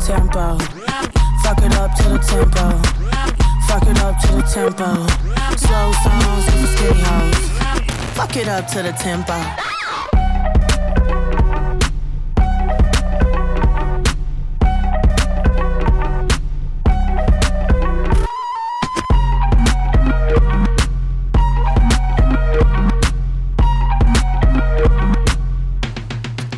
Tempo. 0.09 0.57
Fuck 1.43 1.61
it 1.63 1.75
up 1.77 1.95
to 1.97 2.03
the 2.05 2.19
tempo. 2.27 2.67
Fuck 3.69 3.87
it 3.87 4.01
up 4.01 4.19
to 4.23 4.29
the 4.33 4.43
tempo. 4.43 5.07
Slow 5.59 5.93
songs, 6.03 6.47
they 6.47 6.57
for 6.57 6.67
skinny 6.67 7.01
hoes. 7.03 7.51
Fuck 8.17 8.37
it 8.37 8.49
up 8.49 8.67
to 8.69 8.83
the 8.83 8.93
tempo. 8.93 9.35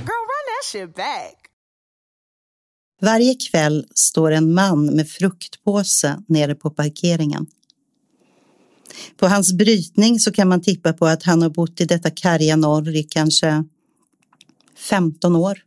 Girl, 0.04 0.22
run 0.30 0.44
that 0.46 0.62
shit 0.62 0.94
back. 0.94 1.49
Varje 3.00 3.34
kväll 3.34 3.86
står 3.94 4.30
en 4.30 4.54
man 4.54 4.86
med 4.86 5.08
fruktpåse 5.08 6.22
nere 6.28 6.54
på 6.54 6.70
parkeringen. 6.70 7.46
På 9.16 9.26
hans 9.26 9.52
brytning 9.52 10.20
så 10.20 10.32
kan 10.32 10.48
man 10.48 10.62
tippa 10.62 10.92
på 10.92 11.06
att 11.06 11.22
han 11.22 11.42
har 11.42 11.50
bott 11.50 11.80
i 11.80 11.84
detta 11.84 12.10
karga 12.10 12.56
norr 12.56 12.96
i 12.96 13.02
kanske 13.02 13.64
15 14.76 15.36
år. 15.36 15.58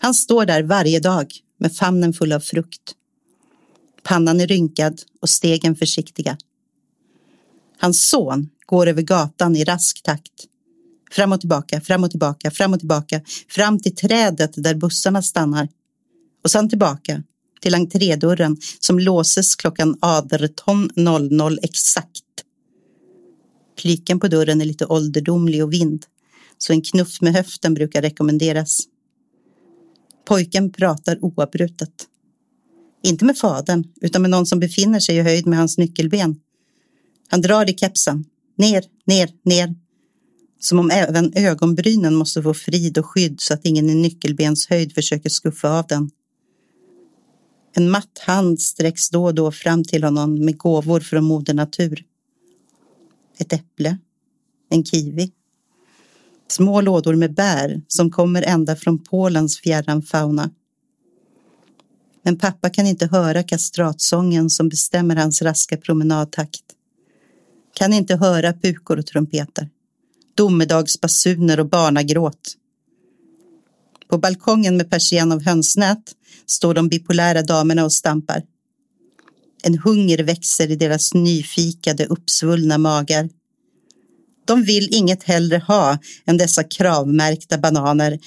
Han 0.00 0.14
står 0.14 0.46
där 0.46 0.62
varje 0.62 1.00
dag 1.00 1.32
med 1.58 1.76
famnen 1.76 2.12
full 2.12 2.32
av 2.32 2.40
frukt. 2.40 2.94
Pannan 4.02 4.40
är 4.40 4.46
rynkad 4.46 5.02
och 5.20 5.28
stegen 5.28 5.76
försiktiga. 5.76 6.36
Hans 7.78 8.08
son 8.08 8.48
går 8.66 8.86
över 8.86 9.02
gatan 9.02 9.56
i 9.56 9.64
rask 9.64 10.02
takt. 10.02 10.32
Fram 11.10 11.32
och 11.32 11.40
tillbaka, 11.40 11.80
fram 11.80 12.04
och 12.04 12.10
tillbaka, 12.10 12.50
fram 12.50 12.72
och 12.72 12.78
tillbaka, 12.78 13.20
fram 13.48 13.78
till 13.78 13.96
trädet 13.96 14.52
där 14.56 14.74
bussarna 14.74 15.22
stannar. 15.22 15.68
Och 16.44 16.50
sen 16.50 16.68
tillbaka 16.68 17.22
till 17.60 17.74
entrédörren 17.74 18.56
som 18.80 18.98
låses 18.98 19.54
klockan 19.54 19.96
18.00 19.96 21.58
exakt. 21.62 22.24
Klyken 23.76 24.20
på 24.20 24.28
dörren 24.28 24.60
är 24.60 24.64
lite 24.64 24.86
ålderdomlig 24.86 25.64
och 25.64 25.72
vind, 25.72 26.06
så 26.58 26.72
en 26.72 26.82
knuff 26.82 27.20
med 27.20 27.32
höften 27.32 27.74
brukar 27.74 28.02
rekommenderas. 28.02 28.80
Pojken 30.24 30.72
pratar 30.72 31.24
oavbrutet. 31.24 32.06
Inte 33.02 33.24
med 33.24 33.38
fadern, 33.38 33.84
utan 34.00 34.22
med 34.22 34.30
någon 34.30 34.46
som 34.46 34.60
befinner 34.60 35.00
sig 35.00 35.16
i 35.16 35.22
höjd 35.22 35.46
med 35.46 35.58
hans 35.58 35.78
nyckelben. 35.78 36.40
Han 37.28 37.40
drar 37.40 37.70
i 37.70 37.74
kepsen. 37.78 38.24
Ner, 38.58 38.84
ner, 39.06 39.30
ner. 39.44 39.74
Som 40.60 40.78
om 40.78 40.90
även 40.90 41.32
ögonbrynen 41.34 42.14
måste 42.14 42.42
få 42.42 42.54
frid 42.54 42.98
och 42.98 43.06
skydd 43.06 43.40
så 43.40 43.54
att 43.54 43.66
ingen 43.66 43.90
i 43.90 43.94
nyckelbenshöjd 43.94 44.94
försöker 44.94 45.30
skuffa 45.30 45.78
av 45.78 45.86
den. 45.86 46.10
En 47.72 47.90
matt 47.90 48.18
hand 48.18 48.60
sträcks 48.60 49.10
då 49.10 49.24
och 49.24 49.34
då 49.34 49.52
fram 49.52 49.84
till 49.84 50.04
honom 50.04 50.44
med 50.44 50.58
gåvor 50.58 51.00
från 51.00 51.24
moder 51.24 51.54
natur. 51.54 52.04
Ett 53.38 53.52
äpple, 53.52 53.98
en 54.68 54.84
kiwi, 54.84 55.32
små 56.48 56.80
lådor 56.80 57.14
med 57.14 57.34
bär 57.34 57.82
som 57.88 58.10
kommer 58.10 58.42
ända 58.42 58.76
från 58.76 58.98
Polens 58.98 59.60
fjärran 59.60 60.02
fauna. 60.02 60.50
Men 62.22 62.38
pappa 62.38 62.70
kan 62.70 62.86
inte 62.86 63.06
höra 63.06 63.42
kastratsången 63.42 64.50
som 64.50 64.68
bestämmer 64.68 65.16
hans 65.16 65.42
raska 65.42 65.76
promenadtakt. 65.76 66.64
Kan 67.74 67.92
inte 67.92 68.16
höra 68.16 68.52
pukor 68.52 68.98
och 68.98 69.06
trumpeter, 69.06 69.68
domedagsbasuner 70.34 71.60
och 71.60 71.68
barnagråt. 71.68 72.56
På 74.08 74.18
balkongen 74.18 74.76
med 74.76 74.90
persienn 74.90 75.32
av 75.32 75.44
hönsnät 75.44 76.14
står 76.50 76.74
de 76.74 76.88
bipolära 76.88 77.42
damerna 77.42 77.84
och 77.84 77.92
stampar. 77.92 78.42
En 79.62 79.78
hunger 79.78 80.18
växer 80.18 80.70
i 80.70 80.76
deras 80.76 81.14
nyfikade, 81.14 82.06
uppsvullna 82.06 82.78
magar. 82.78 83.28
De 84.44 84.62
vill 84.64 84.94
inget 84.94 85.22
hellre 85.22 85.58
ha 85.58 85.98
än 86.26 86.36
dessa 86.36 86.64
kravmärkta 86.64 87.58
bananer 87.58 88.18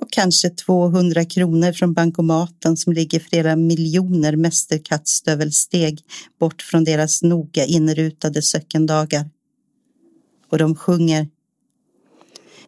och 0.00 0.12
kanske 0.12 0.50
200 0.50 1.24
kronor 1.24 1.72
från 1.72 1.94
bankomaten 1.94 2.76
som 2.76 2.92
ligger 2.92 3.20
flera 3.20 3.56
miljoner 3.56 4.36
mästerkattstövelsteg 4.36 6.00
bort 6.40 6.62
från 6.62 6.84
deras 6.84 7.22
noga 7.22 7.64
inrutade 7.64 8.42
söckendagar. 8.42 9.30
Och 10.50 10.58
de 10.58 10.74
sjunger 10.74 11.28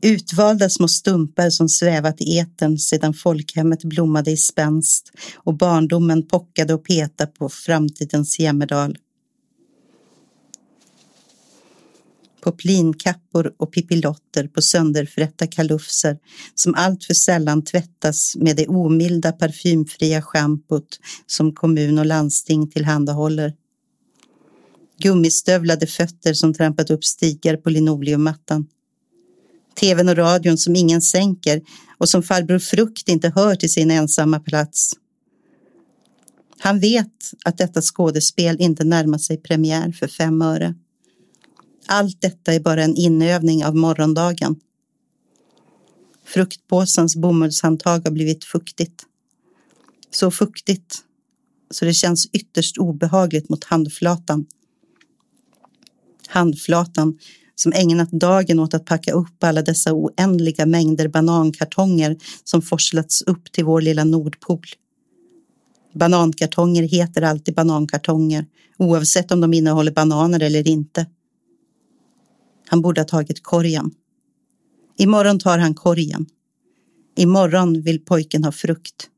Utvalda 0.03 0.71
små 0.71 0.89
stumpar 0.89 1.51
som 1.51 1.69
svävat 1.69 2.21
i 2.21 2.39
etern 2.39 2.79
sedan 2.79 3.15
folkhemmet 3.15 3.85
blommade 3.85 4.31
i 4.31 4.37
spänst 4.37 5.13
och 5.37 5.55
barndomen 5.55 6.27
pockade 6.27 6.75
och 6.75 6.85
petade 6.85 7.33
på 7.33 7.49
framtidens 7.49 8.39
jämmerdal. 8.39 8.99
Poplinkappor 12.41 13.53
och 13.57 13.73
pippilotter 13.73 14.49
på 14.49 14.63
sönderfrätta 14.63 15.47
kalufser 15.47 16.19
som 16.55 16.75
alltför 16.75 17.15
sällan 17.15 17.65
tvättas 17.65 18.37
med 18.37 18.57
det 18.57 18.67
omilda 18.67 19.33
parfymfria 19.33 20.23
schampot 20.23 21.01
som 21.27 21.55
kommun 21.55 21.99
och 21.99 22.07
landsting 22.07 22.71
tillhandahåller. 22.71 23.55
Gummistövlade 24.99 25.87
fötter 25.87 26.35
som 26.35 26.55
trampat 26.55 26.91
upp 26.91 27.05
stigar 27.05 27.57
på 27.57 27.71
linoleummattan 27.71 28.67
tvn 29.81 30.09
och 30.09 30.17
radion 30.17 30.59
som 30.59 30.77
ingen 30.77 31.03
sänker 31.03 31.63
och 31.99 32.09
som 32.09 32.23
farbror 32.23 32.59
Frukt 32.59 33.09
inte 33.09 33.33
hör 33.35 33.55
till 33.55 33.73
sin 33.73 33.91
ensamma 33.91 34.41
plats. 34.41 34.93
Han 36.59 36.81
vet 36.81 37.33
att 37.45 37.59
detta 37.59 37.83
skådespel 37.83 38.57
inte 38.61 38.85
närmar 38.85 39.19
sig 39.19 39.37
premiär 39.37 39.93
för 39.93 40.09
fem 40.09 40.43
öre. 40.43 40.75
Allt 41.87 42.21
detta 42.21 42.55
är 42.55 42.61
bara 42.61 42.85
en 42.85 42.97
inövning 42.97 43.65
av 43.65 43.77
morgondagen. 43.77 44.57
Fruktpåsens 46.25 47.17
bomullshandtag 47.17 48.01
har 48.05 48.11
blivit 48.11 48.45
fuktigt. 48.45 49.03
Så 50.11 50.31
fuktigt 50.31 51.05
så 51.71 51.85
det 51.85 51.95
känns 51.95 52.27
ytterst 52.33 52.79
obehagligt 52.79 53.49
mot 53.49 53.65
handflatan. 53.65 54.47
Handflatan 56.27 57.19
som 57.61 57.73
ägnat 57.73 58.11
dagen 58.11 58.59
åt 58.59 58.75
att 58.75 58.85
packa 58.85 59.13
upp 59.13 59.45
alla 59.45 59.63
dessa 59.63 59.93
oändliga 59.93 60.67
mängder 60.67 61.09
banankartonger 61.09 62.17
som 62.45 62.63
forslats 62.63 63.23
upp 63.23 63.53
till 63.53 63.65
vår 63.65 63.81
lilla 63.81 64.05
Nordpol. 64.05 64.67
Banankartonger 65.93 66.83
heter 66.83 67.23
alltid 67.23 67.55
banankartonger, 67.55 68.47
oavsett 68.77 69.33
om 69.33 69.41
de 69.41 69.55
innehåller 69.55 69.93
bananer 69.93 70.41
eller 70.43 70.69
inte. 70.69 71.07
Han 72.67 72.83
borde 72.83 73.01
ha 73.01 73.07
tagit 73.07 73.43
korgen. 73.43 73.91
Imorgon 74.97 75.39
tar 75.39 75.59
han 75.59 75.75
korgen. 75.75 76.27
Imorgon 77.17 77.83
vill 77.83 78.05
pojken 78.05 78.45
ha 78.45 78.53
frukt. 78.53 79.09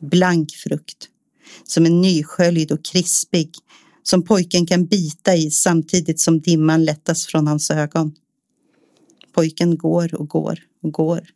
Blank 0.00 0.50
frukt. 0.52 1.08
Som 1.64 1.86
är 1.86 1.90
nysköljd 1.90 2.72
och 2.72 2.84
krispig 2.84 3.50
som 4.02 4.24
pojken 4.24 4.66
kan 4.66 4.86
bita 4.86 5.36
i 5.36 5.50
samtidigt 5.50 6.20
som 6.20 6.40
dimman 6.40 6.84
lättas 6.84 7.26
från 7.26 7.46
hans 7.46 7.70
ögon. 7.70 8.12
Pojken 9.32 9.76
går 9.76 10.14
och 10.14 10.28
går 10.28 10.58
och 10.82 10.92
går. 10.92 11.28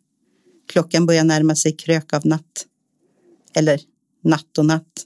Klockan 0.69 1.07
börjar 1.07 1.25
närma 1.25 1.57
sig 1.57 1.73
krök 1.73 2.13
av 2.13 2.27
natt. 2.27 2.67
Eller 3.55 3.81
natt 4.25 4.59
och 4.59 4.67
natt. 4.67 5.05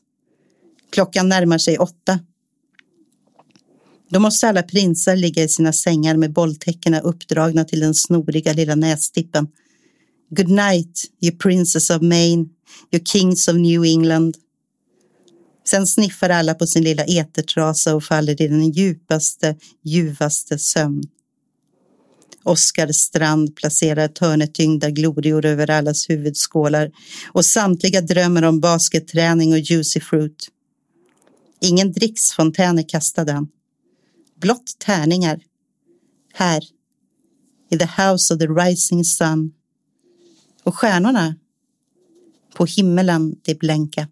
Klockan 0.90 1.28
närmar 1.28 1.58
sig 1.58 1.78
åtta. 1.78 2.18
Då 4.08 4.20
måste 4.20 4.48
alla 4.48 4.62
prinsar 4.62 5.16
ligga 5.16 5.42
i 5.42 5.48
sina 5.48 5.72
sängar 5.72 6.16
med 6.16 6.32
bolltäckena 6.32 7.00
uppdragna 7.00 7.64
till 7.64 7.80
den 7.80 7.94
snoriga 7.94 8.52
lilla 8.52 8.74
nästippen. 8.74 9.48
Good 10.30 10.48
night, 10.48 11.04
you 11.20 11.38
princes 11.38 11.90
of 11.90 12.02
Maine, 12.02 12.48
you 12.92 13.04
kings 13.04 13.48
of 13.48 13.56
New 13.56 13.84
England. 13.84 14.36
Sen 15.71 15.87
sniffar 15.87 16.31
alla 16.31 16.55
på 16.55 16.66
sin 16.66 16.85
lilla 16.85 17.05
etertrasa 17.05 17.95
och 17.95 18.05
faller 18.05 18.43
i 18.43 18.49
den 18.49 18.71
djupaste, 18.71 19.57
ljuvaste 19.83 20.59
sömn. 20.59 21.03
Oskar 22.43 22.93
Strand 22.93 23.57
placerar 23.57 24.09
törnetyngda 24.09 24.91
glorior 24.91 25.47
över 25.47 25.71
allas 25.71 26.11
huvudskålar 26.11 26.91
och 27.33 27.47
samtliga 27.47 28.01
drömmer 28.01 28.43
om 28.43 28.61
basketträning 28.61 29.53
och 29.53 29.59
juicy 29.59 30.01
fruit. 30.01 30.49
Ingen 31.61 31.93
dricksfontän 31.93 32.79
är 32.79 32.89
kastad 32.89 33.31
än. 33.31 33.49
Blott 34.41 34.77
tärningar. 34.79 35.41
Här, 36.33 36.64
i 37.71 37.79
the 37.79 38.03
house 38.03 38.35
of 38.35 38.41
the 38.41 38.47
rising 38.47 39.05
sun. 39.05 39.53
Och 40.62 40.75
stjärnorna 40.75 41.35
på 42.55 42.66
himmelen 42.66 43.35
de 43.43 43.55
blänka. 43.55 44.09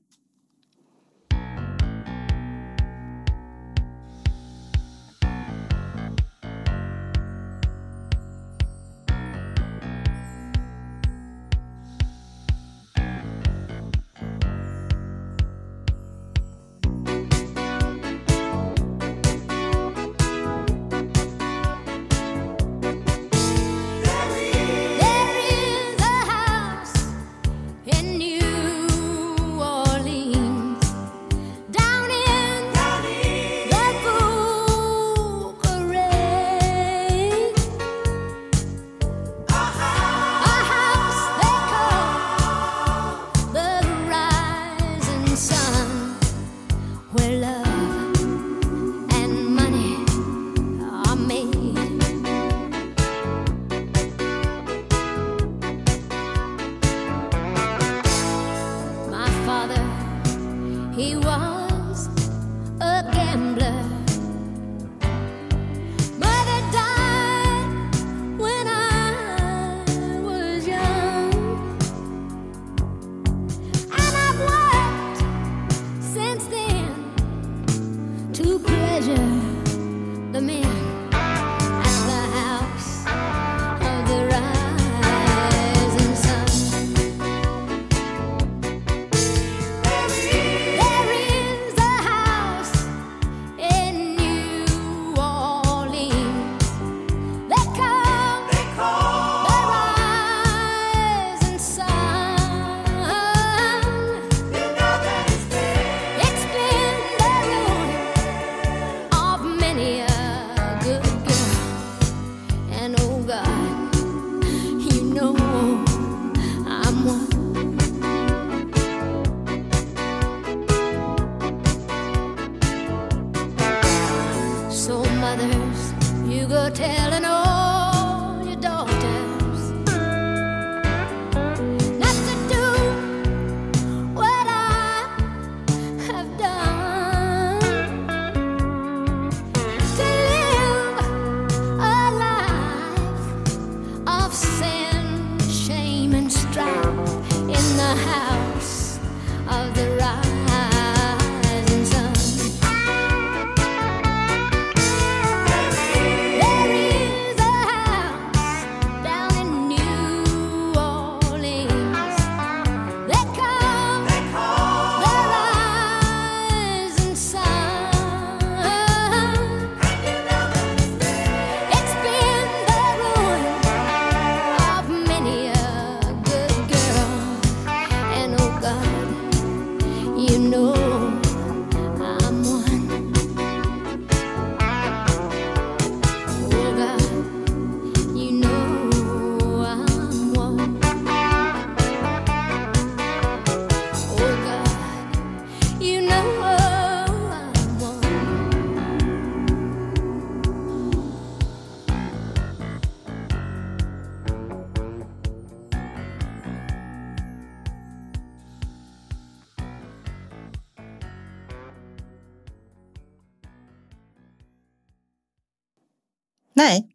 Nej, 216.58 216.88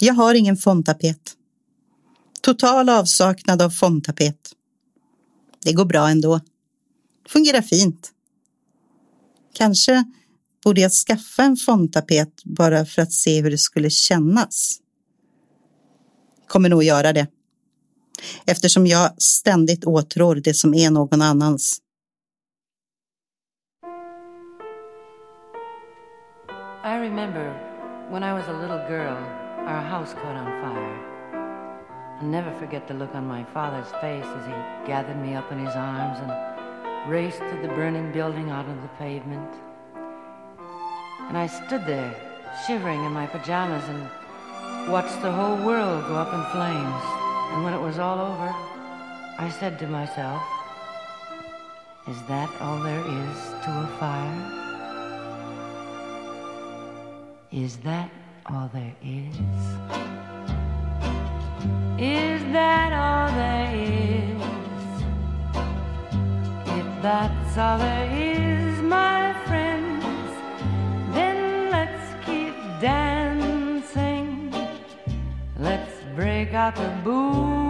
jag 0.00 0.14
har 0.14 0.34
ingen 0.34 0.56
fondtapet. 0.56 1.36
Total 2.40 2.88
avsaknad 2.88 3.62
av 3.62 3.70
fondtapet. 3.70 4.36
Det 5.64 5.72
går 5.72 5.84
bra 5.84 6.08
ändå. 6.08 6.40
Fungerar 7.28 7.62
fint. 7.62 8.12
Kanske 9.54 10.04
borde 10.64 10.80
jag 10.80 10.92
skaffa 10.92 11.42
en 11.42 11.56
fondtapet 11.56 12.44
bara 12.44 12.86
för 12.86 13.02
att 13.02 13.12
se 13.12 13.42
hur 13.42 13.50
det 13.50 13.58
skulle 13.58 13.90
kännas. 13.90 14.80
Kommer 16.46 16.68
nog 16.68 16.82
göra 16.82 17.12
det. 17.12 17.26
Eftersom 18.46 18.86
jag 18.86 19.22
ständigt 19.22 19.84
åtrår 19.84 20.34
det 20.34 20.54
som 20.54 20.74
är 20.74 20.90
någon 20.90 21.22
annans. 21.22 21.78
I 26.84 26.88
remember 26.88 27.71
when 28.12 28.22
I 28.22 28.34
was 28.34 28.46
a 28.46 28.52
little 28.52 28.86
girl, 28.88 29.16
our 29.64 29.80
house 29.80 30.12
caught 30.12 30.36
on 30.36 30.44
fire. 30.60 32.18
I'll 32.20 32.26
never 32.26 32.52
forget 32.58 32.86
the 32.86 32.92
look 32.92 33.14
on 33.14 33.26
my 33.26 33.42
father's 33.42 33.90
face 34.02 34.26
as 34.26 34.44
he 34.44 34.52
gathered 34.86 35.16
me 35.16 35.34
up 35.34 35.50
in 35.50 35.64
his 35.64 35.74
arms 35.74 36.18
and 36.20 37.10
raced 37.10 37.38
to 37.38 37.58
the 37.62 37.68
burning 37.68 38.12
building 38.12 38.50
out 38.50 38.66
on 38.66 38.82
the 38.82 38.88
pavement. 38.98 39.50
And 41.20 41.38
I 41.38 41.46
stood 41.46 41.86
there, 41.86 42.14
shivering 42.66 43.02
in 43.02 43.12
my 43.12 43.26
pajamas, 43.26 43.88
and 43.88 44.92
watched 44.92 45.22
the 45.22 45.32
whole 45.32 45.56
world 45.64 46.04
go 46.06 46.16
up 46.16 46.34
in 46.34 46.44
flames. 46.52 47.04
And 47.54 47.64
when 47.64 47.72
it 47.72 47.80
was 47.80 47.98
all 47.98 48.20
over, 48.20 48.54
I 49.38 49.50
said 49.58 49.78
to 49.78 49.86
myself, 49.86 50.42
Is 52.06 52.20
that 52.28 52.50
all 52.60 52.78
there 52.82 53.00
is 53.00 53.38
to 53.64 53.70
a 53.70 53.96
fire? 53.98 54.61
Is 57.52 57.76
that 57.84 58.10
all 58.46 58.70
there 58.72 58.94
is? 59.02 59.36
Is 61.98 62.42
that 62.50 62.94
all 62.94 63.28
there 63.36 63.74
is? 63.76 64.42
If 66.78 67.02
that's 67.02 67.58
all 67.58 67.76
there 67.76 68.10
is, 68.10 68.80
my 68.80 69.34
friends, 69.46 70.02
then 71.12 71.70
let's 71.70 72.24
keep 72.24 72.54
dancing. 72.80 74.50
Let's 75.58 75.92
break 76.16 76.54
out 76.54 76.74
the 76.74 76.90
booze 77.04 77.61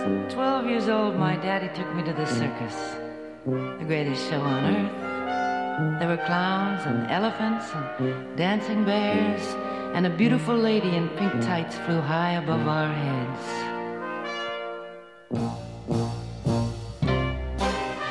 was 0.00 0.32
12 0.32 0.66
years 0.66 0.88
old, 0.88 1.16
my 1.16 1.36
daddy 1.36 1.68
took 1.74 1.92
me 1.94 2.02
to 2.02 2.12
the 2.12 2.26
circus, 2.26 2.96
the 3.44 3.84
greatest 3.86 4.28
show 4.28 4.40
on 4.40 4.64
earth. 4.64 5.98
There 5.98 6.08
were 6.08 6.24
clowns 6.26 6.82
and 6.86 7.10
elephants 7.10 7.66
and 7.74 8.36
dancing 8.36 8.84
bears, 8.84 9.42
and 9.94 10.06
a 10.06 10.10
beautiful 10.10 10.56
lady 10.56 10.96
in 10.96 11.08
pink 11.10 11.32
tights 11.42 11.76
flew 11.78 12.00
high 12.00 12.32
above 12.32 12.66
our 12.66 12.92
heads. 12.92 13.42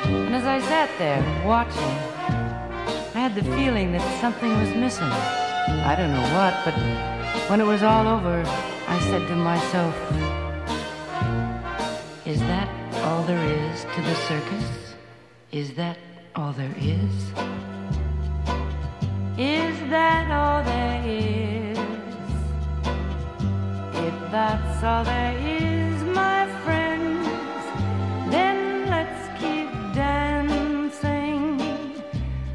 And 0.05 0.35
as 0.35 0.45
I 0.45 0.59
sat 0.59 0.89
there 0.97 1.21
watching, 1.45 1.95
I 3.15 3.19
had 3.19 3.35
the 3.35 3.43
feeling 3.43 3.91
that 3.93 4.21
something 4.21 4.49
was 4.59 4.73
missing. 4.75 5.11
I 5.91 5.95
don't 5.95 6.13
know 6.13 6.29
what, 6.37 6.53
but 6.65 6.75
when 7.49 7.61
it 7.61 7.65
was 7.65 7.83
all 7.83 8.07
over, 8.07 8.43
I 8.87 8.99
said 8.99 9.27
to 9.27 9.35
myself, 9.35 10.38
Is 12.29 12.41
that 12.41 12.69
all 13.05 13.23
there 13.23 13.43
is 13.43 13.85
to 13.95 14.01
the 14.03 14.13
circus? 14.29 14.93
Is 15.51 15.73
that 15.73 15.97
all 16.35 16.53
there 16.53 16.75
is? 16.77 17.11
Is 19.35 19.75
that 19.89 20.29
all 20.29 20.63
there 20.63 21.01
is? 21.07 21.79
If 24.05 24.31
that's 24.31 24.83
all 24.83 25.03
there 25.03 25.37
is, 25.39 26.03
my 26.03 26.45
friends, 26.63 27.25
then 28.29 28.87
let's 28.91 29.27
keep 29.41 29.71
dancing. 29.95 31.57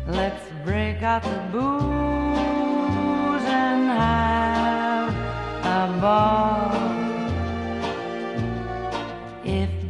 Let's 0.07 0.47
break 0.65 1.03
out 1.03 1.25
the 1.25 1.43
booze 1.51 3.45
and 3.67 3.89
have 3.91 5.15
a 5.67 6.01
ball. 6.01 6.84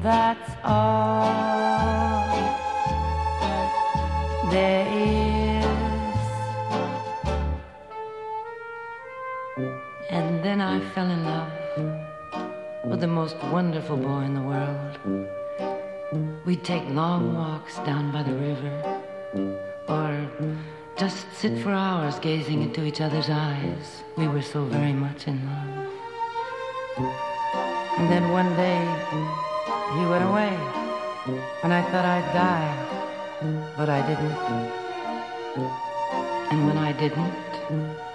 That's 0.05 0.51
all 0.63 1.33
there 4.51 4.87
is. 4.87 5.65
And 10.11 10.45
then 10.45 10.61
I 10.61 10.79
fell 10.91 11.11
in 11.11 11.25
love 11.25 11.51
with 12.85 13.01
the 13.01 13.07
most 13.07 13.37
wonderful 13.45 13.97
boy 13.97 14.21
in 14.29 14.35
the 14.35 14.43
world. 14.43 14.99
We'd 16.45 16.63
take 16.63 16.87
long 16.91 17.35
walks 17.35 17.79
down 17.79 18.13
by 18.13 18.23
the 18.23 18.35
river, 18.35 19.01
or 19.89 20.31
just 20.99 21.27
sit 21.33 21.63
for 21.63 21.73
hours 21.73 22.19
gazing 22.19 22.61
into 22.61 22.85
each 22.85 23.01
other's 23.01 23.31
eyes. 23.31 24.03
We 24.19 24.29
were 24.29 24.43
so 24.43 24.67
very 24.67 24.93
much 24.93 25.27
in 25.29 25.41
love. 25.47 25.89
And 27.99 28.13
then 28.13 28.31
one 28.33 28.55
day, 28.55 29.54
he 29.93 30.07
went 30.07 30.25
away, 30.25 30.57
and 31.63 31.73
I 31.73 31.83
thought 31.91 32.05
I'd 32.05 32.29
die, 32.33 32.73
but 33.77 33.89
I 33.89 34.01
didn't. 34.09 34.39
And 36.51 36.67
when 36.67 36.79
I 36.79 36.93
didn't, 36.93 37.35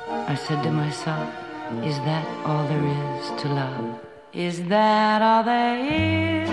I 0.09 0.35
said 0.35 0.63
to 0.63 0.71
myself, 0.71 1.29
Is 1.83 1.97
that 1.99 2.25
all 2.45 2.67
there 2.67 2.83
is 2.83 3.41
to 3.41 3.47
love? 3.49 3.99
Is 4.33 4.63
that 4.65 5.21
all 5.21 5.43
there 5.43 5.77
is? 5.77 6.49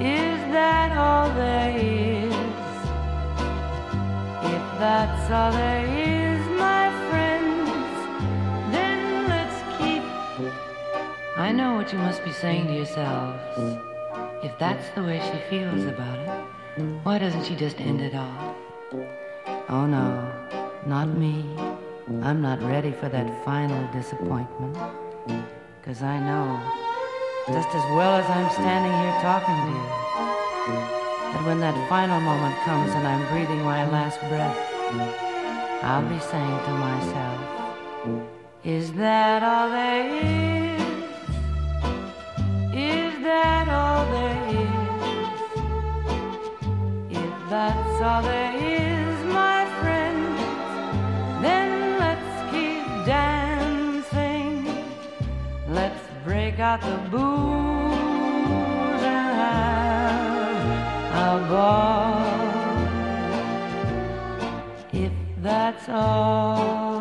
Is 0.00 0.40
that 0.52 0.96
all 0.96 1.28
there 1.34 1.76
is? 1.76 2.34
If 4.54 4.64
that's 4.80 5.30
all 5.30 5.52
there 5.52 5.86
is, 5.86 6.07
you 11.92 11.98
must 11.98 12.22
be 12.24 12.32
saying 12.32 12.66
to 12.66 12.74
yourselves. 12.74 13.40
If 14.44 14.58
that's 14.58 14.88
the 14.90 15.02
way 15.02 15.20
she 15.20 15.38
feels 15.48 15.84
about 15.84 16.18
it, 16.18 16.82
why 17.02 17.18
doesn't 17.18 17.44
she 17.44 17.56
just 17.56 17.80
end 17.80 18.02
it 18.02 18.14
all? 18.14 18.54
Oh 19.70 19.86
no, 19.86 20.30
not 20.86 21.08
me. 21.08 21.44
I'm 22.22 22.42
not 22.42 22.62
ready 22.62 22.92
for 22.92 23.08
that 23.08 23.44
final 23.44 23.80
disappointment. 23.92 24.76
Cause 25.82 26.02
I 26.02 26.18
know, 26.20 26.60
just 27.46 27.68
as 27.68 27.84
well 27.96 28.16
as 28.20 28.28
I'm 28.28 28.50
standing 28.50 28.92
here 28.92 29.16
talking 29.22 29.56
to 29.56 29.72
you, 29.72 29.88
that 31.32 31.46
when 31.46 31.60
that 31.60 31.76
final 31.88 32.20
moment 32.20 32.56
comes 32.66 32.92
and 32.92 33.06
I'm 33.06 33.26
breathing 33.32 33.64
my 33.64 33.88
last 33.88 34.20
breath, 34.28 34.58
I'll 35.82 36.06
be 36.06 36.18
saying 36.18 36.58
to 36.66 36.70
myself, 36.86 38.28
Is 38.62 38.92
that 38.92 39.42
all 39.42 39.70
there 39.70 40.64
is? 40.64 40.67
That 43.38 43.68
all 43.68 44.04
there 44.14 44.44
is? 44.64 44.88
If 47.22 47.34
that's 47.48 47.96
all 48.08 48.22
there 48.22 48.54
is, 48.56 49.16
my 49.42 49.60
friends, 49.80 50.38
then 51.44 51.70
let's 52.04 52.32
keep 52.50 52.84
dancing. 53.06 54.52
Let's 55.68 56.02
break 56.24 56.58
out 56.58 56.80
the 56.80 56.98
booze 57.12 59.02
and 59.18 59.30
have 59.44 60.66
a 61.28 61.34
ball. 61.52 62.18
If 64.92 65.12
that's 65.40 65.88
all 65.88 66.97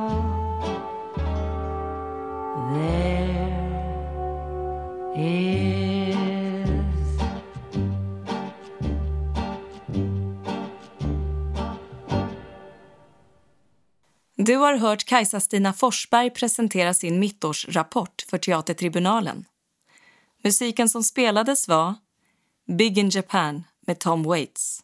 Du 14.47 14.55
har 14.55 14.77
hört 14.77 15.05
Kajsa-Stina 15.05 15.73
Forsberg 15.73 16.29
presentera 16.29 16.93
sin 16.93 17.19
mittårsrapport 17.19 18.25
för 18.29 18.37
Teatertribunalen. 18.37 19.45
Musiken 20.43 20.89
som 20.89 21.03
spelades 21.03 21.67
var 21.67 21.95
Big 22.67 22.97
in 22.97 23.09
Japan 23.09 23.63
med 23.87 23.99
Tom 23.99 24.23
Waits, 24.23 24.83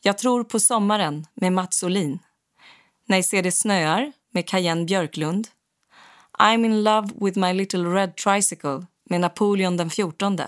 Jag 0.00 0.18
tror 0.18 0.44
på 0.44 0.60
sommaren 0.60 1.26
med 1.34 1.52
Mats 1.52 1.82
Olin, 1.82 2.18
När 3.06 3.22
ser 3.22 3.42
det 3.42 3.52
snöar 3.52 4.12
med 4.30 4.48
Cayenne 4.48 4.84
Björklund, 4.84 5.48
I'm 6.38 6.64
in 6.64 6.82
love 6.82 7.08
with 7.20 7.38
my 7.38 7.52
little 7.52 7.84
red 7.84 8.16
tricycle 8.16 8.86
med 9.04 9.20
Napoleon 9.20 9.76
den 9.76 9.90
14. 9.90 10.38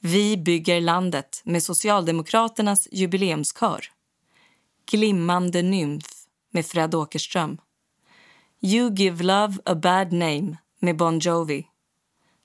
Vi 0.00 0.36
bygger 0.36 0.80
landet 0.80 1.40
med 1.44 1.62
Socialdemokraternas 1.62 2.88
jubileumskör. 2.92 3.84
Glimmande 4.90 5.62
nymf 5.62 6.17
med 6.50 6.66
Fred 6.66 6.94
Åkerström. 6.94 7.58
You 8.60 8.94
give 8.94 9.24
love 9.24 9.58
a 9.64 9.74
bad 9.74 10.12
name 10.12 10.56
med 10.80 10.96
Bon 10.96 11.18
Jovi. 11.18 11.66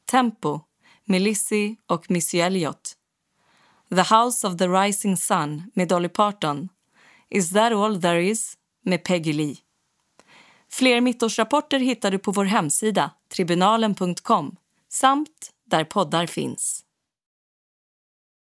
Tempo 0.05 0.59
med 1.05 1.21
Lizzie 1.21 1.75
och 1.87 2.11
Missy 2.11 2.39
Elliott. 2.39 2.97
The 3.89 4.15
House 4.15 4.47
of 4.47 4.57
the 4.57 4.67
Rising 4.67 5.17
Sun 5.17 5.71
med 5.73 5.87
Dolly 5.87 6.09
Parton. 6.09 6.69
Is 7.29 7.49
that 7.49 7.73
all 7.73 8.01
there 8.01 8.23
is 8.23 8.57
med 8.85 9.03
Peggy 9.03 9.33
Lee. 9.33 9.57
Fler 10.71 11.01
mittårsrapporter 11.01 11.79
hittar 11.79 12.11
du 12.11 12.19
på 12.19 12.31
vår 12.31 12.45
hemsida 12.45 13.11
tribunalen.com 13.29 14.55
samt 14.89 15.51
där 15.65 15.83
poddar 15.83 16.25
finns. 16.25 16.82